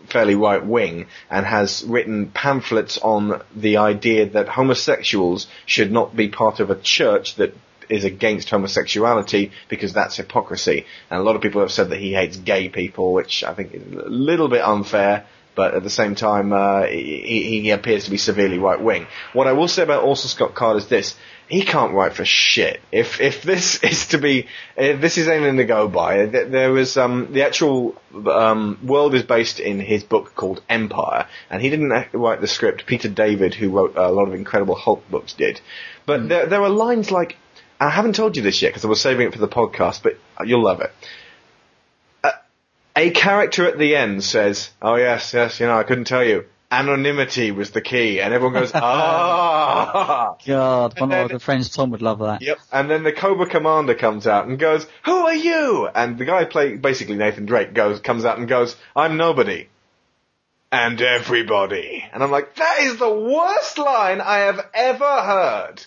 fairly 0.09 0.35
right 0.35 0.65
wing 0.65 1.07
and 1.29 1.45
has 1.45 1.85
written 1.85 2.27
pamphlets 2.27 2.97
on 2.97 3.41
the 3.55 3.77
idea 3.77 4.25
that 4.25 4.49
homosexuals 4.49 5.47
should 5.65 5.89
not 5.89 6.15
be 6.15 6.27
part 6.27 6.59
of 6.59 6.69
a 6.69 6.75
church 6.75 7.35
that 7.35 7.55
is 7.89 8.03
against 8.03 8.49
homosexuality 8.49 9.51
because 9.69 9.93
that's 9.93 10.17
hypocrisy. 10.17 10.85
And 11.09 11.21
a 11.21 11.23
lot 11.23 11.37
of 11.37 11.41
people 11.41 11.61
have 11.61 11.71
said 11.71 11.89
that 11.89 11.99
he 11.99 12.13
hates 12.13 12.37
gay 12.37 12.69
people, 12.69 13.13
which 13.13 13.43
I 13.43 13.53
think 13.53 13.73
is 13.73 13.93
a 13.93 14.09
little 14.09 14.49
bit 14.49 14.61
unfair 14.61 15.25
but 15.57 15.73
at 15.73 15.81
the 15.81 15.89
same 15.89 16.13
time, 16.13 16.53
uh, 16.53 16.85
he, 16.85 17.61
he, 17.63 17.71
appears 17.71 18.05
to 18.05 18.11
be 18.11 18.17
severely 18.17 18.59
right 18.59 18.79
wing. 18.79 19.07
What 19.33 19.47
I 19.47 19.53
will 19.53 19.67
say 19.67 19.81
about 19.81 20.03
Orson 20.03 20.29
Scott 20.29 20.53
Card 20.53 20.77
is 20.77 20.87
this: 20.87 21.15
he 21.49 21.63
can't 21.63 21.93
write 21.93 22.13
for 22.13 22.23
shit. 22.23 22.79
If 22.91 23.19
if 23.19 23.41
this 23.41 23.83
is 23.83 24.07
to 24.09 24.19
be, 24.19 24.47
if 24.77 25.01
this 25.01 25.17
is 25.17 25.27
anything 25.27 25.57
to 25.57 25.65
go 25.65 25.87
by, 25.87 26.27
there 26.27 26.71
was 26.71 26.95
um, 26.95 27.33
the 27.33 27.41
actual 27.41 27.99
um, 28.13 28.79
world 28.83 29.15
is 29.15 29.23
based 29.23 29.59
in 29.59 29.79
his 29.79 30.03
book 30.03 30.35
called 30.35 30.61
Empire, 30.69 31.25
and 31.49 31.59
he 31.59 31.71
didn't 31.71 31.91
write 32.13 32.39
the 32.39 32.47
script. 32.47 32.85
Peter 32.85 33.09
David, 33.09 33.55
who 33.55 33.71
wrote 33.71 33.97
a 33.97 34.11
lot 34.11 34.27
of 34.27 34.35
Incredible 34.35 34.75
Hulk 34.75 35.09
books, 35.09 35.33
did. 35.33 35.59
But 36.05 36.21
mm. 36.21 36.29
there 36.29 36.45
there 36.45 36.61
are 36.61 36.69
lines 36.69 37.11
like. 37.11 37.35
I 37.79 37.91
haven't 37.91 38.15
told 38.15 38.35
you 38.35 38.41
this 38.41 38.61
yet 38.61 38.69
because 38.69 38.85
I 38.85 38.87
was 38.87 39.01
saving 39.01 39.27
it 39.27 39.33
for 39.33 39.39
the 39.39 39.47
podcast, 39.47 40.01
but 40.01 40.17
you'll 40.43 40.63
love 40.63 40.81
it 40.81 40.91
a 42.97 43.11
character 43.11 43.65
at 43.65 43.77
the 43.77 43.95
end 43.95 44.23
says, 44.23 44.69
"Oh 44.81 44.95
yes, 44.95 45.33
yes, 45.33 45.59
you 45.59 45.67
know, 45.67 45.77
I 45.77 45.83
couldn't 45.83 46.05
tell 46.05 46.23
you." 46.23 46.45
Anonymity 46.69 47.51
was 47.51 47.71
the 47.71 47.79
key, 47.79 48.19
and 48.19 48.33
everyone 48.33 48.59
goes, 48.59 48.71
"Ah!" 48.75 50.35
God, 50.45 50.99
one 50.99 51.13
of 51.13 51.29
the 51.29 51.39
friends 51.39 51.69
Tom 51.69 51.91
would 51.91 52.01
love 52.01 52.19
that. 52.19 52.41
Yep. 52.41 52.59
And 52.73 52.89
then 52.89 53.03
the 53.03 53.13
Cobra 53.13 53.47
Commander 53.47 53.95
comes 53.95 54.27
out 54.27 54.47
and 54.47 54.59
goes, 54.59 54.85
"Who 55.05 55.15
are 55.15 55.35
you?" 55.35 55.87
And 55.87 56.17
the 56.17 56.25
guy 56.25 56.43
play 56.45 56.75
basically 56.75 57.15
Nathan 57.15 57.45
Drake 57.45 57.73
goes 57.73 57.99
comes 57.99 58.25
out 58.25 58.37
and 58.37 58.47
goes, 58.47 58.75
"I'm 58.95 59.15
nobody." 59.17 59.69
And 60.69 61.01
everybody. 61.01 62.05
And 62.11 62.21
I'm 62.21 62.29
like, 62.29 62.55
that 62.55 62.79
is 62.81 62.97
the 62.97 63.09
worst 63.09 63.77
line 63.77 64.19
I 64.19 64.39
have 64.39 64.59
ever 64.73 65.21
heard. 65.21 65.85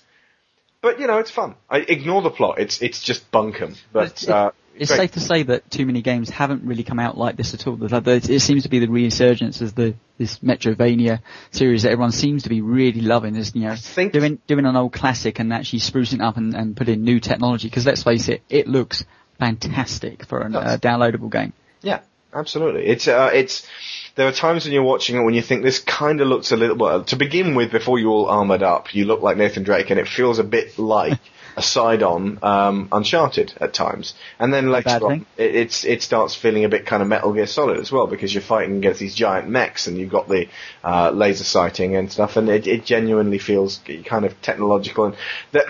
But 0.81 1.01
you 1.01 1.07
know, 1.07 1.19
it's 1.19 1.31
fun. 1.31 1.55
I 1.69 1.79
ignore 1.81 2.23
the 2.23 2.31
plot. 2.31 2.59
It's 2.59 2.81
it's 2.81 3.03
just 3.03 3.31
bunkum. 3.31 3.77
But 3.93 4.27
uh, 4.27 4.53
it's 4.75 4.91
Great. 4.91 4.99
safe 4.99 5.13
to 5.13 5.21
say 5.21 5.43
that 5.45 5.71
too 5.71 5.85
many 5.85 6.01
games 6.01 6.31
haven't 6.31 6.65
really 6.65 6.85
come 6.85 6.99
out 6.99 7.19
like 7.19 7.37
this 7.37 7.55
at 7.55 7.67
all. 7.67 7.79
It 7.83 8.41
seems 8.41 8.63
to 8.63 8.69
be 8.69 8.79
the 8.79 8.89
resurgence 8.89 9.61
of 9.61 9.75
the 9.75 9.95
this 10.17 10.39
Metroidvania 10.39 11.21
series 11.51 11.83
that 11.83 11.91
everyone 11.93 12.13
seems 12.13 12.45
to 12.45 12.49
be 12.49 12.61
really 12.61 13.01
loving. 13.01 13.37
Is 13.37 13.55
you 13.55 13.63
know 13.63 13.77
doing 14.11 14.39
doing 14.47 14.67
an 14.67 14.77
old 14.77 14.93
classic 14.93 15.39
and 15.39 15.53
actually 15.53 15.81
sprucing 15.81 16.15
it 16.15 16.21
up 16.21 16.37
and, 16.37 16.55
and 16.55 16.77
putting 16.77 17.03
new 17.03 17.21
technology. 17.21 17.69
Because 17.69 17.87
let's 17.87 18.03
face 18.03 18.29
it, 18.29 18.43
it 18.49 18.69
looks 18.69 19.05
fantastic 19.39 20.25
for 20.27 20.41
a 20.41 20.53
uh, 20.53 20.77
downloadable 20.79 21.31
game. 21.31 21.53
Yeah, 21.83 22.01
absolutely. 22.33 22.87
It's 22.87 23.09
uh, 23.09 23.31
it's 23.33 23.67
there 24.15 24.29
are 24.29 24.33
times 24.33 24.65
when 24.65 24.73
you're 24.73 24.83
watching 24.83 25.17
it 25.17 25.23
when 25.25 25.35
you 25.35 25.43
think 25.43 25.63
this 25.63 25.79
kind 25.79 26.21
of 26.21 26.29
looks 26.29 26.53
a 26.53 26.57
little 26.57 26.77
well 26.77 27.05
to 27.05 27.17
begin 27.17 27.55
with 27.55 27.71
before 27.73 27.99
you're 27.99 28.11
all 28.11 28.27
armored 28.27 28.63
up 28.63 28.95
you 28.95 29.05
look 29.05 29.23
like 29.23 29.37
Nathan 29.37 29.63
Drake 29.63 29.91
and 29.91 30.01
it 30.01 30.09
feels 30.09 30.39
a 30.39 30.45
bit 30.45 30.79
like 30.79 31.19
a 31.61 31.63
side 31.63 32.03
on 32.03 32.39
um, 32.43 32.89
Uncharted 32.91 33.53
at 33.61 33.75
times, 33.75 34.15
and 34.39 34.53
then 34.53 34.71
later 34.71 34.99
on 35.05 35.27
it, 35.37 35.55
it's 35.55 35.85
it 35.85 36.03
starts 36.03 36.35
feeling 36.35 36.65
a 36.65 36.71
bit 36.71 36.87
kind 36.87 37.03
of 37.03 37.09
Metal 37.09 37.35
Gear 37.35 37.47
Solid 37.47 37.79
as 37.79 37.93
well 37.93 38.07
because 38.07 38.33
you're 38.33 38.43
fighting 38.43 38.79
against 38.79 38.99
these 38.99 39.15
giant 39.15 39.49
mechs 39.49 39.87
and 39.87 39.99
you've 39.99 40.11
got 40.11 40.27
the 40.27 40.49
uh, 40.83 41.11
laser 41.11 41.45
sighting 41.45 41.97
and 41.97 42.11
stuff, 42.11 42.37
and 42.39 42.49
it, 42.49 42.67
it 42.67 42.85
genuinely 42.87 43.39
feels 43.39 43.81
kind 44.07 44.25
of 44.25 44.41
technological. 44.41 45.05
And 45.05 45.17
that 45.53 45.67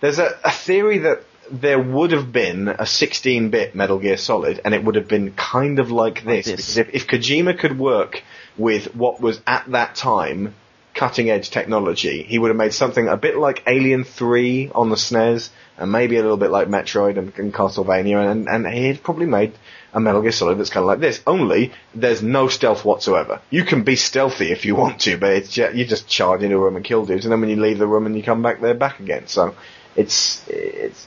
there's 0.00 0.20
a, 0.20 0.38
a 0.44 0.52
theory 0.52 0.98
that 0.98 1.24
there 1.50 1.82
would 1.82 2.12
have 2.12 2.32
been 2.32 2.68
a 2.68 2.84
16-bit 2.84 3.74
Metal 3.74 3.98
Gear 3.98 4.16
Solid, 4.16 4.60
and 4.64 4.74
it 4.74 4.84
would 4.84 4.94
have 4.94 5.08
been 5.08 5.32
kind 5.32 5.80
of 5.80 5.90
like 5.90 6.24
this. 6.24 6.46
Like 6.46 6.56
this. 6.56 6.76
Because 6.76 6.78
if, 6.78 6.94
if 6.94 7.06
Kojima 7.08 7.58
could 7.58 7.78
work 7.78 8.22
with 8.56 8.94
what 8.94 9.20
was 9.20 9.40
at 9.46 9.70
that 9.72 9.96
time 9.96 10.54
cutting 10.94 11.30
edge 11.30 11.50
technology, 11.50 12.22
he 12.22 12.38
would 12.38 12.48
have 12.48 12.56
made 12.56 12.74
something 12.74 13.08
a 13.08 13.16
bit 13.16 13.36
like 13.36 13.62
Alien 13.66 14.04
3 14.04 14.70
on 14.74 14.90
the 14.90 14.96
SNES, 14.96 15.50
and 15.78 15.90
maybe 15.90 16.16
a 16.16 16.22
little 16.22 16.36
bit 16.36 16.50
like 16.50 16.68
Metroid 16.68 17.18
and, 17.18 17.32
and 17.38 17.52
Castlevania, 17.52 18.30
and, 18.30 18.48
and 18.48 18.66
he'd 18.66 19.02
probably 19.02 19.26
made 19.26 19.52
a 19.92 20.00
Metal 20.00 20.22
Gear 20.22 20.32
Solid 20.32 20.58
that's 20.58 20.70
kind 20.70 20.84
of 20.84 20.88
like 20.88 21.00
this. 21.00 21.20
Only 21.26 21.72
there's 21.94 22.22
no 22.22 22.48
stealth 22.48 22.84
whatsoever. 22.84 23.40
You 23.50 23.64
can 23.64 23.82
be 23.82 23.96
stealthy 23.96 24.52
if 24.52 24.64
you 24.64 24.74
want 24.74 25.00
to, 25.02 25.16
but 25.16 25.44
just, 25.48 25.74
you 25.74 25.84
just 25.84 26.08
charge 26.08 26.42
into 26.42 26.56
a 26.56 26.60
room 26.60 26.76
and 26.76 26.84
kill 26.84 27.06
dudes, 27.06 27.24
and 27.24 27.32
then 27.32 27.40
when 27.40 27.50
you 27.50 27.56
leave 27.56 27.78
the 27.78 27.86
room 27.86 28.06
and 28.06 28.16
you 28.16 28.22
come 28.22 28.42
back, 28.42 28.60
they're 28.60 28.74
back 28.74 29.00
again. 29.00 29.26
So 29.26 29.54
it's 29.96 30.42
it's 30.48 31.06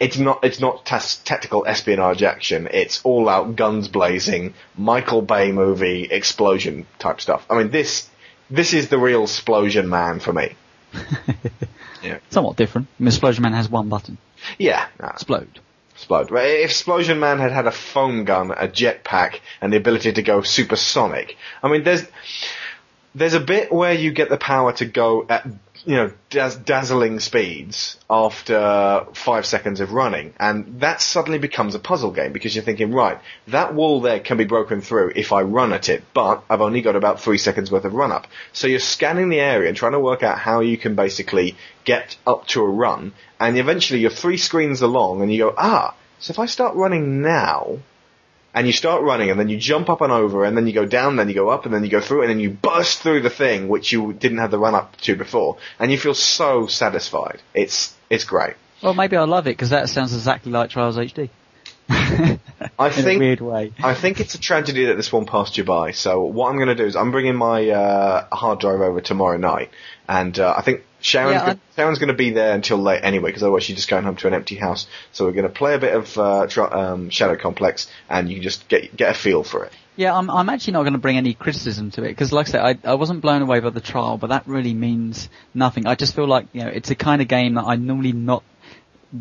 it's 0.00 0.18
not 0.18 0.44
it's 0.44 0.58
not 0.58 0.84
tactical 0.84 1.64
espionage 1.66 2.22
action. 2.22 2.68
It's 2.72 3.00
all 3.04 3.28
out 3.28 3.56
guns 3.56 3.88
blazing, 3.88 4.54
Michael 4.76 5.22
Bay 5.22 5.52
movie 5.52 6.08
explosion 6.10 6.86
type 6.98 7.20
stuff. 7.20 7.46
I 7.48 7.58
mean 7.58 7.70
this 7.70 8.08
this 8.50 8.72
is 8.72 8.88
the 8.88 8.98
real 8.98 9.26
Splosion 9.26 9.88
Man 9.88 10.20
for 10.20 10.32
me. 10.32 10.54
yeah. 12.02 12.18
Somewhat 12.30 12.56
different. 12.56 12.88
I 12.98 13.02
mean, 13.02 13.12
Splosion 13.12 13.40
Man 13.40 13.52
has 13.52 13.68
one 13.68 13.88
button. 13.88 14.18
Yeah. 14.58 14.86
No. 15.00 15.08
Explode. 15.08 15.60
Explode. 15.92 16.30
If 16.32 16.70
Splosion 16.70 17.18
Man 17.18 17.38
had 17.38 17.52
had 17.52 17.66
a 17.66 17.70
foam 17.70 18.24
gun, 18.24 18.50
a 18.50 18.68
jetpack, 18.68 19.40
and 19.60 19.72
the 19.72 19.76
ability 19.76 20.12
to 20.12 20.22
go 20.22 20.42
supersonic, 20.42 21.36
I 21.62 21.68
mean, 21.68 21.84
there's 21.84 22.04
there's 23.14 23.34
a 23.34 23.40
bit 23.40 23.72
where 23.72 23.92
you 23.92 24.10
get 24.10 24.28
the 24.28 24.38
power 24.38 24.72
to 24.74 24.84
go 24.86 25.26
at 25.28 25.46
you 25.84 25.96
know, 25.96 26.12
daz- 26.30 26.56
dazzling 26.56 27.20
speeds 27.20 27.98
after 28.08 29.06
five 29.14 29.46
seconds 29.46 29.80
of 29.80 29.92
running. 29.92 30.34
And 30.38 30.80
that 30.80 31.00
suddenly 31.00 31.38
becomes 31.38 31.74
a 31.74 31.78
puzzle 31.78 32.12
game 32.12 32.32
because 32.32 32.54
you're 32.54 32.64
thinking, 32.64 32.92
right, 32.92 33.18
that 33.48 33.74
wall 33.74 34.00
there 34.00 34.20
can 34.20 34.36
be 34.36 34.44
broken 34.44 34.80
through 34.80 35.12
if 35.16 35.32
I 35.32 35.42
run 35.42 35.72
at 35.72 35.88
it, 35.88 36.04
but 36.14 36.44
I've 36.48 36.60
only 36.60 36.82
got 36.82 36.96
about 36.96 37.20
three 37.20 37.38
seconds 37.38 37.70
worth 37.70 37.84
of 37.84 37.94
run 37.94 38.12
up. 38.12 38.26
So 38.52 38.66
you're 38.66 38.78
scanning 38.78 39.28
the 39.28 39.40
area 39.40 39.68
and 39.68 39.76
trying 39.76 39.92
to 39.92 40.00
work 40.00 40.22
out 40.22 40.38
how 40.38 40.60
you 40.60 40.78
can 40.78 40.94
basically 40.94 41.56
get 41.84 42.16
up 42.26 42.46
to 42.48 42.62
a 42.62 42.68
run. 42.68 43.12
And 43.40 43.58
eventually 43.58 44.00
you're 44.00 44.10
three 44.10 44.36
screens 44.36 44.82
along 44.82 45.22
and 45.22 45.32
you 45.32 45.38
go, 45.38 45.54
ah, 45.56 45.94
so 46.20 46.30
if 46.30 46.38
I 46.38 46.46
start 46.46 46.76
running 46.76 47.22
now, 47.22 47.78
and 48.54 48.66
you 48.66 48.72
start 48.72 49.02
running 49.02 49.30
and 49.30 49.38
then 49.38 49.48
you 49.48 49.56
jump 49.56 49.88
up 49.88 50.00
and 50.00 50.12
over 50.12 50.44
and 50.44 50.56
then 50.56 50.66
you 50.66 50.72
go 50.72 50.86
down, 50.86 51.16
then 51.16 51.28
you 51.28 51.34
go 51.34 51.48
up 51.48 51.64
and 51.64 51.74
then 51.74 51.84
you 51.84 51.90
go 51.90 52.00
through 52.00 52.22
and 52.22 52.30
then 52.30 52.40
you 52.40 52.50
burst 52.50 53.00
through 53.00 53.22
the 53.22 53.30
thing 53.30 53.68
which 53.68 53.92
you 53.92 54.12
didn't 54.12 54.38
have 54.38 54.50
the 54.50 54.58
run 54.58 54.74
up 54.74 54.96
to 54.98 55.16
before 55.16 55.56
and 55.78 55.90
you 55.90 55.98
feel 55.98 56.14
so 56.14 56.66
satisfied. 56.66 57.40
It's, 57.54 57.94
it's 58.10 58.24
great. 58.24 58.54
Well, 58.82 58.94
maybe 58.94 59.16
I'll 59.16 59.26
love 59.26 59.46
it 59.46 59.50
because 59.50 59.70
that 59.70 59.88
sounds 59.88 60.12
exactly 60.12 60.52
like 60.52 60.70
Trials 60.70 60.96
HD. 60.96 61.30
I 62.78 62.90
think, 62.90 63.20
weird 63.20 63.40
way. 63.40 63.72
I 63.82 63.94
think 63.94 64.20
it's 64.20 64.34
a 64.34 64.40
tragedy 64.40 64.86
that 64.86 64.96
this 64.96 65.12
one 65.12 65.26
passed 65.26 65.56
you 65.56 65.64
by. 65.64 65.92
So 65.92 66.22
what 66.22 66.48
I'm 66.48 66.56
going 66.56 66.68
to 66.68 66.74
do 66.74 66.84
is 66.84 66.96
I'm 66.96 67.10
bringing 67.10 67.36
my 67.36 67.68
uh, 67.68 68.26
hard 68.34 68.60
drive 68.60 68.80
over 68.80 69.00
tomorrow 69.00 69.36
night, 69.36 69.70
and 70.08 70.38
uh, 70.38 70.54
I 70.56 70.62
think 70.62 70.84
Sharon's, 71.00 71.34
yeah, 71.34 71.54
go- 71.54 71.60
Sharon's 71.76 71.98
going 71.98 72.08
to 72.08 72.14
be 72.14 72.30
there 72.30 72.54
until 72.54 72.78
late 72.78 73.00
anyway, 73.02 73.30
because 73.30 73.42
otherwise 73.42 73.64
she's 73.64 73.76
just 73.76 73.88
going 73.88 74.04
home 74.04 74.16
to 74.16 74.26
an 74.28 74.34
empty 74.34 74.56
house. 74.56 74.86
So 75.12 75.24
we're 75.26 75.32
going 75.32 75.48
to 75.48 75.50
play 75.50 75.74
a 75.74 75.78
bit 75.78 75.94
of 75.94 76.18
uh, 76.18 76.46
um, 76.70 77.10
Shadow 77.10 77.36
Complex, 77.36 77.88
and 78.08 78.28
you 78.28 78.36
can 78.36 78.42
just 78.42 78.68
get 78.68 78.96
get 78.96 79.10
a 79.10 79.14
feel 79.14 79.44
for 79.44 79.64
it. 79.64 79.72
Yeah, 79.94 80.16
I'm, 80.16 80.30
I'm 80.30 80.48
actually 80.48 80.72
not 80.72 80.84
going 80.84 80.94
to 80.94 80.98
bring 80.98 81.18
any 81.18 81.34
criticism 81.34 81.90
to 81.92 82.04
it 82.04 82.08
because, 82.08 82.32
like 82.32 82.48
I 82.48 82.50
said, 82.50 82.78
I, 82.84 82.92
I 82.92 82.94
wasn't 82.94 83.20
blown 83.20 83.42
away 83.42 83.60
by 83.60 83.68
the 83.68 83.80
trial, 83.80 84.16
but 84.16 84.28
that 84.28 84.46
really 84.46 84.72
means 84.72 85.28
nothing. 85.52 85.86
I 85.86 85.96
just 85.96 86.14
feel 86.14 86.26
like 86.26 86.46
you 86.52 86.62
know 86.62 86.68
it's 86.68 86.90
a 86.90 86.94
kind 86.94 87.20
of 87.20 87.28
game 87.28 87.54
that 87.54 87.64
I 87.64 87.76
normally 87.76 88.12
not 88.12 88.42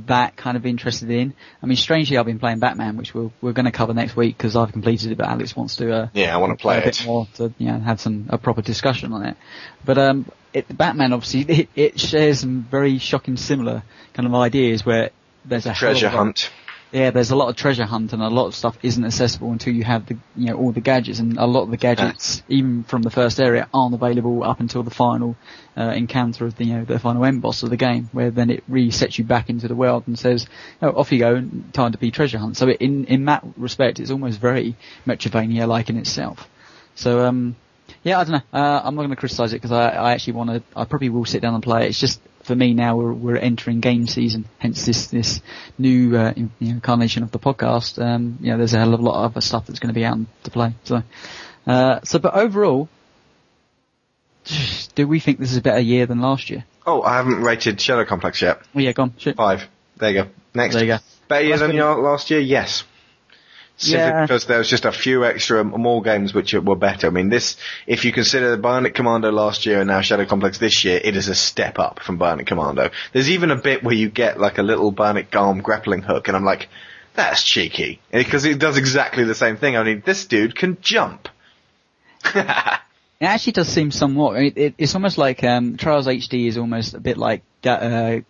that 0.08 0.36
kind 0.36 0.58
of 0.58 0.66
interested 0.66 1.10
in. 1.10 1.34
I 1.62 1.66
mean, 1.66 1.76
strangely, 1.76 2.18
I've 2.18 2.26
been 2.26 2.40
playing 2.40 2.60
Batman, 2.60 2.98
which 2.98 3.14
we're 3.14 3.30
we're 3.42 3.54
going 3.54 3.66
to 3.66 3.72
cover 3.72 3.94
next 3.94 4.16
week 4.16 4.38
because 4.38 4.56
I've 4.56 4.72
completed 4.72 5.12
it, 5.12 5.18
but 5.18 5.28
Alex 5.28 5.56
wants 5.56 5.76
to. 5.78 5.94
Uh, 5.94 6.08
Yeah, 6.14 6.34
I 6.34 6.38
want 6.38 6.58
to 6.58 6.62
play 6.62 6.80
a 6.80 6.84
bit 6.84 7.06
more 7.06 7.28
to 7.36 7.54
you 7.58 7.68
know 7.68 7.80
have 7.80 8.00
some 8.00 8.28
a 8.30 8.38
proper 8.38 8.62
discussion 8.62 9.14
on 9.14 9.26
it. 9.26 9.38
But 9.84 9.98
um, 9.98 10.32
it, 10.54 10.76
Batman 10.76 11.14
obviously 11.14 11.42
it, 11.62 11.70
it 11.76 12.00
shares 12.00 12.40
some 12.40 12.64
very 12.70 12.98
shocking 12.98 13.38
similar 13.38 13.84
kind 14.14 14.28
of 14.28 14.36
ideas 14.36 14.86
where 14.86 15.12
there's 15.46 15.66
a 15.66 15.74
Treasure 15.74 16.10
hunt. 16.10 16.52
Yeah, 16.92 17.12
there's 17.12 17.32
a 17.32 17.38
lot 17.38 17.48
of 17.48 17.56
treasure 17.56 17.86
hunt 17.86 18.12
and 18.12 18.22
a 18.22 18.28
lot 18.28 18.48
of 18.48 18.56
stuff 18.56 18.78
isn't 18.84 19.04
accessible 19.04 19.52
until 19.54 19.74
you 19.74 19.86
have 19.86 20.08
the 20.08 20.18
you 20.36 20.48
know 20.48 20.58
all 20.58 20.74
the 20.74 20.82
gadgets 20.82 21.20
and 21.20 21.38
a 21.38 21.46
lot 21.46 21.64
of 21.64 21.72
the 21.72 21.78
gadgets 21.78 22.44
even 22.50 22.84
from 22.84 23.02
the 23.02 23.10
first 23.10 23.40
area 23.40 23.70
aren't 23.74 23.96
available 23.96 24.44
up 24.44 24.60
until 24.60 24.84
the 24.84 24.92
final 24.92 25.38
uh, 25.78 25.84
encounter 25.84 26.46
of 26.46 26.58
the 26.58 26.66
you 26.66 26.74
know 26.74 26.84
the 26.84 27.00
final 27.00 27.24
end 27.24 27.42
boss 27.42 27.64
of 27.64 27.70
the 27.70 27.78
game 27.78 28.10
where 28.12 28.30
then 28.30 28.50
it 28.50 28.70
resets 28.70 29.18
you 29.18 29.24
back 29.24 29.50
into 29.50 29.70
the 29.70 29.76
world 29.76 30.04
and 30.06 30.20
says 30.20 30.48
oh 30.82 30.90
off 30.90 31.14
you 31.14 31.20
go 31.20 31.42
time 31.72 31.94
to 31.94 31.98
be 31.98 32.12
treasure 32.12 32.38
hunt. 32.38 32.58
So 32.58 32.68
it, 32.68 32.82
in 32.82 33.06
in 33.06 33.24
that 33.26 33.46
respect 33.56 34.02
it's 34.02 34.12
almost 34.12 34.42
very 34.42 34.76
Metroidvania 35.08 35.68
like 35.70 35.90
in 35.90 35.98
itself. 35.98 36.50
So 36.96 37.26
um 37.26 37.56
yeah 38.04 38.20
I 38.20 38.26
don't 38.26 38.34
know 38.34 38.60
uh, 38.60 38.82
I'm 38.84 38.96
not 38.96 39.04
going 39.04 39.12
to 39.12 39.16
criticise 39.16 39.54
it 39.54 39.62
because 39.62 39.72
I, 39.72 39.92
I 39.92 40.12
actually 40.12 40.34
want 40.34 40.50
to 40.50 40.64
I 40.76 40.84
probably 40.84 41.10
will 41.10 41.24
sit 41.24 41.42
down 41.42 41.54
and 41.54 41.64
play 41.64 41.86
it. 41.86 41.90
It's 41.90 42.00
just 42.02 42.20
for 42.44 42.56
me 42.56 42.74
now 42.74 42.98
we're, 42.98 43.14
we're 43.14 43.38
entering 43.38 43.80
game 43.80 44.08
season, 44.08 44.46
hence 44.60 44.86
this 44.86 45.08
this 45.08 45.42
new 45.78 46.16
uh, 46.18 46.34
you 46.36 46.44
know, 46.44 46.72
incarnation 46.72 47.24
of 47.24 47.32
the 47.32 47.40
podcast. 47.40 48.02
Um, 48.02 48.38
you 48.42 48.52
know, 48.52 48.58
there's 48.58 48.74
a 48.74 48.80
hell 48.80 48.94
of 48.94 49.00
a 49.00 49.04
lot 49.04 49.24
of 49.24 49.32
other 49.32 49.42
stuff 49.42 49.68
that's 49.68 49.80
going 49.80 49.94
to 49.94 50.00
be 50.00 50.06
out 50.06 50.18
to 50.44 50.52
play. 50.52 50.74
So, 50.84 51.04
uh, 51.68 52.00
so 52.04 52.20
but 52.20 52.34
overall, 52.34 52.90
do 54.96 55.08
we 55.08 55.20
think 55.20 55.40
this 55.40 55.52
is 55.52 55.58
a 55.58 55.62
better 55.62 55.82
year 55.82 56.06
than 56.06 56.22
last 56.22 56.50
year? 56.50 56.66
Oh, 56.86 57.02
I 57.02 57.18
haven't 57.18 57.42
rated 57.42 57.80
Shadow 57.80 58.06
Complex 58.06 58.42
yet. 58.42 58.62
Oh 58.76 58.80
yeah, 58.80 58.92
go 58.92 59.04
on. 59.04 59.12
Five. 59.36 59.68
There 59.98 60.10
you 60.10 60.24
go. 60.24 60.30
Next. 60.54 60.76
There 60.76 60.84
you 60.84 60.94
go. 60.94 60.98
Better 61.28 61.46
year 61.46 61.58
than 61.58 61.78
last 61.78 62.30
year? 62.32 62.40
Yes. 62.40 62.84
Simply 63.82 64.00
Yeah. 64.00 64.22
because 64.22 64.46
there 64.46 64.60
was 64.60 64.70
just 64.70 64.86
a 64.86 64.92
few 64.92 65.26
extra 65.26 65.64
more 65.64 66.02
games 66.02 66.34
which 66.34 66.54
were 66.54 66.76
better. 66.76 67.08
I 67.08 67.10
mean, 67.10 67.30
this, 67.30 67.58
if 67.88 68.06
you 68.06 68.12
consider 68.12 68.58
Bionic 68.58 68.94
Commando 68.94 69.32
last 69.32 69.66
year 69.66 69.80
and 69.80 69.88
now 69.88 70.02
Shadow 70.02 70.26
Complex 70.26 70.60
this 70.60 70.84
year, 70.86 71.00
it 71.04 71.16
is 71.18 71.28
a 71.28 71.36
step 71.36 71.80
up 71.80 72.00
from 72.00 72.20
Bionic 72.20 72.46
Commando. 72.46 72.92
There's 73.12 73.30
even 73.30 73.50
a 73.52 73.56
bit 73.56 73.84
where 73.84 73.96
you 73.96 74.10
get 74.10 74.40
like 74.40 74.58
a 74.60 74.64
little 74.64 74.94
Bionic 74.94 75.36
arm 75.36 75.62
grappling 75.62 76.04
hook 76.04 76.28
and 76.28 76.38
I'm 76.38 76.46
like, 76.46 76.70
that's 77.16 77.44
cheeky. 77.44 78.00
Because 78.12 78.46
it 78.46 78.60
does 78.60 78.78
exactly 78.78 79.24
the 79.24 79.36
same 79.36 79.58
thing, 79.58 79.76
only 79.76 79.96
this 79.96 80.26
dude 80.26 80.56
can 80.56 80.78
jump. 80.82 81.28
It 83.22 83.26
actually 83.26 83.54
does 83.54 83.68
seem 83.68 83.92
somewhat. 83.92 84.42
It, 84.42 84.58
it, 84.58 84.74
it's 84.80 84.96
almost 84.96 85.20
like 85.20 85.44
um, 85.44 85.78
Trials 85.78 86.08
HD 86.08 86.48
is 86.48 86.58
almost 86.58 86.96
a 86.96 87.00
bit 87.00 87.18
like 87.18 87.44
uh, 87.64 88.22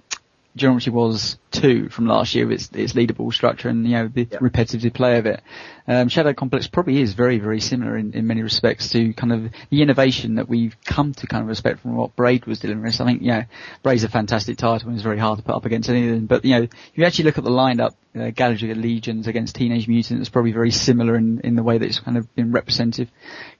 Geometry 0.56 0.92
Wars 0.92 1.38
2 1.52 1.90
from 1.90 2.08
last 2.08 2.36
year 2.36 2.52
its, 2.52 2.70
its 2.74 2.94
leaderboard 2.94 3.34
structure 3.34 3.70
and 3.70 3.86
you 3.86 3.94
know 3.94 4.08
the 4.08 4.28
Yep. 4.32 4.42
repetitive 4.42 4.94
play 4.94 5.18
of 5.18 5.26
it. 5.26 5.42
Um, 5.88 6.10
Shadow 6.10 6.34
Complex 6.34 6.68
probably 6.68 7.02
is 7.02 7.14
very 7.14 7.40
very 7.40 7.60
similar 7.60 7.98
in, 7.98 8.14
in 8.14 8.28
many 8.28 8.42
respects 8.42 8.90
to 8.90 9.14
kind 9.14 9.32
of 9.34 9.52
the 9.70 9.82
innovation 9.82 10.36
that 10.36 10.50
we've 10.50 10.76
come 10.86 11.14
to 11.14 11.28
kind 11.28 11.42
of 11.42 11.48
respect 11.48 11.80
from 11.82 11.96
what 11.96 12.16
Braid 12.16 12.46
was 12.46 12.60
delivering 12.60 12.88
us. 12.88 13.00
I 13.00 13.06
think 13.06 13.22
you 13.22 13.30
know 13.30 13.44
Braid's 13.84 14.04
a 14.04 14.10
fantastic 14.10 14.58
title 14.58 14.88
and 14.90 14.96
it's 14.98 15.04
very 15.04 15.18
hard 15.20 15.40
to 15.40 15.44
put 15.44 15.56
up 15.56 15.66
against 15.66 15.90
anything. 15.90 16.26
But 16.26 16.44
you 16.46 16.56
know 16.58 16.64
if 16.64 16.70
you 16.96 17.06
actually 17.06 17.26
look 17.26 17.38
at 17.38 17.44
the 17.44 17.50
lineup, 17.50 17.92
uh, 18.16 18.32
Galaga 18.32 18.76
Legions 18.76 19.28
against 19.28 19.56
Teenage 19.56 19.88
Mutant, 19.88 20.20
it's 20.20 20.30
probably 20.30 20.52
very 20.52 20.72
similar 20.72 21.16
in, 21.16 21.40
in 21.42 21.56
the 21.56 21.64
way 21.64 21.78
that 21.78 21.86
it's 21.86 22.00
kind 22.00 22.18
of 22.18 22.34
been 22.36 22.52
representative. 22.52 23.10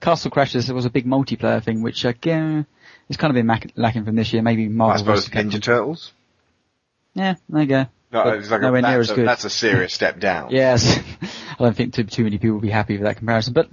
Castle 0.00 0.30
Crashers 0.30 0.70
was 0.72 0.84
a 0.84 0.90
big 0.90 1.06
multiplayer 1.06 1.62
thing, 1.62 1.82
which 1.82 2.04
again 2.04 2.66
it's 3.08 3.16
kind 3.16 3.30
of 3.30 3.34
been 3.34 3.46
mac- 3.46 3.72
lacking 3.76 4.04
from 4.04 4.14
this 4.16 4.32
year. 4.32 4.42
Maybe 4.42 4.66
I 4.66 4.68
Marvel 4.68 4.98
suppose 4.98 5.28
vs. 5.28 5.30
Capcom. 5.30 5.50
Ninja 5.50 5.62
Turtles. 5.62 6.12
Yeah, 7.14 7.34
there 7.48 7.62
you 7.62 7.68
go. 7.68 7.86
No, 8.12 8.24
like 8.24 8.50
a, 8.50 8.58
nowhere 8.58 8.82
near 8.82 8.98
that's, 8.98 9.08
as 9.08 9.10
a, 9.10 9.14
good. 9.14 9.28
that's 9.28 9.44
a 9.44 9.50
serious 9.50 9.94
step 9.94 10.20
down. 10.20 10.50
Yes, 10.52 10.98
I 11.22 11.64
don't 11.64 11.74
think 11.74 11.94
too, 11.94 12.04
too 12.04 12.24
many 12.24 12.36
people 12.36 12.54
will 12.54 12.60
be 12.60 12.70
happy 12.70 12.94
with 12.94 13.04
that 13.04 13.16
comparison. 13.16 13.54
But 13.54 13.70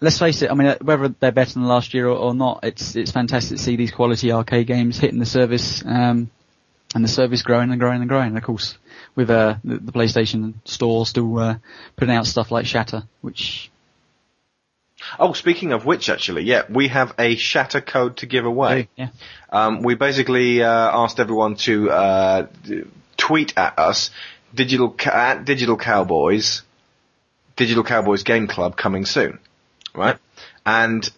let's 0.00 0.18
face 0.18 0.42
it, 0.42 0.50
I 0.50 0.54
mean, 0.54 0.68
uh, 0.68 0.78
whether 0.80 1.08
they're 1.08 1.32
better 1.32 1.54
than 1.54 1.64
last 1.64 1.92
year 1.92 2.06
or, 2.06 2.16
or 2.16 2.34
not, 2.34 2.60
it's 2.62 2.94
it's 2.94 3.10
fantastic 3.10 3.58
to 3.58 3.62
see 3.62 3.76
these 3.76 3.90
quality 3.90 4.30
arcade 4.30 4.68
games 4.68 4.98
hitting 4.98 5.18
the 5.18 5.26
service, 5.26 5.84
um, 5.84 6.30
and 6.94 7.04
the 7.04 7.08
service 7.08 7.42
growing 7.42 7.70
and 7.70 7.80
growing 7.80 8.00
and 8.00 8.08
growing. 8.08 8.28
And 8.28 8.38
of 8.38 8.44
course, 8.44 8.78
with 9.16 9.30
uh, 9.30 9.56
the, 9.64 9.78
the 9.78 9.92
PlayStation 9.92 10.54
Store 10.64 11.04
still 11.06 11.38
uh, 11.38 11.56
putting 11.96 12.14
out 12.14 12.26
stuff 12.26 12.52
like 12.52 12.66
Shatter, 12.66 13.04
which 13.20 13.69
Oh, 15.18 15.32
speaking 15.32 15.72
of 15.72 15.84
which, 15.86 16.08
actually, 16.08 16.42
yeah, 16.44 16.62
we 16.68 16.88
have 16.88 17.14
a 17.18 17.36
Shatter 17.36 17.80
code 17.80 18.18
to 18.18 18.26
give 18.26 18.44
away. 18.44 18.88
yeah, 18.96 19.08
Um, 19.50 19.82
we 19.82 19.94
basically 19.94 20.62
uh, 20.62 20.68
asked 20.68 21.18
everyone 21.20 21.56
to 21.56 21.90
uh, 21.90 22.46
tweet 23.16 23.56
at 23.56 23.78
us 23.78 24.10
digital 24.54 24.94
at 25.06 25.44
digital 25.44 25.76
cowboys, 25.76 26.62
digital 27.56 27.84
cowboys 27.84 28.22
game 28.24 28.46
club 28.46 28.76
coming 28.76 29.04
soon, 29.06 29.38
right? 29.94 30.16
And 30.66 31.08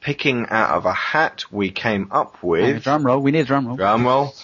picking 0.00 0.46
out 0.50 0.70
of 0.76 0.84
a 0.86 0.92
hat, 0.92 1.44
we 1.50 1.70
came 1.70 2.08
up 2.10 2.42
with 2.42 2.82
drum 2.82 3.04
roll. 3.06 3.20
We 3.20 3.30
need 3.30 3.40
a 3.40 3.44
drum 3.44 3.66
roll. 3.66 3.76
drum 3.76 4.04
roll 4.04 4.34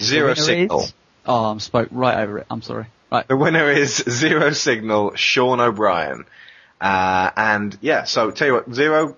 zero 0.00 0.34
signal. 0.34 0.80
is- 0.80 0.94
Oh, 1.26 1.54
I 1.54 1.58
spoke 1.58 1.88
right 1.90 2.18
over 2.22 2.38
it. 2.38 2.46
I'm 2.50 2.60
sorry. 2.60 2.86
Right. 3.10 3.26
The 3.26 3.36
winner 3.36 3.70
is 3.70 3.96
Zero 3.96 4.50
Signal, 4.50 5.14
Sean 5.14 5.58
O'Brien. 5.60 6.24
Uh, 6.84 7.30
and 7.34 7.78
yeah, 7.80 8.04
so 8.04 8.30
tell 8.30 8.46
you 8.46 8.52
what, 8.52 8.74
Zero, 8.74 9.16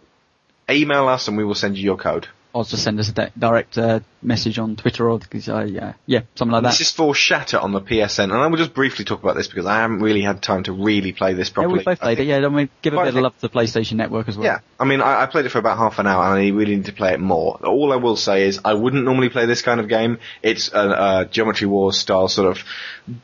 email 0.70 1.08
us 1.08 1.26
and 1.26 1.36
we 1.36 1.44
will 1.44 1.56
send 1.56 1.76
you 1.76 1.82
your 1.82 1.96
code. 1.96 2.28
Or 2.52 2.64
just 2.64 2.84
send 2.84 2.98
us 3.00 3.10
a 3.10 3.30
direct 3.36 3.76
uh, 3.76 4.00
message 4.22 4.58
on 4.58 4.76
Twitter 4.76 5.10
or 5.10 5.18
uh, 5.20 5.64
yeah, 5.64 5.92
yeah, 6.06 6.20
something 6.36 6.52
like 6.52 6.62
that. 6.62 6.70
This 6.70 6.80
is 6.80 6.90
for 6.92 7.14
Shatter 7.14 7.58
on 7.58 7.72
the 7.72 7.82
PSN, 7.82 8.24
and 8.24 8.32
I 8.32 8.46
will 8.46 8.56
just 8.56 8.72
briefly 8.72 9.04
talk 9.04 9.22
about 9.22 9.36
this 9.36 9.46
because 9.48 9.66
I 9.66 9.80
haven't 9.80 9.98
really 9.98 10.22
had 10.22 10.42
time 10.42 10.62
to 10.62 10.72
really 10.72 11.12
play 11.12 11.34
this 11.34 11.50
properly. 11.50 11.74
Yeah, 11.74 11.78
we 11.80 11.84
both 11.84 12.00
played 12.00 12.18
it. 12.20 12.24
Yeah, 12.24 12.36
I 12.36 12.48
mean, 12.48 12.70
give 12.80 12.94
a 12.94 12.98
bit 12.98 13.08
of 13.08 13.14
love 13.16 13.34
to 13.34 13.40
the 13.42 13.50
PlayStation 13.50 13.94
Network 13.94 14.28
as 14.28 14.38
well. 14.38 14.46
Yeah, 14.46 14.60
I 14.80 14.84
mean, 14.84 15.02
I, 15.02 15.24
I 15.24 15.26
played 15.26 15.44
it 15.44 15.50
for 15.50 15.58
about 15.58 15.76
half 15.76 15.98
an 15.98 16.06
hour, 16.06 16.24
and 16.24 16.32
I 16.34 16.48
really 16.56 16.76
need 16.76 16.86
to 16.86 16.94
play 16.94 17.12
it 17.12 17.20
more. 17.20 17.56
All 17.62 17.92
I 17.92 17.96
will 17.96 18.16
say 18.16 18.46
is, 18.46 18.60
I 18.64 18.72
wouldn't 18.72 19.04
normally 19.04 19.28
play 19.28 19.44
this 19.44 19.60
kind 19.60 19.80
of 19.80 19.88
game. 19.88 20.18
It's 20.42 20.72
a, 20.72 20.78
a 20.80 21.28
Geometry 21.30 21.66
Wars 21.66 21.98
style 21.98 22.28
sort 22.28 22.56
of 22.56 22.64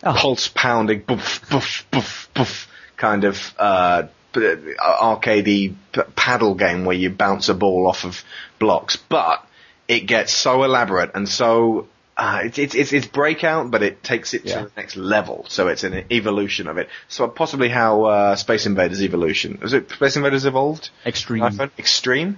Oh. 0.03 0.13
pulse 0.15 0.49
pounding, 0.49 1.01
boof, 1.01 1.49
boof, 1.49 1.87
boof, 1.91 2.29
boof, 2.35 2.69
kind 2.99 3.25
of 3.25 3.55
uh, 3.59 4.03
arcadey 4.35 5.75
paddle 6.17 6.55
game 6.55 6.85
where 6.85 6.97
you 6.97 7.11
bounce 7.11 7.49
a 7.49 7.55
ball 7.55 7.87
off 7.89 8.05
of 8.05 8.23
blocks. 8.59 8.97
But 8.97 9.45
it 9.89 10.01
gets 10.07 10.33
so 10.33 10.63
elaborate 10.65 11.11
and 11.15 11.29
so 11.29 11.89
uh, 12.17 12.41
it's, 12.45 12.59
it's 12.59 12.75
it's 12.75 12.93
it's 12.93 13.07
breakout, 13.07 13.71
but 13.71 13.83
it 13.83 14.03
takes 14.03 14.35
it 14.35 14.45
Yeah. 14.45 14.61
to 14.61 14.65
the 14.67 14.73
next 14.77 14.97
level. 14.97 15.47
So 15.49 15.69
it's 15.69 15.83
an 15.83 16.05
evolution 16.13 16.69
of 16.69 16.77
it. 16.79 16.89
So 17.09 17.27
possibly 17.27 17.69
how 17.71 18.05
uh, 18.05 18.37
Space 18.37 18.67
Invaders 18.67 19.03
Evolution 19.03 19.59
was 19.63 19.73
it? 19.73 19.91
Space 19.91 20.17
Invaders 20.17 20.45
Evolved. 20.45 20.91
Extreme. 21.07 21.43
iPhone 21.43 21.71
Extreme. 21.79 22.37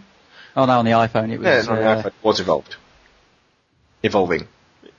Oh 0.56 0.66
no, 0.66 0.78
on 0.78 0.84
the 0.84 0.92
iPhone 0.92 1.32
it 1.32 1.38
was. 1.38 1.46
Yeah, 1.46 1.62
the 1.62 1.72
uh, 1.72 2.02
iPhone 2.02 2.12
was 2.22 2.38
evolved. 2.40 2.76
Evolving. 4.04 4.46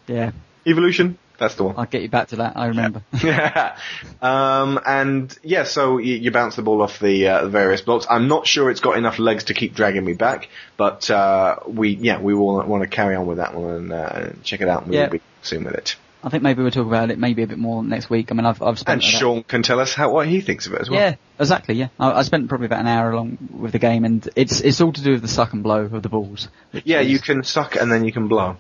yeah, 0.08 0.32
Evolution. 0.66 1.18
That's 1.38 1.56
the 1.56 1.64
one. 1.66 1.76
I'll 1.78 1.86
get 1.86 2.02
you 2.02 2.10
back 2.10 2.30
to 2.30 2.38
that. 2.38 2.56
I 2.58 2.68
remember. 2.68 3.04
um, 4.22 4.80
and 4.86 5.38
yeah, 5.44 5.64
so 5.64 5.98
you, 5.98 6.16
you 6.16 6.32
bounce 6.32 6.56
the 6.56 6.62
ball 6.62 6.82
off 6.82 7.00
the, 7.00 7.28
uh, 7.28 7.48
various 7.48 7.82
blocks. 7.82 8.06
I'm 8.10 8.28
not 8.28 8.48
sure 8.48 8.70
it's 8.70 8.80
got 8.82 8.98
enough 8.98 9.20
legs 9.20 9.46
to 9.46 9.54
keep 9.54 9.74
dragging 9.76 10.06
me 10.06 10.14
back, 10.14 10.50
but 10.78 11.10
uh, 11.10 11.58
we 11.68 11.90
yeah 11.96 12.20
we 12.22 12.34
will 12.34 12.66
want 12.66 12.84
to 12.84 12.90
carry 12.90 13.16
on 13.16 13.26
with 13.26 13.38
that 13.38 13.54
one 13.56 13.70
and 13.74 13.94
uh, 13.94 14.30
check 14.44 14.62
it 14.62 14.68
out. 14.70 14.82
and 14.84 14.92
We 14.92 14.98
Yeah. 14.98 15.04
will 15.06 15.12
be 15.14 15.22
soon 15.42 15.64
with 15.66 15.74
it. 15.76 15.96
I 16.24 16.30
think 16.30 16.42
maybe 16.42 16.64
we'll 16.64 16.72
talk 16.72 16.88
about 16.88 17.12
it 17.12 17.20
maybe 17.20 17.44
a 17.44 17.48
bit 17.48 17.60
more 17.60 17.84
next 17.84 18.10
week. 18.10 18.32
I 18.32 18.34
mean, 18.34 18.48
I've 18.48 18.60
I've 18.60 18.80
spent 18.80 19.04
And 19.04 19.04
Sean 19.04 19.44
can 19.44 19.62
tell 19.62 19.80
us 19.80 19.94
how 19.94 20.12
what 20.12 20.28
he 20.28 20.42
thinks 20.42 20.66
of 20.66 20.74
it 20.74 20.82
as 20.82 20.90
well. 20.90 21.00
Yeah, 21.00 21.16
exactly. 21.40 21.76
Yeah, 21.76 21.90
I, 22.00 22.14
I 22.14 22.22
spent 22.24 22.50
probably 22.50 22.66
about 22.66 22.80
an 22.80 22.88
hour 22.88 23.12
along 23.12 23.38
with 23.52 23.74
the 23.74 23.80
game, 23.80 24.06
and 24.06 24.28
it's 24.36 24.60
it's 24.62 24.82
all 24.82 24.92
to 24.92 25.04
do 25.04 25.12
with 25.12 25.22
the 25.22 25.28
suck 25.28 25.54
and 25.54 25.62
blow 25.62 25.82
of 25.82 26.02
the 26.02 26.10
balls. 26.10 26.48
Yeah, 26.72 27.02
is- 27.02 27.12
you 27.12 27.20
can 27.20 27.44
suck 27.44 27.76
and 27.76 27.92
then 27.92 28.06
you 28.06 28.12
can 28.12 28.28
blow. 28.28 28.58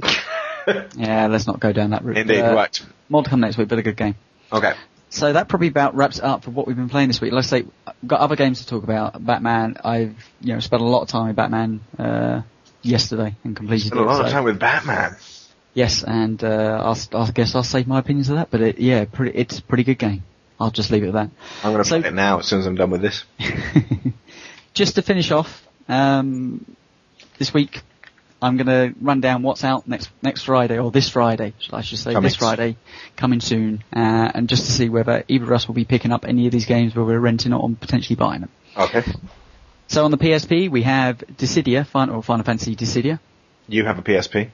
Yeah, 0.96 1.26
let's 1.28 1.46
not 1.46 1.60
go 1.60 1.72
down 1.72 1.90
that 1.90 2.04
route. 2.04 2.16
Indeed, 2.18 2.40
Uh, 2.40 2.54
right. 2.54 2.80
More 3.08 3.22
to 3.22 3.30
come 3.30 3.40
next 3.40 3.56
week, 3.58 3.68
but 3.68 3.78
a 3.78 3.82
good 3.82 3.96
game. 3.96 4.14
Okay. 4.52 4.72
So 5.10 5.32
that 5.32 5.48
probably 5.48 5.68
about 5.68 5.94
wraps 5.94 6.18
it 6.18 6.24
up 6.24 6.42
for 6.44 6.50
what 6.50 6.66
we've 6.66 6.76
been 6.76 6.88
playing 6.88 7.08
this 7.08 7.20
week. 7.20 7.32
Let's 7.32 7.48
say 7.48 7.62
we've 7.62 8.08
got 8.08 8.20
other 8.20 8.34
games 8.36 8.60
to 8.62 8.66
talk 8.66 8.82
about. 8.82 9.24
Batman, 9.24 9.76
I've 9.84 10.16
you 10.40 10.54
know 10.54 10.60
spent 10.60 10.82
a 10.82 10.84
lot 10.86 11.02
of 11.02 11.08
time 11.08 11.28
with 11.28 11.36
Batman 11.36 11.80
uh, 11.98 12.42
yesterday 12.82 13.36
and 13.44 13.54
completed 13.56 13.86
Spent 13.88 14.00
a 14.00 14.02
it. 14.02 14.06
lot 14.06 14.20
of 14.22 14.26
so- 14.28 14.32
time 14.32 14.44
with 14.44 14.58
Batman. 14.58 15.16
Yes, 15.72 16.04
and 16.04 16.42
uh, 16.44 16.82
I'll, 16.84 17.20
I 17.20 17.30
guess 17.32 17.54
I'll 17.56 17.64
save 17.64 17.88
my 17.88 17.98
opinions 17.98 18.28
of 18.28 18.36
that. 18.36 18.48
But 18.50 18.60
it, 18.60 18.78
yeah, 18.78 19.04
pretty, 19.06 19.36
it's 19.36 19.58
a 19.58 19.62
pretty 19.62 19.82
good 19.84 19.98
game. 19.98 20.22
I'll 20.60 20.70
just 20.70 20.90
leave 20.92 21.02
it 21.02 21.08
at 21.08 21.14
that. 21.14 21.30
I'm 21.64 21.72
going 21.72 21.82
to 21.82 21.88
So- 21.88 22.00
play 22.00 22.08
it 22.10 22.14
now 22.14 22.38
as 22.38 22.46
soon 22.46 22.60
as 22.60 22.66
I'm 22.66 22.76
done 22.76 22.90
with 22.90 23.02
this. 23.02 23.24
just 24.74 24.94
to 24.96 25.02
finish 25.02 25.30
off, 25.30 25.66
um, 25.88 26.64
this 27.38 27.52
week 27.52 27.82
I'm 28.44 28.58
going 28.58 28.66
to 28.66 28.94
run 29.00 29.22
down 29.22 29.42
what's 29.42 29.64
out 29.64 29.88
next 29.88 30.10
next 30.20 30.42
Friday 30.42 30.78
or 30.78 30.90
this 30.90 31.08
Friday, 31.08 31.54
should 31.58 31.72
I 31.72 31.80
should 31.80 31.98
say, 31.98 32.12
Coming 32.12 32.24
this 32.24 32.36
Friday, 32.36 32.76
coming 33.16 33.40
soon, 33.40 33.82
uh, 33.90 34.32
and 34.34 34.50
just 34.50 34.66
to 34.66 34.72
see 34.72 34.90
whether 34.90 35.24
either 35.28 35.44
of 35.44 35.52
us 35.52 35.66
will 35.66 35.74
be 35.74 35.86
picking 35.86 36.12
up 36.12 36.26
any 36.26 36.44
of 36.44 36.52
these 36.52 36.66
games 36.66 36.94
where 36.94 37.06
we're 37.06 37.18
renting 37.18 37.54
or 37.54 37.70
potentially 37.80 38.16
buying 38.16 38.42
them. 38.42 38.50
Okay. 38.76 39.02
So 39.86 40.04
on 40.04 40.10
the 40.10 40.18
PSP 40.18 40.70
we 40.70 40.82
have 40.82 41.18
Dissidia, 41.38 41.86
Final, 41.86 42.20
Final 42.20 42.44
Fantasy 42.44 42.76
Dissidia. 42.76 43.18
You 43.66 43.86
have 43.86 43.98
a 43.98 44.02
PSP. 44.02 44.50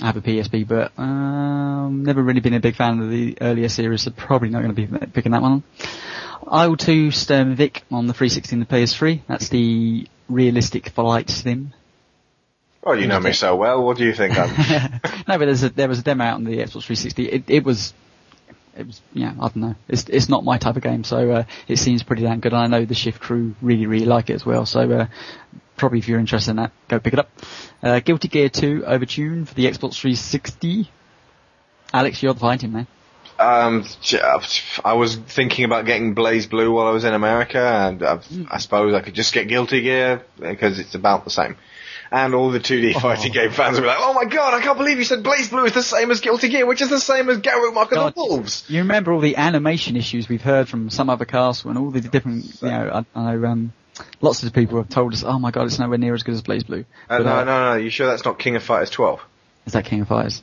I 0.00 0.06
have 0.06 0.16
a 0.16 0.20
PSP, 0.20 0.66
but 0.66 0.92
um, 0.98 2.02
never 2.04 2.22
really 2.22 2.40
been 2.40 2.54
a 2.54 2.60
big 2.60 2.74
fan 2.74 3.00
of 3.00 3.08
the 3.08 3.38
earlier 3.40 3.68
series, 3.68 4.02
so 4.02 4.10
probably 4.10 4.48
not 4.48 4.62
going 4.62 4.74
to 4.74 4.86
be 4.86 5.06
picking 5.12 5.32
that 5.32 5.42
one 5.42 5.52
on. 5.52 5.62
IL-2 6.42 7.08
Sturmovik 7.08 7.82
on 7.92 8.08
the 8.08 8.14
360 8.14 8.56
and 8.56 8.62
the 8.62 8.66
PS3. 8.66 9.20
That's 9.28 9.48
the 9.48 10.08
realistic 10.28 10.88
flight 10.90 11.30
sim. 11.30 11.72
Oh, 12.88 12.94
you 12.94 13.06
know 13.06 13.20
me 13.20 13.34
so 13.34 13.54
well. 13.54 13.84
What 13.84 13.98
do 13.98 14.04
you 14.06 14.14
think? 14.14 14.38
I'm... 14.38 14.48
no, 15.28 15.38
but 15.38 15.40
there's 15.40 15.62
a, 15.62 15.68
there 15.68 15.88
was 15.88 15.98
a 15.98 16.02
demo 16.02 16.24
out 16.24 16.34
on 16.36 16.44
the 16.44 16.56
Xbox 16.56 16.84
360. 16.84 17.26
It, 17.26 17.44
it 17.46 17.62
was, 17.62 17.92
it 18.74 18.86
was, 18.86 19.02
yeah, 19.12 19.34
I 19.38 19.48
don't 19.48 19.56
know. 19.56 19.74
It's 19.88 20.08
it's 20.08 20.30
not 20.30 20.42
my 20.42 20.56
type 20.56 20.76
of 20.76 20.82
game, 20.82 21.04
so 21.04 21.30
uh, 21.30 21.44
it 21.66 21.76
seems 21.76 22.02
pretty 22.02 22.22
damn 22.22 22.40
good. 22.40 22.54
And 22.54 22.62
I 22.62 22.66
know 22.66 22.86
the 22.86 22.94
Shift 22.94 23.20
crew 23.20 23.54
really 23.60 23.84
really 23.84 24.06
like 24.06 24.30
it 24.30 24.34
as 24.34 24.46
well. 24.46 24.64
So 24.64 24.90
uh, 24.90 25.06
probably 25.76 25.98
if 25.98 26.08
you're 26.08 26.18
interested 26.18 26.52
in 26.52 26.56
that, 26.56 26.72
go 26.88 26.98
pick 26.98 27.12
it 27.12 27.18
up. 27.18 27.30
Uh, 27.82 28.00
Guilty 28.00 28.28
Gear 28.28 28.48
2 28.48 28.86
Overture 28.86 29.44
for 29.44 29.54
the 29.54 29.66
Xbox 29.66 30.00
360. 30.00 30.90
Alex, 31.92 32.22
you're 32.22 32.32
the 32.32 32.40
fighting 32.40 32.72
man. 32.72 32.86
Um, 33.38 33.84
I 34.84 34.94
was 34.94 35.14
thinking 35.14 35.64
about 35.64 35.84
getting 35.84 36.14
BlazBlue 36.14 36.74
while 36.74 36.88
I 36.88 36.90
was 36.90 37.04
in 37.04 37.12
America, 37.14 37.60
and 37.60 38.02
I've, 38.02 38.26
i 38.50 38.58
suppose 38.58 38.94
I 38.94 39.00
could 39.00 39.14
just 39.14 39.32
get 39.32 39.46
Guilty 39.46 39.82
Gear 39.82 40.22
because 40.40 40.80
it's 40.80 40.94
about 40.94 41.24
the 41.24 41.30
same. 41.30 41.56
And 42.10 42.34
all 42.34 42.50
the 42.50 42.60
2D 42.60 42.94
oh. 42.96 43.00
fighting 43.00 43.32
game 43.32 43.50
fans 43.50 43.76
will 43.76 43.82
be 43.82 43.86
like, 43.88 43.98
"Oh 44.00 44.14
my 44.14 44.24
god, 44.24 44.54
I 44.54 44.60
can't 44.62 44.78
believe 44.78 44.98
you 44.98 45.04
said 45.04 45.22
BlazBlue 45.22 45.66
is 45.66 45.74
the 45.74 45.82
same 45.82 46.10
as 46.10 46.20
Guilty 46.20 46.48
Gear, 46.48 46.66
which 46.66 46.80
is 46.80 46.88
the 46.88 47.00
same 47.00 47.28
as 47.28 47.38
Garou 47.38 47.72
Mark 47.72 47.92
of 47.92 48.14
the 48.14 48.20
Wolves." 48.20 48.64
You 48.68 48.78
remember 48.80 49.12
all 49.12 49.20
the 49.20 49.36
animation 49.36 49.96
issues 49.96 50.28
we've 50.28 50.42
heard 50.42 50.68
from 50.68 50.90
some 50.90 51.10
other 51.10 51.24
casts 51.24 51.64
and 51.64 51.76
all 51.76 51.90
the 51.90 52.00
different, 52.00 52.62
you 52.62 52.68
know, 52.68 53.04
I, 53.14 53.18
I 53.20 53.34
know, 53.34 53.46
um, 53.46 53.72
lots 54.20 54.42
of 54.42 54.52
people 54.52 54.78
have 54.78 54.88
told 54.88 55.12
us, 55.12 55.22
"Oh 55.24 55.38
my 55.38 55.50
god, 55.50 55.66
it's 55.66 55.78
nowhere 55.78 55.98
near 55.98 56.14
as 56.14 56.22
good 56.22 56.34
as 56.34 56.42
BlazBlue." 56.42 56.80
Uh, 56.80 57.18
but, 57.18 57.22
no, 57.24 57.36
uh, 57.36 57.44
no, 57.44 57.74
no. 57.74 57.76
You 57.76 57.90
sure 57.90 58.06
that's 58.06 58.24
not 58.24 58.38
King 58.38 58.56
of 58.56 58.62
Fighters 58.62 58.90
12? 58.90 59.20
Is 59.66 59.72
that 59.74 59.84
King 59.84 60.00
of 60.00 60.08
Fighters? 60.08 60.42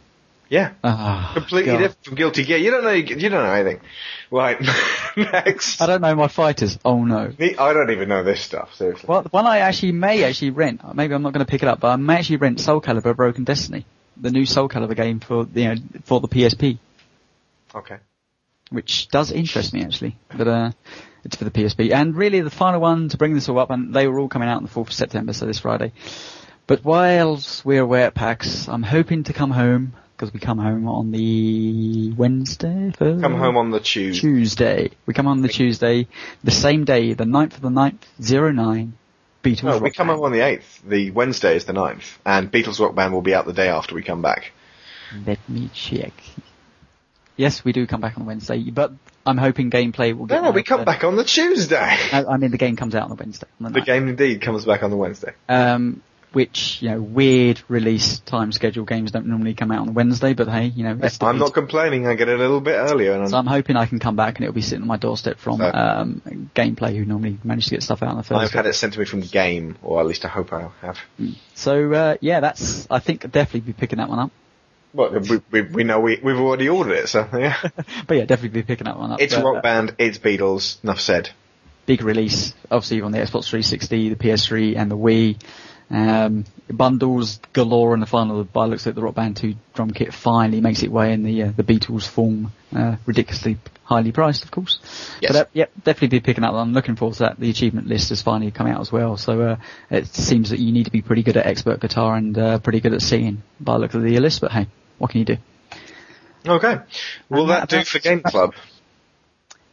Yeah. 0.50 0.74
Oh, 0.84 1.32
Completely 1.34 1.72
God. 1.72 1.78
different 1.80 2.06
from 2.06 2.16
Guilty 2.16 2.46
Gear. 2.46 2.58
You 2.58 2.72
don't 2.72 2.84
know. 2.84 2.92
You 2.92 3.30
don't 3.30 3.44
know 3.44 3.52
anything. 3.52 3.82
Right. 4.30 4.58
Next. 5.18 5.82
I 5.82 5.88
don't 5.88 6.02
know 6.02 6.14
my 6.16 6.28
fighters. 6.28 6.78
Oh 6.86 7.04
no. 7.04 7.32
I 7.40 7.74
don't 7.74 7.90
even 7.92 8.10
know 8.10 8.24
this 8.24 8.42
stuff. 8.42 8.76
Seriously. 8.76 9.06
Well, 9.08 9.22
the 9.24 9.30
one 9.30 9.48
I 9.48 9.60
actually 9.60 9.94
may 9.94 10.24
actually 10.24 10.52
rent. 10.52 10.82
Maybe 10.96 11.14
I'm 11.14 11.22
not 11.24 11.34
going 11.34 11.46
to 11.46 11.50
pick 11.50 11.64
it 11.64 11.68
up, 11.70 11.80
but 11.80 11.88
I 11.90 11.96
may 11.96 12.16
actually 12.18 12.38
rent 12.38 12.60
Soul 12.60 12.82
Calibur: 12.82 13.16
Broken 13.16 13.44
Destiny, 13.44 13.86
the 14.18 14.30
new 14.32 14.46
Soul 14.46 14.70
Calibur 14.70 14.96
game 14.96 15.20
for 15.20 15.48
you 15.54 15.64
know 15.66 15.76
for 16.04 16.20
the 16.20 16.28
PSP. 16.28 16.78
Okay. 17.74 17.98
Which 18.70 19.08
does 19.10 19.32
interest 19.32 19.74
me 19.74 19.84
actually, 19.84 20.16
but 20.36 20.48
uh, 20.48 20.72
it's 21.24 21.36
for 21.36 21.44
the 21.44 21.52
PSP. 21.52 21.92
And 21.92 22.16
really, 22.16 22.42
the 22.42 22.50
final 22.50 22.82
one 22.82 23.10
to 23.10 23.18
bring 23.18 23.34
this 23.34 23.48
all 23.50 23.60
up, 23.60 23.70
and 23.70 23.94
they 23.94 24.08
were 24.08 24.20
all 24.20 24.28
coming 24.28 24.50
out 24.50 24.58
on 24.58 24.64
the 24.64 24.70
4th 24.70 24.88
of 24.88 24.94
September, 24.94 25.34
so 25.34 25.46
this 25.46 25.60
Friday. 25.60 25.92
But 26.68 26.84
whilst 26.84 27.64
we're 27.64 27.82
away 27.82 28.04
at 28.04 28.16
PAX, 28.16 28.68
I'm 28.68 28.82
hoping 28.82 29.24
to 29.26 29.34
come 29.34 29.52
home 29.52 29.94
because 30.16 30.34
we 30.34 30.40
come 30.40 30.58
home 30.60 30.88
on 30.88 31.12
the 31.12 32.14
Wednesday. 32.14 32.92
Thursday? 32.96 33.22
Come 33.22 33.36
home 33.36 33.58
on 33.58 33.72
the 33.72 33.80
Tuesday. 33.80 34.22
Tuesday. 34.22 34.90
We 35.06 35.14
come 35.14 35.28
on 35.28 35.42
the 35.42 35.50
Tuesday, 35.50 36.08
the 36.44 36.52
same 36.52 36.86
day, 36.86 37.14
the 37.14 37.26
9th 37.26 37.56
of 37.56 37.62
the 37.62 37.70
9th, 37.70 38.00
09. 38.20 38.94
Beatles. 39.44 39.64
No, 39.64 39.78
we 39.78 39.92
come 39.92 40.08
Band. 40.08 40.18
home 40.18 40.26
on 40.26 40.32
the 40.32 40.40
8th. 40.40 40.64
The 40.88 41.12
Wednesday 41.12 41.56
is 41.56 41.66
the 41.66 41.74
9th. 41.74 42.18
And 42.26 42.52
Beatles 42.52 42.80
Rock 42.80 42.96
Band 42.96 43.14
will 43.14 43.22
be 43.22 43.36
out 43.36 43.46
the 43.46 43.54
day 43.54 43.68
after 43.70 43.94
we 43.94 44.02
come 44.02 44.22
back. 44.22 44.52
Let 45.26 45.38
me 45.50 45.70
check. 45.74 46.14
Yes, 47.38 47.64
we 47.66 47.74
do 47.74 47.86
come 47.86 48.00
back 48.02 48.18
on 48.18 48.26
Wednesday, 48.26 48.72
but 48.72 48.94
I'm 49.26 49.38
hoping 49.38 49.70
gameplay 49.70 50.18
will 50.18 50.26
get. 50.26 50.36
No, 50.42 50.46
no, 50.50 50.52
we 50.52 50.64
come 50.64 50.80
uh, 50.82 50.86
back 50.86 51.04
on 51.04 51.16
the 51.18 51.26
Tuesday. 51.26 51.76
I, 51.78 52.24
I 52.28 52.38
mean, 52.38 52.52
the 52.52 52.58
game 52.58 52.76
comes 52.78 52.96
out 52.96 53.04
on 53.04 53.10
the 53.10 53.16
Wednesday. 53.16 53.48
on 53.64 53.74
The 53.74 53.82
9th. 53.82 53.86
game 53.86 54.08
indeed 54.08 54.42
comes 54.42 54.64
back 54.66 54.82
on 54.84 54.90
the 54.90 54.98
Wednesday. 54.98 55.34
um, 55.50 56.02
which 56.36 56.82
you 56.82 56.90
know, 56.90 57.02
weird 57.02 57.64
release 57.70 58.20
time 58.20 58.52
schedule 58.52 58.84
games 58.84 59.12
don't 59.12 59.26
normally 59.26 59.54
come 59.54 59.72
out 59.72 59.88
on 59.88 59.94
Wednesday, 59.94 60.34
but 60.34 60.50
hey, 60.50 60.66
you 60.66 60.84
know, 60.84 61.00
it's 61.02 61.24
I'm 61.24 61.40
not 61.40 61.54
complaining. 61.54 62.08
I 62.08 62.16
get 62.16 62.28
it 62.28 62.36
a 62.36 62.38
little 62.38 62.60
bit 62.60 62.74
earlier. 62.74 63.14
And 63.14 63.30
So 63.30 63.38
I'm, 63.38 63.48
I'm 63.48 63.54
hoping 63.54 63.78
I 63.78 63.86
can 63.86 64.00
come 64.00 64.18
back 64.18 64.36
and 64.36 64.44
it'll 64.44 64.54
be 64.54 64.62
sitting 64.62 64.82
on 64.82 64.88
my 64.90 64.98
doorstep 64.98 65.40
from 65.40 65.60
So- 65.60 65.72
um, 65.74 66.52
gameplay, 66.54 66.98
who 66.98 67.06
normally 67.06 67.40
manage 67.46 67.66
to 67.66 67.72
get 67.72 67.84
stuff 67.84 68.04
out 68.04 68.10
on 68.10 68.18
the 68.18 68.24
Thursday. 68.24 68.44
I've 68.44 68.52
had 68.52 68.66
it 68.66 68.74
sent 68.74 68.94
to 68.94 69.00
me 69.00 69.06
from 69.06 69.22
Game, 69.22 69.78
or 69.82 70.02
at 70.02 70.06
least 70.06 70.26
I 70.26 70.28
hope 70.28 70.52
I 70.52 70.70
have. 70.82 71.00
So 71.54 71.94
uh, 71.94 72.16
yeah, 72.20 72.42
that's 72.42 72.86
I 72.92 73.00
think 73.00 73.24
I'd 73.24 73.32
definitely 73.32 73.62
be 73.62 73.74
picking 73.74 74.00
that 74.00 74.10
one 74.10 74.20
up. 74.20 74.32
Well, 74.94 75.18
we, 75.20 75.42
we, 75.52 75.62
we 75.62 75.84
know 75.86 76.02
we, 76.02 76.20
we've 76.22 76.38
already 76.38 76.68
ordered 76.68 76.94
it, 76.96 77.08
so 77.08 77.28
yeah. 77.34 77.56
But 78.08 78.18
yeah, 78.18 78.26
definitely 78.26 78.62
be 78.62 78.64
picking 78.64 78.86
that 78.86 78.98
one 79.00 79.14
up. 79.14 79.22
It's 79.22 79.36
But, 79.36 79.44
Rock 79.46 79.58
uh, 79.58 79.62
Band, 79.62 79.96
it's 80.00 80.18
Beatles, 80.18 80.84
enough 80.84 81.00
said. 81.00 81.30
big 81.86 82.02
release, 82.02 82.54
obviously 82.70 83.02
on 83.02 83.12
the 83.12 83.20
Xbox 83.20 83.46
360, 83.50 84.10
the 84.10 84.16
PS3, 84.16 84.76
and 84.78 84.92
the 84.92 84.98
Wii. 84.98 85.38
Um, 85.90 86.46
bundles 86.68 87.40
galore, 87.54 87.94
in 87.94 88.00
the 88.00 88.06
final, 88.06 88.44
by 88.44 88.66
the 88.66 88.72
looks 88.72 88.86
of 88.86 88.92
it, 88.92 88.96
the 88.96 89.04
Rock 89.04 89.16
Band 89.16 89.38
2 89.38 89.54
drum 89.74 89.92
kit 89.92 90.14
finally 90.14 90.60
makes 90.60 90.82
its 90.82 90.92
way 90.92 91.14
in 91.14 91.24
the 91.24 91.44
uh, 91.44 91.52
the 91.56 91.64
Beatles 91.64 92.08
form, 92.08 92.52
uh, 92.76 92.96
ridiculously 93.06 93.58
highly 93.84 94.12
priced, 94.12 94.44
of 94.44 94.52
course. 94.52 94.80
Yes. 95.22 95.32
But 95.32 95.36
uh, 95.36 95.50
yep, 95.54 95.72
definitely 95.84 96.20
be 96.20 96.20
picking 96.22 96.44
up. 96.44 96.54
I'm 96.56 96.74
looking 96.74 96.96
forward 96.96 97.16
to 97.18 97.24
that. 97.24 97.40
The 97.40 97.50
achievement 97.50 97.88
list 97.88 98.10
has 98.10 98.22
finally 98.22 98.52
come 98.52 98.68
out 98.68 98.82
as 98.82 98.92
well, 98.92 99.16
so 99.16 99.42
uh, 99.42 99.58
it 99.92 100.08
seems 100.08 100.50
that 100.50 100.60
you 100.60 100.72
need 100.72 100.86
to 100.86 100.92
be 100.92 101.02
pretty 101.02 101.22
good 101.22 101.38
at 101.38 101.46
expert 101.46 101.80
guitar 101.80 102.16
and 102.16 102.38
uh, 102.38 102.60
pretty 102.60 102.80
good 102.80 102.94
at 102.94 103.02
singing 103.02 103.44
by 103.60 103.74
the 103.74 103.80
look 103.80 103.94
of 103.94 104.02
the 104.02 104.20
list. 104.20 104.42
But 104.42 104.52
hey, 104.52 104.68
what 104.98 105.12
can 105.12 105.20
you 105.20 105.26
do? 105.26 105.38
Okay. 106.48 106.80
Will 107.30 107.48
that 107.48 107.70
that 107.70 107.80
do 107.80 107.84
for 107.84 108.00
Game 108.00 108.22
Club? 108.22 108.54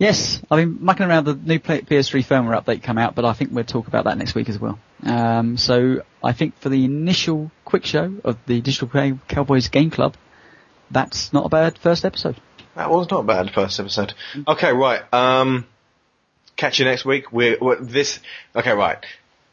Yes, 0.03 0.42
I've 0.50 0.59
been 0.59 0.84
mucking 0.84 1.07
around 1.07 1.26
the 1.26 1.34
new 1.36 1.61
PS3 1.61 2.26
firmware 2.26 2.61
update 2.61 2.82
come 2.82 2.98
out, 2.98 3.14
but 3.14 3.24
I 3.24 3.34
think 3.34 3.53
we'll 3.53 3.62
talk 3.62 3.86
about 3.86 4.07
that 4.07 4.18
next 4.18 4.34
week 4.34 4.48
as 4.48 4.59
well. 4.59 4.80
Um, 5.05 5.57
so 5.57 6.03
I 6.24 6.32
think 6.32 6.59
for 6.59 6.70
the 6.70 6.84
initial 6.84 7.53
quick 7.64 7.84
show 7.86 8.12
of 8.24 8.36
the 8.46 8.61
Digital 8.61 8.88
Cowboys 9.28 9.68
Game 9.68 9.90
Club, 9.90 10.16
that's 10.90 11.32
not 11.32 11.46
a 11.46 11.48
bad 11.48 11.78
first 11.78 12.05
episode. 12.05 12.34
That 12.74 12.90
was 12.90 13.09
not 13.12 13.20
a 13.20 13.22
bad 13.22 13.53
first 13.55 13.78
episode. 13.78 14.12
Okay, 14.48 14.72
right. 14.72 15.03
Um, 15.14 15.68
catch 16.57 16.80
you 16.80 16.84
next 16.84 17.05
week. 17.05 17.30
We're, 17.30 17.59
we're 17.61 17.76
this. 17.76 18.18
Okay, 18.57 18.72
right. 18.72 18.98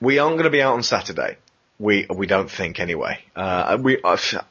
We 0.01 0.17
aren't 0.17 0.37
going 0.37 0.45
to 0.45 0.49
be 0.49 0.63
out 0.63 0.73
on 0.73 0.81
Saturday. 0.81 1.37
We 1.77 2.07
we 2.09 2.25
don't 2.25 2.49
think 2.49 2.79
anyway. 2.79 3.19
Uh, 3.35 3.77
we 3.79 4.01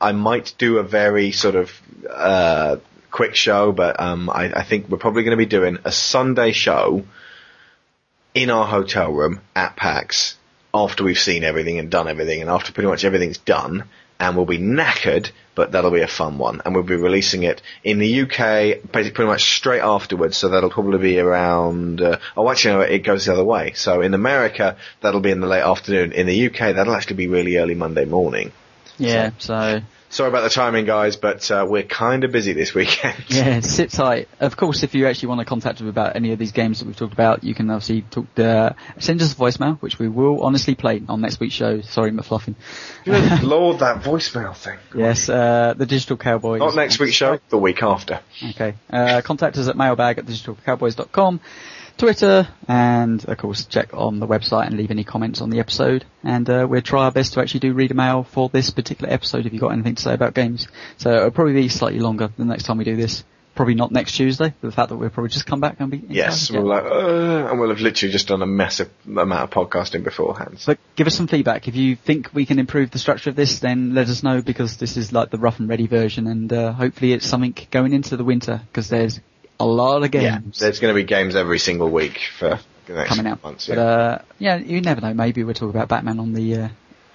I, 0.01 0.13
might 0.13 0.55
do 0.59 0.79
a 0.79 0.85
very 0.85 1.33
sort 1.33 1.57
of 1.57 1.73
uh, 2.09 2.77
quick 3.11 3.35
show, 3.35 3.73
but 3.73 4.01
um, 4.01 4.31
I, 4.31 4.53
I 4.61 4.63
think 4.65 4.89
we're 4.89 4.99
probably 4.99 5.23
going 5.25 5.37
to 5.37 5.45
be 5.45 5.47
doing 5.47 5.79
a 5.85 5.93
Sunday 5.93 6.53
show 6.53 7.05
in 8.35 8.51
our 8.51 8.67
hotel 8.67 9.13
room 9.13 9.41
at 9.57 9.77
PAX 9.77 10.37
after 10.73 11.05
we've 11.05 11.19
seen 11.19 11.45
everything 11.45 11.79
and 11.79 11.91
done 11.91 12.09
everything, 12.09 12.41
and 12.41 12.51
after 12.51 12.73
pretty 12.73 12.89
much 12.89 13.05
everything's 13.05 13.39
done, 13.39 13.85
and 14.21 14.37
we'll 14.37 14.47
be 14.47 14.59
knackered, 14.59 15.31
but 15.55 15.73
that'll 15.73 15.91
be 15.91 16.03
a 16.03 16.09
fun 16.09 16.39
one, 16.39 16.61
and 16.65 16.75
we'll 16.75 16.85
be 16.85 16.97
releasing 16.97 17.43
it 17.43 17.63
in 17.83 17.99
the 17.99 18.23
UK 18.23 18.91
basically 18.93 19.11
pretty 19.11 19.31
much 19.31 19.57
straight 19.57 19.81
afterwards, 19.81 20.37
so 20.37 20.49
that'll 20.49 20.71
probably 20.71 20.99
be 20.99 21.19
around. 21.19 22.01
Uh, 22.01 22.19
oh, 22.37 22.49
actually, 22.51 22.75
no, 22.75 22.81
it 22.83 22.99
goes 22.99 23.27
the 23.27 23.33
other 23.33 23.45
way. 23.45 23.73
So 23.75 24.03
in 24.03 24.15
America, 24.15 24.77
that'll 25.01 25.21
be 25.21 25.31
in 25.31 25.41
the 25.41 25.47
late 25.47 25.63
afternoon. 25.63 26.13
In 26.13 26.27
the 26.27 26.47
UK, 26.47 26.75
that'll 26.75 26.95
actually 26.95 27.17
be 27.17 27.29
really 27.29 27.57
early 27.57 27.75
Monday 27.75 28.05
morning. 28.05 28.53
Yeah, 28.99 29.31
so 29.39 29.81
Sorry 30.11 30.31
about 30.31 30.43
the 30.43 30.51
timing, 30.51 30.87
guys, 30.87 31.17
but 31.17 31.51
uh, 31.51 31.67
we're 31.69 31.83
kind 31.83 32.25
of 32.25 32.33
busy 32.33 32.55
this 32.55 32.75
weekend. 32.75 33.17
yeah, 33.29 33.61
sit 33.61 33.91
tight. 33.91 34.29
Of 34.41 34.57
course, 34.57 34.83
if 34.83 34.95
you 34.95 35.07
actually 35.07 35.29
want 35.29 35.41
to 35.41 35.45
contact 35.45 35.83
us 35.83 35.89
about 35.89 36.17
any 36.17 36.33
of 36.33 36.39
these 36.39 36.53
games 36.53 36.79
that 36.79 36.87
we've 36.87 36.97
talked 36.97 37.13
about, 37.13 37.45
you 37.45 37.55
can 37.55 37.71
obviously 37.71 38.03
talk 38.03 38.27
uh, 38.39 38.71
send 38.99 39.21
us 39.21 39.33
a 39.33 39.37
voicemail, 39.37 39.79
which 39.81 39.99
we 39.99 40.09
will 40.09 40.43
honestly 40.43 40.75
play 40.75 41.03
on 41.09 41.21
next 41.21 41.41
week's 41.41 41.55
show. 41.55 41.83
Sorry, 41.83 42.11
McFluffin. 42.11 42.55
Good 43.05 43.43
lord, 43.43 43.81
that 43.81 44.03
voicemail 44.03 44.57
thing. 44.57 44.79
Yes, 44.95 45.29
uh, 45.29 45.75
the 45.77 45.85
Digital 45.85 46.17
Cowboys. 46.17 46.61
Not 46.61 46.75
next 46.75 46.99
week's 46.99 47.15
show, 47.15 47.39
the 47.51 47.59
week 47.59 47.83
after. 47.83 48.21
Okay. 48.51 48.75
Uh, 48.91 49.21
contact 49.21 49.59
us 49.59 49.69
at 49.69 49.77
mailbag 49.77 50.19
at 50.19 50.25
digitalcowboys.com, 50.25 51.41
Twitter, 51.99 52.49
and 52.69 53.25
of 53.25 53.37
course 53.39 53.67
check 53.67 53.93
on 53.93 54.21
the 54.21 54.27
website 54.27 54.69
and 54.69 54.77
leave 54.77 54.91
any 54.91 55.05
comments 55.05 55.41
on 55.41 55.51
the 55.51 55.59
episode. 55.59 56.05
And 56.23 56.49
uh, 56.49 56.67
we'll 56.69 56.81
try 56.81 57.05
our 57.05 57.13
best 57.13 57.35
to 57.35 57.41
actually 57.41 57.61
do 57.61 57.75
reader 57.75 57.95
mail 57.95 58.23
for 58.23 58.49
this 58.49 58.71
particular 58.71 59.13
episode 59.13 59.47
if 59.47 59.53
you've 59.53 59.61
got 59.61 59.73
anything 59.73 59.97
to 59.97 60.03
say 60.03 60.15
about 60.15 60.35
games. 60.35 60.69
So 60.97 61.13
it'll 61.13 61.31
probably 61.33 61.55
be 61.55 61.69
slightly 61.69 62.01
longer 62.01 62.31
the 62.39 62.45
next 62.45 62.65
time 62.65 62.79
we 62.79 62.85
do 62.85 62.97
this. 62.97 63.25
Probably 63.57 63.75
not 63.75 63.91
next 63.91 64.13
Tuesday, 64.13 64.55
but 64.61 64.69
the 64.69 64.73
fact 64.73 64.91
that 64.91 64.97
we'll 64.97 65.11
probably 65.11 65.31
just 65.31 65.45
come 65.45 65.59
back 65.59 65.81
and 65.81 65.91
be... 65.91 66.01
Yes, 66.09 66.49
we're 66.49 66.61
like, 66.61 66.85
uh, 66.85 67.49
and 67.51 67.59
we'll 67.59 67.71
have 67.71 67.81
literally 67.81 68.13
just 68.13 68.29
done 68.29 68.41
a 68.41 68.47
massive 68.47 68.89
amount 69.05 69.33
of 69.33 69.51
podcasting 69.51 70.05
beforehand. 70.05 70.63
But 70.65 70.79
give 70.95 71.09
us 71.09 71.17
some 71.17 71.27
feedback. 71.27 71.67
If 71.67 71.75
you 71.75 71.97
think 71.97 72.31
we 72.33 72.47
can 72.47 72.61
improve 72.61 72.93
the 72.93 73.01
structure 73.01 73.31
of 73.31 73.35
this, 73.35 73.59
then 73.59 73.95
let 73.95 74.09
us 74.09 74.23
know 74.23 74.43
because 74.43 74.77
this 74.77 74.97
is 74.97 75.13
like 75.13 75.31
the 75.31 75.39
rough 75.39 75.59
and 75.59 75.69
ready 75.69 75.89
version, 75.89 76.29
and 76.29 76.53
uh, 76.53 76.73
hopefully 76.73 77.13
it's 77.13 77.27
something 77.27 77.53
going 77.73 77.93
into 77.95 78.17
the 78.17 78.23
winter 78.23 78.63
because 78.69 78.89
there's 78.89 79.19
a 79.61 79.67
lot 79.67 80.03
of 80.03 80.11
games. 80.11 80.25
yeah, 80.25 80.39
there's 80.67 80.79
going 80.81 80.95
to 80.95 81.01
be 81.01 81.05
games 81.05 81.35
every 81.37 81.59
single 81.59 81.91
week 81.91 82.19
for 82.39 82.59
the 82.87 82.93
next 82.95 83.09
coming 83.11 83.27
out. 83.27 83.43
months. 83.43 83.67
But 83.67 83.77
Yeah. 83.77 83.83
uh, 83.85 84.23
yeah, 84.39 84.57
you 84.57 84.81
never 84.81 85.01
know. 85.01 85.15
Maybe 85.15 85.43
we'll 85.45 85.55
talk 85.55 85.71
about 85.71 85.89
Batman 85.89 86.19
on 86.21 86.33
the. 86.33 86.55
Uh, 86.57 86.69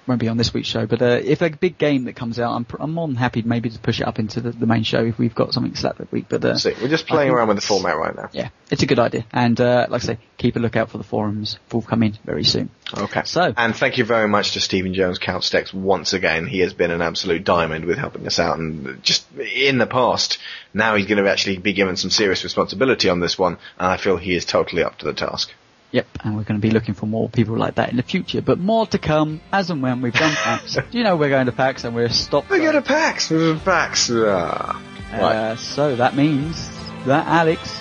won't 0.08 0.20
be 0.20 0.28
on 0.28 0.38
this 0.38 0.54
week's 0.54 0.68
show, 0.68 0.86
but 0.86 1.01
uh, 1.01 1.20
if 1.24 1.41
a 1.41 1.49
big 1.49 1.78
game 1.78 2.06
that 2.06 2.16
comes 2.16 2.39
out, 2.39 2.54
I'm, 2.54 2.66
pr- 2.66 2.78
I'm 2.80 2.93
more 2.93 3.08
than 3.08 3.16
happy 3.16 3.41
maybe 3.41 3.70
to 3.70 3.80
push 3.80 4.01
it 4.01 4.08
up 4.08 4.20
into 4.20 4.41
the, 4.41 4.51
the 4.51 4.66
main 4.66 4.84
show 4.84 5.04
if 5.06 5.18
we've 5.18 5.34
got 5.36 5.54
something 5.54 5.76
set 5.76 5.97
that 5.97 6.12
week. 6.12 6.26
But 6.30 6.43
uh, 6.43 6.58
See, 6.58 6.74
we're 6.82 6.89
just 6.89 7.08
playing 7.08 7.32
around 7.32 7.47
with 7.47 7.58
the 7.58 7.62
format 7.62 7.97
right 7.97 8.16
now. 8.16 8.30
yeah, 8.34 8.49
it's 8.70 8.84
a 8.84 8.86
good 8.86 8.99
idea. 8.99 9.26
And 9.32 9.60
uh, 9.62 9.88
like 9.89 10.04
I 10.04 10.06
say, 10.06 10.18
keep 10.38 10.56
a 10.56 10.60
lookout 10.60 10.89
for 10.89 10.97
the 10.97 11.04
forums 11.04 11.58
forthcoming 11.68 12.18
very 12.26 12.43
soon. 12.43 12.70
Okay. 12.95 13.22
So- 13.26 13.54
and 13.56 13.76
thank 13.76 13.97
you 13.97 14.04
very 14.06 14.28
much 14.28 14.51
to 14.54 14.60
Stephen 14.62 14.93
Jones 14.93 15.20
Count 15.20 15.43
Stecks 15.43 15.74
once 15.74 16.14
again. 16.14 16.47
He 16.47 16.60
has 16.60 16.74
been 16.74 16.91
an 16.91 17.01
absolute 17.01 17.43
diamond 17.43 17.86
with 17.86 17.97
helping 17.97 18.28
us 18.28 18.39
out, 18.39 18.58
and 18.60 19.01
just 19.04 19.26
in 19.38 19.78
the 19.78 19.88
past, 19.88 20.38
now 20.74 20.95
he's 20.95 21.06
going 21.08 21.24
to 21.24 21.30
actually 21.30 21.58
be 21.58 21.74
given 21.74 21.95
some 21.97 22.10
serious 22.10 22.43
responsibility 22.43 23.10
on 23.10 23.20
this 23.20 23.39
one, 23.39 23.54
and 23.80 23.88
I 23.88 23.97
feel 23.97 24.18
he 24.18 24.36
is 24.36 24.45
totally 24.45 24.84
up 24.84 24.97
to 24.99 25.06
the 25.06 25.14
task. 25.14 25.51
Yep, 25.94 26.08
and 26.24 26.36
we're 26.36 26.44
going 26.44 26.60
to 26.60 26.68
be 26.68 26.72
looking 26.72 26.96
for 26.96 27.06
more 27.06 27.30
people 27.30 27.56
like 27.56 27.76
that 27.76 27.91
in 27.91 27.98
the 27.98 28.04
future. 28.04 28.41
But 28.41 28.58
more 28.58 28.88
to 28.88 28.98
come 28.98 29.41
as 29.52 29.70
and 29.70 29.84
when 29.84 30.02
we've 30.02 30.12
done 30.12 30.34
PAX. 30.34 30.76
you 30.91 31.04
know 31.04 31.16
we're 31.16 31.30
going 31.30 31.46
to 31.46 31.52
PAX 31.52 31.84
and 31.84 31.96
we're 31.96 32.10
stopped. 32.10 32.50
We're 32.50 32.58
going 32.58 32.74
to 32.74 32.82
PAX. 32.82 33.30
We're 33.30 33.54
to 33.54 33.60
PAX. 33.60 34.10
Ah. 34.12 34.82
Right. 35.12 35.22
Uh, 35.22 35.56
so 35.56 35.96
that 35.96 36.16
means 36.16 36.68
that 37.06 37.28
Alex, 37.28 37.80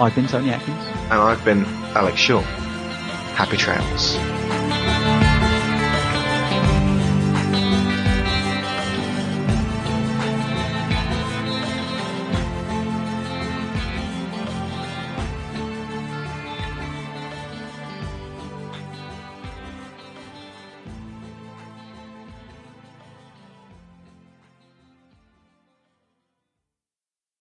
I've 0.00 0.14
been 0.16 0.26
Tony 0.26 0.50
Atkins. 0.50 0.84
And 1.04 1.12
I've 1.12 1.44
been 1.44 1.64
Alex 1.94 2.18
Shaw. 2.18 2.40
Happy 2.40 3.56
travels. 3.56 4.16